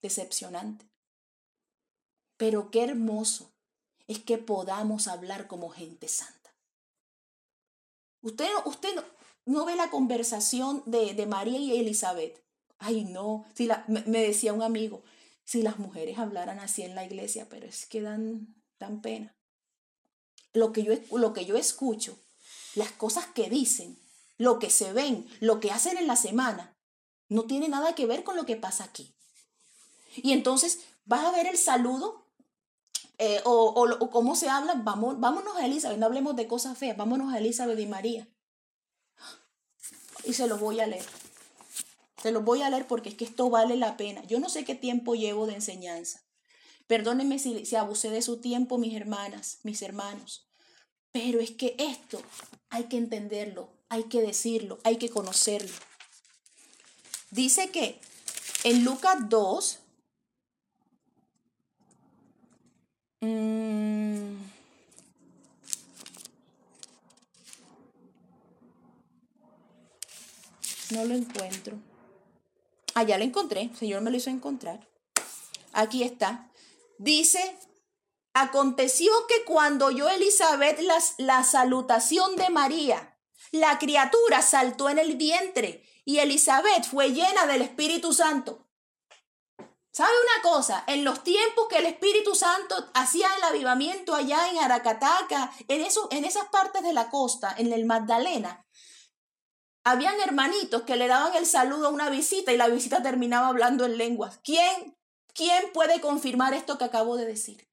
Decepcionante. 0.00 0.88
Pero 2.36 2.70
qué 2.70 2.84
hermoso 2.84 3.50
es 4.06 4.20
que 4.20 4.38
podamos 4.38 5.08
hablar 5.08 5.48
como 5.48 5.70
gente 5.70 6.06
santa. 6.06 6.54
Usted, 8.22 8.48
usted 8.66 9.04
no, 9.46 9.64
ve 9.64 9.74
la 9.74 9.90
conversación 9.90 10.84
de, 10.86 11.26
María 11.26 11.58
y 11.58 11.76
Elizabeth. 11.76 12.40
Ay, 12.78 13.04
no, 13.04 13.46
me, 13.88 14.20
decía 14.20 14.52
un 14.52 14.62
amigo, 14.62 15.02
si 15.44 15.62
las 15.62 15.78
mujeres 15.78 16.18
hablaran 16.18 16.58
así 16.58 16.82
en 16.82 16.94
la 16.94 17.04
iglesia, 17.04 17.48
pero 17.48 17.66
es 17.66 17.86
que 17.86 18.00
dan, 18.00 18.54
dan 18.78 19.00
pena. 19.00 19.36
Lo 20.52 20.72
que, 20.72 20.82
yo, 20.82 20.94
lo 21.16 21.32
que 21.32 21.44
yo 21.44 21.56
escucho, 21.56 22.18
las 22.74 22.92
cosas 22.92 23.26
que 23.26 23.50
dicen, 23.50 23.98
lo 24.38 24.58
que 24.58 24.70
se 24.70 24.92
ven, 24.92 25.26
lo 25.40 25.60
que 25.60 25.70
hacen 25.70 25.96
en 25.96 26.06
la 26.06 26.16
semana, 26.16 26.76
no 27.28 27.44
tiene 27.44 27.68
nada 27.68 27.94
que 27.94 28.06
ver 28.06 28.24
con 28.24 28.36
lo 28.36 28.46
que 28.46 28.56
pasa 28.56 28.84
aquí. 28.84 29.14
Y 30.16 30.32
entonces 30.32 30.80
vas 31.04 31.24
a 31.24 31.32
ver 31.32 31.46
el 31.46 31.58
saludo 31.58 32.24
eh, 33.18 33.40
o, 33.44 33.52
o, 33.52 34.10
cómo 34.10 34.36
se 34.36 34.48
habla. 34.48 34.74
Vamos, 34.74 35.18
vámonos 35.20 35.56
a 35.56 35.66
Elizabeth, 35.66 35.98
no 35.98 36.06
hablemos 36.06 36.36
de 36.36 36.46
cosas 36.46 36.78
feas, 36.78 36.96
vámonos 36.96 37.32
a 37.32 37.38
Elizabeth 37.38 37.78
y 37.78 37.86
María. 37.86 38.28
Y 40.24 40.32
se 40.32 40.46
los 40.46 40.58
voy 40.60 40.80
a 40.80 40.86
leer. 40.86 41.04
Se 42.24 42.32
los 42.32 42.42
voy 42.42 42.62
a 42.62 42.70
leer 42.70 42.86
porque 42.86 43.10
es 43.10 43.16
que 43.16 43.26
esto 43.26 43.50
vale 43.50 43.76
la 43.76 43.98
pena. 43.98 44.24
Yo 44.24 44.40
no 44.40 44.48
sé 44.48 44.64
qué 44.64 44.74
tiempo 44.74 45.14
llevo 45.14 45.46
de 45.46 45.56
enseñanza. 45.56 46.22
Perdónenme 46.86 47.38
si, 47.38 47.76
abusé 47.76 48.08
de 48.08 48.22
su 48.22 48.40
tiempo, 48.40 48.78
mis 48.78 48.94
hermanas, 48.94 49.58
mis 49.62 49.82
hermanos. 49.82 50.48
Pero 51.12 51.38
es 51.38 51.50
que 51.50 51.76
esto 51.78 52.22
hay 52.70 52.84
que 52.84 52.96
entenderlo, 52.96 53.68
hay 53.90 54.04
que 54.04 54.22
decirlo, 54.22 54.78
hay 54.84 54.96
que 54.96 55.10
conocerlo. 55.10 55.76
Dice 57.30 57.68
que 57.68 58.00
en 58.62 58.86
Lucas 58.86 59.28
2, 59.28 59.78
mm, 63.20 64.36
no 70.90 71.04
lo 71.04 71.14
encuentro. 71.14 71.93
Ya 73.02 73.18
lo 73.18 73.24
encontré. 73.24 73.62
El 73.62 73.76
Señor 73.76 74.02
me 74.02 74.10
lo 74.10 74.16
hizo 74.16 74.30
encontrar. 74.30 74.88
Aquí 75.72 76.02
está. 76.02 76.50
Dice, 76.98 77.58
aconteció 78.32 79.12
que 79.26 79.44
cuando 79.44 79.86
oyó 79.86 80.08
Elizabeth 80.08 80.80
la 81.18 81.44
salutación 81.44 82.36
de 82.36 82.50
María, 82.50 83.18
la 83.50 83.78
criatura 83.78 84.42
saltó 84.42 84.88
en 84.88 84.98
el 84.98 85.16
vientre 85.16 85.84
y 86.04 86.18
Elizabeth 86.18 86.84
fue 86.84 87.12
llena 87.12 87.46
del 87.46 87.62
Espíritu 87.62 88.12
Santo. 88.12 88.64
¿Sabe 89.92 90.10
una 90.10 90.50
cosa? 90.50 90.82
En 90.88 91.04
los 91.04 91.22
tiempos 91.22 91.68
que 91.68 91.78
el 91.78 91.86
Espíritu 91.86 92.34
Santo 92.34 92.74
hacía 92.94 93.28
el 93.36 93.44
avivamiento 93.44 94.12
allá 94.12 94.50
en 94.50 94.58
Aracataca, 94.58 95.52
en, 95.68 95.82
eso, 95.82 96.08
en 96.10 96.24
esas 96.24 96.48
partes 96.48 96.82
de 96.82 96.92
la 96.92 97.10
costa, 97.10 97.54
en 97.56 97.72
el 97.72 97.84
Magdalena, 97.84 98.63
habían 99.84 100.18
hermanitos 100.20 100.82
que 100.82 100.96
le 100.96 101.06
daban 101.06 101.34
el 101.34 101.46
saludo 101.46 101.88
a 101.88 101.90
una 101.90 102.10
visita 102.10 102.52
y 102.52 102.56
la 102.56 102.68
visita 102.68 103.02
terminaba 103.02 103.48
hablando 103.48 103.84
en 103.84 103.98
lenguas. 103.98 104.40
¿Quién, 104.42 104.96
quién 105.34 105.72
puede 105.72 106.00
confirmar 106.00 106.54
esto 106.54 106.78
que 106.78 106.84
acabo 106.84 107.16
de 107.16 107.26
decir? 107.26 107.68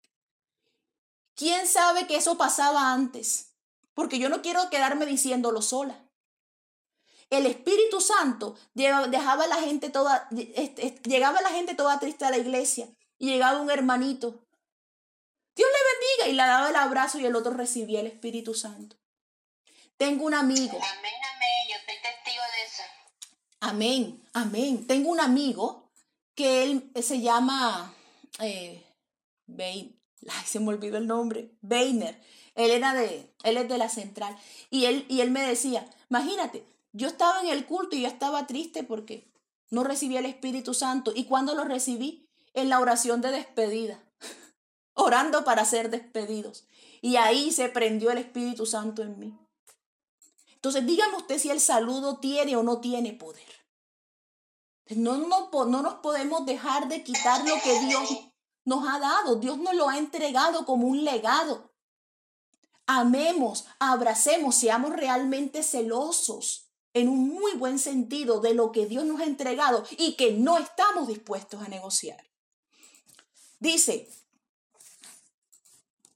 ¿Quién 1.35 1.65
sabe 1.67 2.07
que 2.07 2.17
eso 2.17 2.37
pasaba 2.37 2.91
antes? 2.93 3.55
Porque 3.93 4.19
yo 4.19 4.29
no 4.29 4.41
quiero 4.41 4.69
quedarme 4.69 5.05
diciéndolo 5.05 5.61
sola. 5.61 6.05
El 7.29 7.45
Espíritu 7.45 8.01
Santo 8.01 8.57
dejaba 8.73 9.47
la 9.47 9.55
gente 9.55 9.89
toda, 9.89 10.27
llegaba 10.29 11.41
la 11.41 11.49
gente 11.49 11.75
toda 11.75 11.97
triste 11.97 12.25
a 12.25 12.29
la 12.29 12.37
iglesia 12.37 12.89
y 13.17 13.27
llegaba 13.27 13.61
un 13.61 13.71
hermanito. 13.71 14.45
Dios 15.55 15.69
le 15.69 16.25
bendiga 16.25 16.27
y 16.29 16.33
le 16.33 16.43
daba 16.43 16.69
el 16.69 16.75
abrazo 16.75 17.19
y 17.19 17.25
el 17.25 17.35
otro 17.35 17.53
recibía 17.53 18.01
el 18.01 18.07
Espíritu 18.07 18.53
Santo. 18.53 18.97
Tengo 19.95 20.25
un 20.25 20.33
amigo. 20.33 20.77
Amén, 20.77 21.13
Amén, 23.63 24.19
amén. 24.33 24.87
Tengo 24.87 25.11
un 25.11 25.19
amigo 25.19 25.91
que 26.33 26.63
él 26.63 26.91
se 27.01 27.21
llama 27.21 27.93
eh, 28.39 28.83
Ay, 29.57 30.45
se 30.45 30.59
me 30.59 30.69
olvidó 30.69 30.97
el 30.97 31.05
nombre. 31.05 31.51
Beiner. 31.61 32.19
Él 32.55 32.71
era 32.71 32.95
de, 32.95 33.31
él 33.43 33.57
es 33.57 33.69
de 33.69 33.77
la 33.77 33.87
central. 33.87 34.35
Y 34.71 34.85
él, 34.85 35.05
y 35.09 35.21
él 35.21 35.29
me 35.29 35.45
decía, 35.45 35.87
imagínate, 36.09 36.65
yo 36.91 37.07
estaba 37.07 37.39
en 37.41 37.49
el 37.49 37.67
culto 37.67 37.95
y 37.95 38.01
yo 38.01 38.07
estaba 38.07 38.47
triste 38.47 38.83
porque 38.83 39.31
no 39.69 39.83
recibí 39.83 40.17
el 40.17 40.25
Espíritu 40.25 40.73
Santo. 40.73 41.11
¿Y 41.15 41.25
cuando 41.25 41.53
lo 41.53 41.63
recibí? 41.63 42.27
En 42.53 42.67
la 42.67 42.79
oración 42.79 43.21
de 43.21 43.29
despedida. 43.29 44.03
Orando 44.95 45.43
para 45.43 45.65
ser 45.65 45.91
despedidos. 45.91 46.65
Y 47.01 47.15
ahí 47.17 47.51
se 47.51 47.69
prendió 47.69 48.09
el 48.09 48.17
Espíritu 48.17 48.65
Santo 48.65 49.03
en 49.03 49.19
mí. 49.19 49.40
Entonces, 50.61 50.85
dígame 50.85 51.17
usted 51.17 51.39
si 51.39 51.49
el 51.49 51.59
saludo 51.59 52.19
tiene 52.19 52.55
o 52.55 52.61
no 52.61 52.81
tiene 52.81 53.13
poder. 53.13 53.65
No, 54.89 55.17
no, 55.17 55.49
no 55.65 55.81
nos 55.81 55.95
podemos 55.95 56.45
dejar 56.45 56.87
de 56.87 57.03
quitar 57.03 57.43
lo 57.47 57.55
que 57.63 57.79
Dios 57.87 58.09
nos 58.63 58.87
ha 58.87 58.99
dado. 58.99 59.37
Dios 59.37 59.57
nos 59.57 59.73
lo 59.73 59.89
ha 59.89 59.97
entregado 59.97 60.67
como 60.67 60.85
un 60.85 61.03
legado. 61.03 61.73
Amemos, 62.85 63.65
abracemos, 63.79 64.53
seamos 64.53 64.91
realmente 64.91 65.63
celosos 65.63 66.69
en 66.93 67.09
un 67.09 67.29
muy 67.29 67.53
buen 67.53 67.79
sentido 67.79 68.39
de 68.39 68.53
lo 68.53 68.71
que 68.71 68.85
Dios 68.85 69.03
nos 69.03 69.19
ha 69.19 69.25
entregado 69.25 69.83
y 69.97 70.13
que 70.15 70.33
no 70.33 70.59
estamos 70.59 71.07
dispuestos 71.07 71.63
a 71.63 71.69
negociar. 71.69 72.23
Dice, 73.59 74.07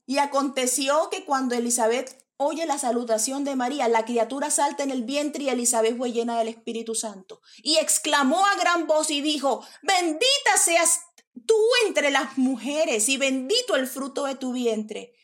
y 0.06 0.18
aconteció 0.18 1.10
que 1.10 1.24
cuando 1.24 1.56
Elizabeth 1.56 2.25
oye 2.36 2.66
la 2.66 2.78
salutación 2.78 3.44
de 3.44 3.56
María, 3.56 3.88
la 3.88 4.04
criatura 4.04 4.50
salta 4.50 4.82
en 4.82 4.90
el 4.90 5.04
vientre 5.04 5.44
y 5.44 5.48
Elizabeth 5.48 5.96
fue 5.96 6.12
llena 6.12 6.38
del 6.38 6.48
Espíritu 6.48 6.94
Santo. 6.94 7.40
Y 7.62 7.76
exclamó 7.76 8.44
a 8.46 8.56
gran 8.56 8.86
voz 8.86 9.10
y 9.10 9.20
dijo, 9.20 9.64
bendita 9.82 10.56
seas 10.62 11.00
tú 11.46 11.56
entre 11.86 12.10
las 12.10 12.38
mujeres 12.38 13.08
y 13.08 13.16
bendito 13.16 13.76
el 13.76 13.86
fruto 13.86 14.24
de 14.24 14.34
tu 14.34 14.52
vientre. 14.52 15.14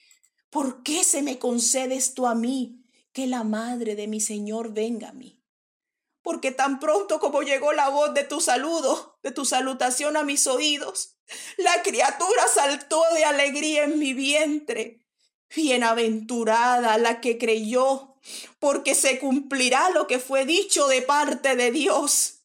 ¿Por 0.51 0.83
qué 0.83 1.05
se 1.05 1.23
me 1.23 1.39
concede 1.39 1.95
esto 1.95 2.27
a 2.27 2.35
mí, 2.35 2.85
que 3.13 3.27
la 3.27 3.43
madre 3.45 3.95
de 3.97 4.07
mi 4.07 4.21
Señor 4.21 4.73
venga 4.73 5.09
a 5.09 5.13
mí? 5.13 5.43
Porque 6.23 6.53
tan 6.53 6.79
pronto 6.79 7.19
como 7.19 7.43
llegó 7.43 7.73
la 7.73 7.89
voz 7.89 8.15
de 8.15 8.25
tu 8.25 8.41
saludo, 8.41 9.19
de 9.23 9.33
tu 9.33 9.45
salutación 9.45 10.17
a 10.17 10.25
mis 10.25 10.47
oídos, 10.47 11.17
la 11.57 11.83
criatura 11.83 12.47
saltó 12.53 13.03
de 13.15 13.25
alegría 13.25 13.85
en 13.85 13.99
mi 13.99 14.15
vientre. 14.15 15.02
Bienaventurada 15.55 16.99
la 16.99 17.21
que 17.21 17.39
creyó, 17.39 18.17
porque 18.59 18.95
se 18.95 19.19
cumplirá 19.19 19.91
lo 19.91 20.07
que 20.07 20.19
fue 20.19 20.47
dicho 20.47 20.87
de 20.89 21.03
parte 21.03 21.57
de 21.57 21.71
Dios. 21.71 22.43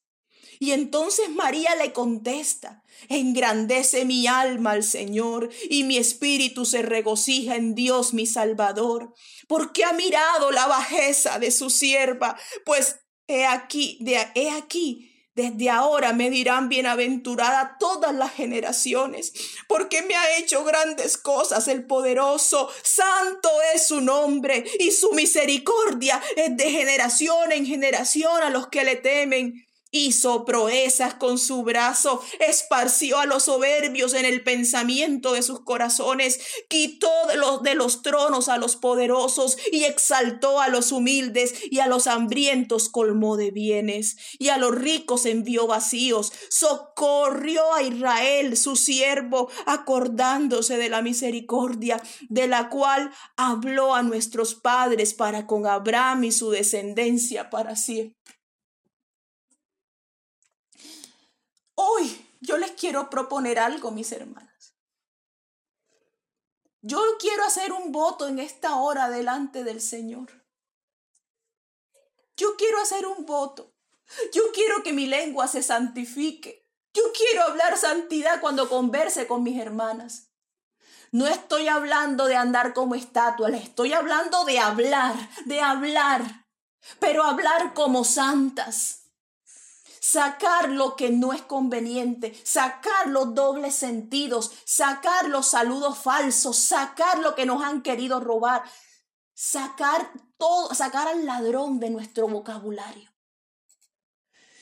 Y 0.60 0.72
entonces 0.72 1.30
María 1.30 1.76
le 1.76 1.94
contesta, 1.94 2.84
engrandece 3.10 4.06
mi 4.06 4.28
alma 4.28 4.72
al 4.72 4.84
Señor 4.84 5.50
y 5.70 5.84
mi 5.84 5.98
espíritu 5.98 6.66
se 6.66 6.82
regocija 6.82 7.56
en 7.56 7.76
Dios 7.76 8.14
mi 8.14 8.26
Salvador, 8.26 9.14
porque 9.48 9.84
ha 9.84 9.94
mirado 9.94 10.52
la 10.52 10.66
bajeza 10.68 11.38
de 11.38 11.52
su 11.52 11.70
sierva, 11.70 12.38
pues 12.66 13.00
he 13.28 13.46
aquí, 13.46 13.98
de, 14.02 14.18
he 14.34 14.50
aquí, 14.50 15.12
desde 15.38 15.70
ahora 15.70 16.14
me 16.14 16.32
dirán 16.32 16.68
bienaventurada 16.68 17.78
todas 17.80 18.14
las 18.14 18.34
generaciones, 18.34 19.34
porque 19.68 20.02
me 20.02 20.16
ha 20.16 20.40
hecho 20.40 20.64
grandes 20.64 21.16
cosas 21.16 21.68
el 21.68 21.86
poderoso. 21.86 22.72
Santo 22.82 23.52
es 23.76 23.86
su 23.86 24.02
nombre 24.02 24.66
y 24.80 24.90
su 24.90 25.12
misericordia 25.12 26.20
es 26.36 26.58
de 26.58 26.72
generación 26.72 27.52
en 27.52 27.68
generación 27.68 28.42
a 28.42 28.50
los 28.50 28.70
que 28.70 28.84
le 28.84 28.96
temen. 28.96 29.67
Hizo 29.92 30.46
proezas 30.46 31.14
con 31.14 31.38
su 31.38 31.64
brazo, 31.64 32.22
esparció 32.40 33.20
a 33.20 33.26
los 33.26 33.44
soberbios 33.44 34.14
en 34.14 34.26
el 34.26 34.44
pensamiento 34.44 35.34
de 35.34 35.42
sus 35.42 35.62
corazones, 35.62 36.40
quitó 36.68 37.10
de 37.30 37.38
los, 37.38 37.64
de 37.64 37.76
los 37.76 38.02
tronos 38.02 38.50
a 38.50 38.58
los 38.58 38.76
poderosos 38.76 39.58
y 39.72 39.86
exaltó 39.86 40.60
a 40.60 40.68
los 40.68 40.92
humildes 40.92 41.54
y 41.72 41.80
a 41.80 41.88
los 41.88 42.08
hambrientos 42.08 42.90
colmó 42.90 43.38
de 43.38 43.52
bienes 43.52 44.18
y 44.40 44.50
a 44.50 44.58
los 44.58 44.76
ricos 44.76 45.26
envió 45.26 45.68
vacíos, 45.68 46.32
socorrió 46.50 47.74
a 47.74 47.84
Israel, 47.84 48.58
su 48.58 48.76
siervo, 48.76 49.50
acordándose 49.66 50.78
de 50.78 50.90
la 50.90 51.02
misericordia 51.02 52.02
de 52.30 52.48
la 52.48 52.70
cual 52.70 53.12
habló 53.36 53.96
a 53.96 54.04
nuestros 54.04 54.56
padres 54.56 55.14
para 55.14 55.48
con 55.48 55.66
Abraham 55.66 56.26
y 56.26 56.32
su 56.32 56.50
descendencia 56.52 57.50
para 57.50 57.76
siempre. 57.76 58.37
Hoy 61.80 62.28
yo 62.42 62.58
les 62.58 62.72
quiero 62.72 63.08
proponer 63.08 63.60
algo, 63.60 63.92
mis 63.92 64.12
hermanas. 64.12 64.74
Yo 66.82 67.00
quiero 67.20 67.44
hacer 67.44 67.72
un 67.72 67.92
voto 67.92 68.28
en 68.28 68.40
esta 68.40 68.78
hora 68.78 69.12
delante 69.12 69.64
del 69.64 69.80
Señor. 69.80 70.44
Yo 72.36 72.56
quiero 72.58 72.82
hacer 72.82 73.06
un 73.06 73.28
voto. 73.28 73.76
Yo 74.34 74.42
quiero 74.56 74.82
que 74.82 74.92
mi 74.92 75.06
lengua 75.06 75.48
se 75.48 75.62
santifique. 75.62 76.68
Yo 76.96 77.04
quiero 77.16 77.44
hablar 77.44 77.78
santidad 77.78 78.42
cuando 78.42 78.70
converse 78.70 79.28
con 79.28 79.44
mis 79.44 79.60
hermanas. 79.60 80.32
No 81.12 81.28
estoy 81.28 81.68
hablando 81.68 82.26
de 82.26 82.38
andar 82.38 82.74
como 82.74 82.96
estatua, 82.96 83.50
les 83.50 83.66
estoy 83.66 83.94
hablando 83.94 84.46
de 84.46 84.58
hablar, 84.58 85.16
de 85.46 85.62
hablar, 85.62 86.48
pero 87.00 87.24
hablar 87.24 87.76
como 87.76 88.04
santas 88.04 88.97
sacar 90.08 90.70
lo 90.70 90.96
que 90.96 91.10
no 91.10 91.34
es 91.34 91.42
conveniente, 91.42 92.34
sacar 92.46 93.08
los 93.08 93.36
dobles 93.36 93.76
sentidos, 93.76 94.52
sacar 94.64 95.28
los 95.28 95.48
saludos 95.48 95.98
falsos, 95.98 96.58
sacar 96.58 97.20
lo 97.20 97.36
que 97.36 97.46
nos 97.46 97.62
han 97.62 97.82
querido 97.82 98.22
robar, 98.22 98.64
sacar 99.34 100.10
todo, 100.38 100.74
sacar 100.74 101.10
al 101.10 101.26
ladrón 101.26 101.82
de 101.82 101.90
nuestro 101.90 102.30
vocabulario. 102.30 103.12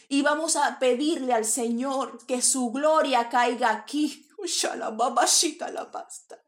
Y 0.10 0.24
vamos 0.24 0.56
a 0.56 0.80
pedirle 0.80 1.34
al 1.34 1.46
Señor 1.46 2.26
que 2.26 2.42
su 2.42 2.72
gloria 2.72 3.30
caiga 3.30 3.70
aquí. 3.70 4.28
la 5.70 5.92
pasta. 5.92 6.42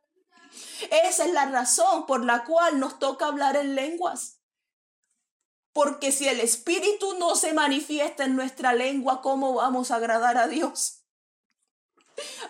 Esa 0.89 1.25
es 1.25 1.33
la 1.33 1.45
razón 1.45 2.07
por 2.07 2.25
la 2.25 2.43
cual 2.45 2.79
nos 2.79 2.97
toca 2.97 3.27
hablar 3.27 3.55
en 3.57 3.75
lenguas. 3.75 4.36
Porque 5.77 6.11
si 6.11 6.27
el 6.27 6.39
Espíritu 6.39 7.19
no 7.19 7.35
se 7.35 7.53
manifiesta 7.53 8.25
en 8.25 8.35
nuestra 8.35 8.73
lengua, 8.73 9.21
¿cómo 9.21 9.53
vamos 9.53 9.91
a 9.91 9.97
agradar 9.97 10.35
a 10.35 10.47
Dios? 10.47 11.03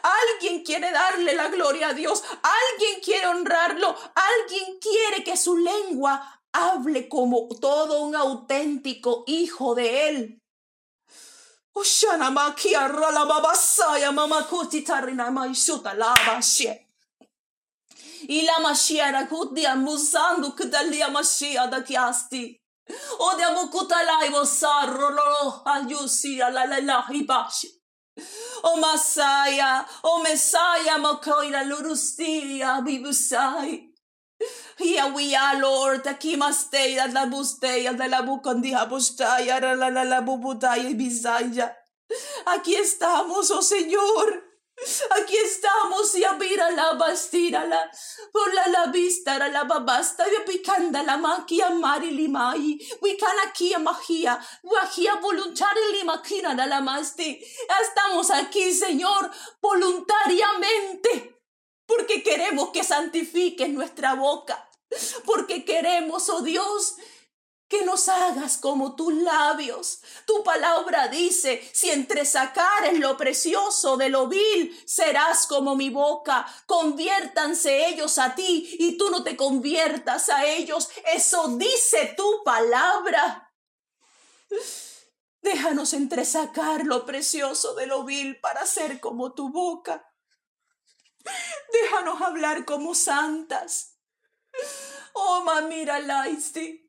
Alguien 0.01 0.63
quiere 0.63 0.89
darle 0.93 1.35
la 1.35 1.49
gloria 1.49 1.89
a 1.89 1.93
Dios, 1.93 2.23
alguien 2.23 3.01
quiere 3.03 3.27
honrarlo, 3.27 3.93
alguien 4.15 4.79
quiere 4.79 5.25
que 5.25 5.35
su 5.35 5.57
lengua 5.57 6.41
hable 6.53 7.09
como 7.09 7.49
todo 7.59 7.99
un 7.99 8.15
auténtico 8.15 9.25
hijo 9.27 9.75
de 9.75 10.07
Él. 10.07 10.41
O 23.19 23.35
de 23.35 23.43
amukutalai 23.43 24.29
bosarro 24.29 25.09
lo 25.11 25.61
ayusi 25.65 26.37
la 26.37 26.49
la 26.49 26.79
la 26.79 27.01
hibashi. 27.09 27.69
O 28.63 28.77
Masaya, 28.77 29.85
o 30.03 30.23
Messiah, 30.23 30.97
Mokoira 30.97 31.63
Lurustia, 31.63 32.81
Bibusai. 32.81 33.89
Here 34.77 35.13
we 35.13 35.35
are, 35.35 35.59
Lord, 35.59 36.03
Akimasteya, 36.03 37.11
la 37.13 37.25
busteya, 37.25 37.93
de 37.97 38.07
la 38.07 38.21
bucondia 38.21 38.87
bustaya, 38.87 39.59
la 39.59 39.89
la 39.89 40.03
la 40.03 40.21
bubutaya, 40.21 40.93
Bisaya. 40.95 41.75
Aquí 42.45 42.75
estamos, 42.75 43.51
oh 43.51 43.61
Señor. 43.61 44.46
Aquí 45.09 45.35
estamos 45.37 46.13
y 46.15 46.23
abira 46.23 46.69
la 46.69 46.93
bastira 46.93 47.65
por 48.31 48.53
la 48.53 48.67
la 48.67 48.85
vista 48.87 49.37
la 49.49 49.63
babasta 49.63 50.23
y 50.27 50.49
picanda 50.49 51.01
la 51.01 51.17
maquia 51.17 51.71
mari 51.71 52.11
limai 52.11 52.77
wicana 53.01 53.41
aquí 53.47 53.73
magia 53.79 54.39
magia 54.63 55.15
voluntaria 55.15 55.87
limaquina 55.93 56.53
la 56.53 56.81
masti. 56.81 57.43
Estamos 57.81 58.29
aquí 58.29 58.71
Señor 58.71 59.31
voluntariamente 59.59 61.41
porque 61.87 62.21
queremos 62.21 62.69
que 62.69 62.83
santifiques 62.83 63.69
nuestra 63.69 64.13
boca 64.13 64.69
porque 65.25 65.65
queremos 65.65 66.29
oh 66.29 66.41
Dios 66.41 66.97
que 67.67 67.83
nos 67.83 68.07
hagas 68.07 68.57
como 68.57 68.95
tus 68.95 69.13
labios. 69.13 70.01
Tu 70.25 70.43
palabra 70.43 71.07
dice, 71.09 71.69
si 71.73 71.89
entre 71.89 72.25
sacares 72.25 72.97
lo 72.99 73.17
precioso 73.17 73.97
de 73.97 74.09
lo 74.09 74.27
vil, 74.27 74.81
serás 74.85 75.47
como 75.47 75.75
mi 75.75 75.89
boca. 75.89 76.45
Conviértanse 76.65 77.87
ellos 77.87 78.17
a 78.17 78.35
ti 78.35 78.77
y 78.79 78.97
tú 78.97 79.09
no 79.09 79.23
te 79.23 79.35
conviertas 79.35 80.29
a 80.29 80.45
ellos. 80.45 80.89
Eso 81.13 81.57
dice 81.57 82.13
tu 82.15 82.43
palabra. 82.43 83.53
Déjanos 85.41 85.93
entresacar 85.93 86.85
lo 86.85 87.05
precioso 87.05 87.75
de 87.75 87.87
lo 87.87 88.03
vil 88.03 88.39
para 88.39 88.65
ser 88.65 88.99
como 88.99 89.33
tu 89.33 89.49
boca. 89.49 90.13
Déjanos 91.71 92.21
hablar 92.21 92.63
como 92.65 92.95
santas. 92.95 93.97
Oh, 95.13 95.41
mamira 95.43 95.99
Laisti. 95.99 96.86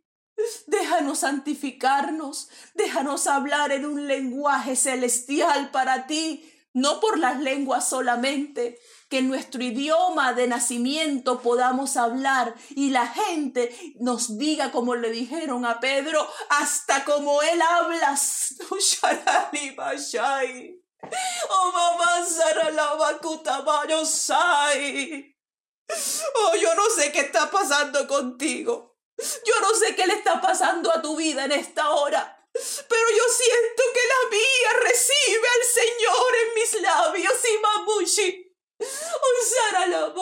Déjanos 0.66 1.20
santificarnos, 1.20 2.48
déjanos 2.74 3.26
hablar 3.26 3.72
en 3.72 3.84
un 3.84 4.06
lenguaje 4.06 4.76
celestial 4.76 5.70
para 5.70 6.06
ti, 6.06 6.48
no 6.72 7.00
por 7.00 7.18
las 7.18 7.40
lenguas 7.40 7.88
solamente, 7.88 8.78
que 9.08 9.18
en 9.18 9.28
nuestro 9.28 9.62
idioma 9.62 10.34
de 10.34 10.46
nacimiento 10.46 11.40
podamos 11.40 11.96
hablar 11.96 12.54
y 12.70 12.90
la 12.90 13.06
gente 13.06 13.74
nos 13.98 14.38
diga 14.38 14.70
como 14.70 14.94
le 14.94 15.10
dijeron 15.10 15.64
a 15.64 15.80
Pedro, 15.80 16.26
hasta 16.50 17.04
como 17.04 17.42
él 17.42 17.60
habla. 17.60 18.16
Oh, 21.50 21.72
mamá, 21.72 22.24
Oh, 26.34 26.54
yo 26.56 26.74
no 26.74 26.84
sé 26.90 27.10
qué 27.12 27.20
está 27.20 27.50
pasando 27.50 28.06
contigo. 28.06 28.87
Yo 29.44 29.60
no 29.60 29.74
sé 29.74 29.94
qué 29.96 30.06
le 30.06 30.14
está 30.14 30.40
pasando 30.40 30.92
a 30.92 31.02
tu 31.02 31.16
vida 31.16 31.44
en 31.44 31.52
esta 31.52 31.90
hora. 31.90 32.34
Pero 32.52 33.10
yo 33.16 33.24
siento 33.28 33.82
que 33.92 34.00
la 34.06 34.30
mía 34.30 34.88
recibe 34.88 35.48
al 35.48 35.64
Señor 35.66 36.36
en 36.42 36.54
mis 36.54 36.82
labios 36.82 37.44
y 37.44 37.58
mamushi. 37.58 38.56
Usara 38.78 39.86
la. 39.86 40.14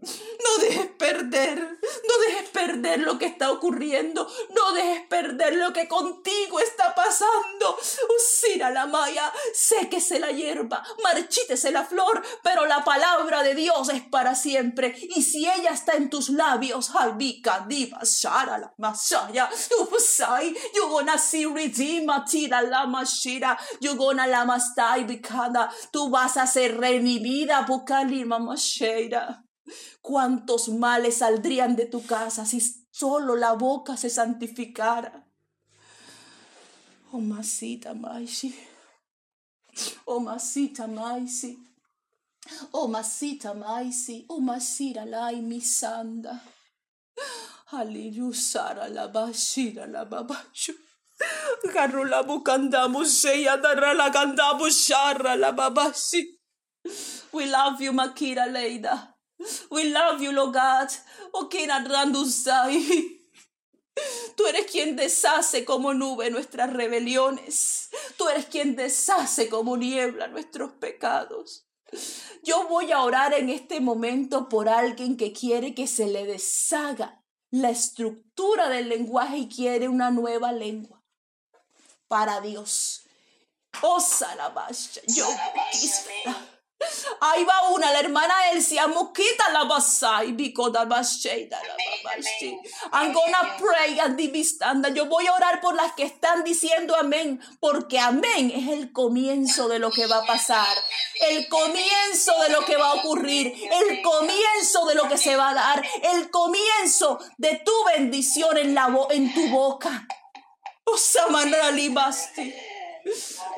No 0.00 0.62
dejes 0.62 0.86
perder, 0.92 1.58
no 1.58 2.18
dejes 2.26 2.48
perder 2.50 3.00
lo 3.00 3.18
que 3.18 3.26
está 3.26 3.50
ocurriendo, 3.50 4.28
no 4.54 4.72
dejes 4.72 5.04
perder 5.08 5.56
lo 5.56 5.72
que 5.72 5.88
contigo 5.88 6.60
está 6.60 6.94
pasando. 6.94 7.76
Usira 8.16 8.70
la 8.70 8.86
maya, 8.86 9.32
séquese 9.52 10.20
la 10.20 10.30
hierba, 10.30 10.84
marchítese 11.02 11.72
la 11.72 11.84
flor, 11.84 12.22
pero 12.44 12.66
la 12.66 12.84
palabra 12.84 13.42
de 13.42 13.56
Dios 13.56 13.88
es 13.88 14.02
para 14.02 14.36
siempre. 14.36 14.94
Y 15.16 15.22
si 15.22 15.48
ella 15.48 15.70
está 15.70 15.94
en 15.94 16.10
tus 16.10 16.28
labios, 16.28 16.94
albika 16.94 17.64
diva 17.66 17.98
shara 18.04 18.56
la 18.56 18.72
masaya, 18.78 19.50
yugona 20.74 21.18
siridima 21.18 22.24
tira 22.24 22.62
la 22.62 22.86
mashira, 22.86 23.58
yugona 23.80 24.28
la 24.28 24.44
mastai 24.44 25.02
bikada, 25.04 25.72
tú 25.90 26.08
vas 26.08 26.36
a 26.36 26.46
ser 26.46 26.78
revivida, 26.78 27.62
bukalima 27.62 28.38
mashera. 28.38 29.47
¿Cuántos 30.00 30.68
males 30.68 31.18
saldrían 31.18 31.76
de 31.76 31.86
tu 31.86 32.04
casa 32.06 32.46
si 32.46 32.60
solo 32.90 33.36
la 33.36 33.52
boca 33.52 33.96
se 33.96 34.10
santificara? 34.10 35.26
Oh, 37.12 37.20
masita 37.20 37.94
maisi. 37.94 38.54
Oh, 40.06 40.20
masita 40.20 40.86
maisi. 40.86 41.58
Oh, 42.72 42.88
masita 42.88 43.54
maisi. 43.54 44.26
Oh, 44.28 44.40
masira 44.40 45.04
lai 45.04 45.40
misanda. 45.40 46.40
Hallelujah, 47.70 48.88
la 48.90 49.08
bashira 49.08 49.86
la 49.86 50.04
babashu. 50.04 50.72
Karula 51.72 52.22
bukandamu 52.22 53.04
seya 53.04 53.58
darala 53.58 54.10
kandamu 54.10 54.70
shara 54.70 55.36
la 55.38 55.52
babashi. 55.52 56.24
We 57.32 57.50
love 57.50 57.80
you, 57.82 57.92
Makira 57.92 58.46
Leida. 58.48 59.14
We 59.70 59.90
love 59.90 60.20
you, 60.20 60.32
Lord 60.32 60.54
God. 60.54 60.88
Okina 61.32 61.84
Randusai. 61.84 63.18
Tú 64.36 64.46
eres 64.46 64.70
quien 64.70 64.96
deshace 64.96 65.64
como 65.64 65.94
nube 65.94 66.30
nuestras 66.30 66.72
rebeliones. 66.72 67.90
Tú 68.16 68.28
eres 68.28 68.46
quien 68.46 68.76
deshace 68.76 69.48
como 69.48 69.76
niebla 69.76 70.28
nuestros 70.28 70.72
pecados. 70.72 71.66
Yo 72.42 72.68
voy 72.68 72.92
a 72.92 73.02
orar 73.02 73.32
en 73.32 73.48
este 73.48 73.80
momento 73.80 74.48
por 74.48 74.68
alguien 74.68 75.16
que 75.16 75.32
quiere 75.32 75.74
que 75.74 75.86
se 75.86 76.06
le 76.06 76.26
deshaga 76.26 77.24
la 77.50 77.70
estructura 77.70 78.68
del 78.68 78.88
lenguaje 78.88 79.38
y 79.38 79.48
quiere 79.48 79.88
una 79.88 80.10
nueva 80.10 80.52
lengua 80.52 81.02
para 82.06 82.40
Dios. 82.40 83.02
Oh, 83.82 84.00
Salabasha, 84.00 85.00
yo. 85.06 85.26
Ahí 87.20 87.44
va 87.44 87.70
una, 87.70 87.90
la 87.90 88.00
hermana 88.00 88.34
babashi. 92.04 92.58
I'm 92.92 93.12
gonna 93.12 93.56
pray 93.58 93.98
and 93.98 94.16
divistanda. 94.16 94.88
Yo 94.90 95.06
voy 95.06 95.26
a 95.26 95.32
orar 95.34 95.60
por 95.60 95.74
las 95.74 95.92
que 95.94 96.04
están 96.04 96.44
diciendo 96.44 96.94
amén, 96.96 97.40
porque 97.60 97.98
amén 97.98 98.52
es 98.54 98.68
el 98.68 98.92
comienzo 98.92 99.68
de 99.68 99.80
lo 99.80 99.90
que 99.90 100.06
va 100.06 100.18
a 100.18 100.26
pasar, 100.26 100.76
el 101.28 101.48
comienzo 101.48 102.32
de 102.42 102.50
lo 102.50 102.64
que 102.64 102.76
va 102.76 102.90
a 102.90 102.94
ocurrir, 102.94 103.46
el 103.48 104.02
comienzo 104.02 104.86
de 104.86 104.94
lo 104.94 105.08
que 105.08 105.18
se 105.18 105.36
va 105.36 105.50
a 105.50 105.54
dar, 105.54 105.84
el 106.02 106.30
comienzo 106.30 107.18
de 107.38 107.60
tu 107.64 107.72
bendición 107.96 108.56
en, 108.56 108.74
la 108.74 108.88
en 109.10 109.34
tu 109.34 109.48
boca. 109.48 110.06
Osamanrali 110.84 111.88
basti. 111.90 112.54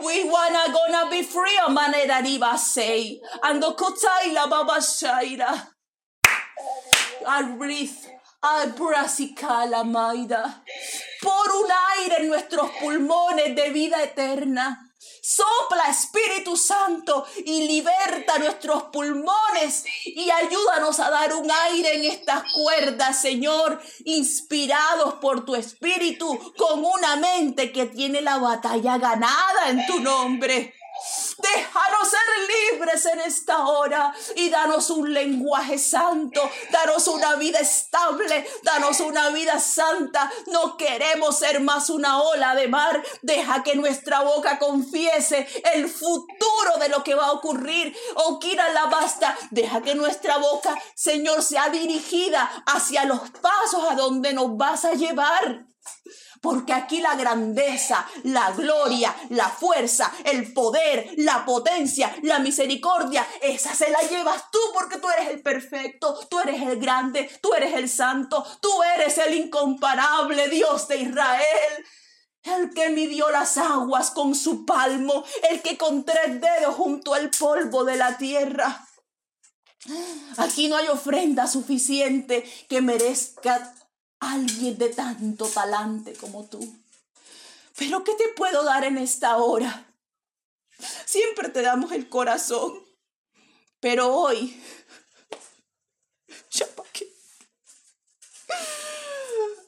We 0.05 0.25
wanna 0.25 0.73
gonna 0.73 1.11
be 1.11 1.23
free 1.23 1.59
a 1.67 1.71
manera 1.71 2.23
riba 2.23 2.57
say. 2.57 3.21
Ando 3.43 3.77
kotaila 3.77 4.49
baba 4.49 4.79
shaira. 4.81 5.69
I 7.27 7.57
breathe. 7.57 7.97
I 8.43 8.67
brasicala 8.69 9.85
maida. 9.85 10.63
Por 11.23 11.51
un 11.63 11.71
aire 11.99 12.23
en 12.23 12.29
nuestros 12.29 12.71
pulmones 12.81 13.55
de 13.55 13.71
vida 13.71 14.03
eterna. 14.03 14.90
Sopla 15.23 15.85
Espíritu 15.91 16.57
Santo 16.57 17.27
y 17.45 17.67
liberta 17.67 18.39
nuestros 18.39 18.85
pulmones 18.85 19.85
y 20.05 20.31
ayúdanos 20.31 21.01
a 21.01 21.11
dar 21.11 21.35
un 21.35 21.51
aire 21.51 21.97
en 21.97 22.05
estas 22.05 22.53
cuerdas, 22.53 23.21
Señor, 23.21 23.81
inspirados 24.05 25.15
por 25.15 25.45
tu 25.45 25.55
Espíritu, 25.55 26.39
con 26.57 26.85
una 26.85 27.17
mente 27.17 27.73
que 27.73 27.87
tiene 27.87 28.21
la 28.21 28.39
batalla 28.39 28.99
ganada 28.99 29.69
en 29.69 29.87
tu 29.87 30.01
nombre. 30.01 30.75
Déjanos 31.43 32.11
ser 32.11 32.73
libres 32.73 33.07
en 33.07 33.21
esta 33.21 33.67
hora 33.67 34.15
y 34.37 34.51
danos 34.51 34.91
un 34.91 35.13
lenguaje 35.13 35.79
santo, 35.79 36.41
danos 36.71 37.09
una 37.09 37.37
vida 37.37 37.59
estable, 37.59 38.47
danos 38.63 39.01
una 39.01 39.31
vida 39.31 39.59
santa. 39.59 40.31
No 40.47 40.77
queremos 40.77 41.39
ser 41.39 41.61
más 41.61 41.91
una 41.91 42.23
ola 42.23 42.55
de 42.55 42.69
mar. 42.69 43.03
Deja 43.23 43.63
que 43.63 43.77
nuestra 43.77 44.23
boca 44.23 44.59
confiese 44.59 45.47
el 45.75 45.89
futuro 45.89 46.79
de 46.79 46.89
lo 46.89 47.03
que 47.03 47.15
va 47.15 47.27
a 47.27 47.33
ocurrir. 47.33 47.97
Oh, 48.17 48.39
Kira 48.39 48.71
la 48.71 48.87
basta. 48.87 49.37
Deja 49.51 49.83
que 49.83 49.95
nuestra 49.95 50.39
boca, 50.39 50.75
Señor, 50.95 51.43
sea 51.43 51.69
dirigida 51.69 52.51
hacia 52.67 53.05
los 53.05 53.21
pasos 53.31 53.85
a 53.91 53.95
donde 53.95 54.33
nos 54.33 54.57
vas 54.57 54.85
a 54.85 54.93
llevar. 54.93 55.67
Porque 56.41 56.73
aquí 56.73 57.01
la 57.01 57.17
grandeza, 57.17 58.07
la 58.25 58.51
gloria, 58.53 59.15
la 59.29 59.51
fuerza, 59.51 60.11
el 60.25 60.55
poder, 60.55 61.11
la 61.19 61.45
potencia, 61.45 62.15
la 62.23 62.39
misericordia, 62.39 63.27
esa 63.43 63.75
se 63.75 63.91
la 63.91 64.01
llevas 64.03 64.51
tú 64.51 64.59
porque 64.73 64.97
tú 64.97 65.09
eres 65.11 65.29
el 65.29 65.43
perfecto, 65.43 66.19
tú 66.31 66.41
eres 66.41 66.63
el 66.63 66.81
grande, 66.81 67.31
tú 67.43 67.53
eres 67.53 67.75
el 67.75 67.91
santo, 67.91 68.43
tú 68.63 68.71
eres 68.97 69.19
el 69.19 69.35
incomparable 69.35 70.49
Dios 70.49 70.89
de 70.89 70.99
Israel. 70.99 71.85
El 72.43 72.71
que 72.71 72.89
midió 72.89 73.29
las 73.31 73.59
aguas 73.59 74.11
con 74.11 74.35
su 74.35 74.65
palmo, 74.65 75.25
el 75.51 75.61
que 75.61 75.77
con 75.77 76.05
tres 76.05 76.41
dedos 76.41 76.75
junto 76.75 77.13
al 77.13 77.29
polvo 77.31 77.85
de 77.85 77.97
la 77.97 78.17
tierra. 78.17 78.87
Aquí 80.39 80.69
no 80.69 80.77
hay 80.77 80.89
ofrenda 80.89 81.47
suficiente 81.47 82.45
que 82.69 82.81
merezca 82.81 83.75
alguien 84.21 84.79
de 84.79 84.91
tanto 84.91 85.47
talante 85.47 86.15
como 86.15 86.47
tú. 86.49 86.61
Pero 87.77 88.05
¿qué 88.05 88.15
te 88.15 88.29
puedo 88.29 88.63
dar 88.65 88.85
en 88.85 88.99
esta 88.99 89.39
hora? 89.39 89.87
Siempre 91.07 91.49
te 91.49 91.63
damos 91.63 91.93
el 91.93 92.09
corazón, 92.09 92.85
pero 93.81 94.15
hoy, 94.15 94.63
ya 96.51 96.67
qué, 96.93 97.13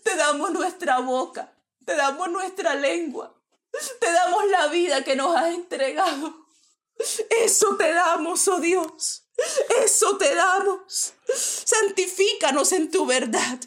te 0.03 0.17
damos 0.17 0.53
nuestra 0.53 1.01
boca, 1.01 1.53
te 1.85 1.97
damos 1.97 2.31
nuestra 2.31 2.75
lengua, 2.75 3.35
te 4.01 4.13
damos 4.13 4.47
la 4.49 4.69
vida 4.69 5.05
que 5.05 5.17
nos 5.17 5.37
has 5.37 5.55
entregado. 5.55 6.47
Eso 7.31 7.77
te 7.77 7.93
damos, 7.93 8.47
oh 8.49 8.61
Dios. 8.61 9.25
Eso 9.85 10.17
te 10.19 10.35
damos. 10.35 11.15
Santifícanos 11.35 12.73
en 12.73 12.91
tu 12.91 13.07
verdad. 13.07 13.59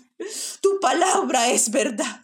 Tu 0.61 0.80
palabra 0.80 1.51
es 1.51 1.72
verdad. 1.72 2.22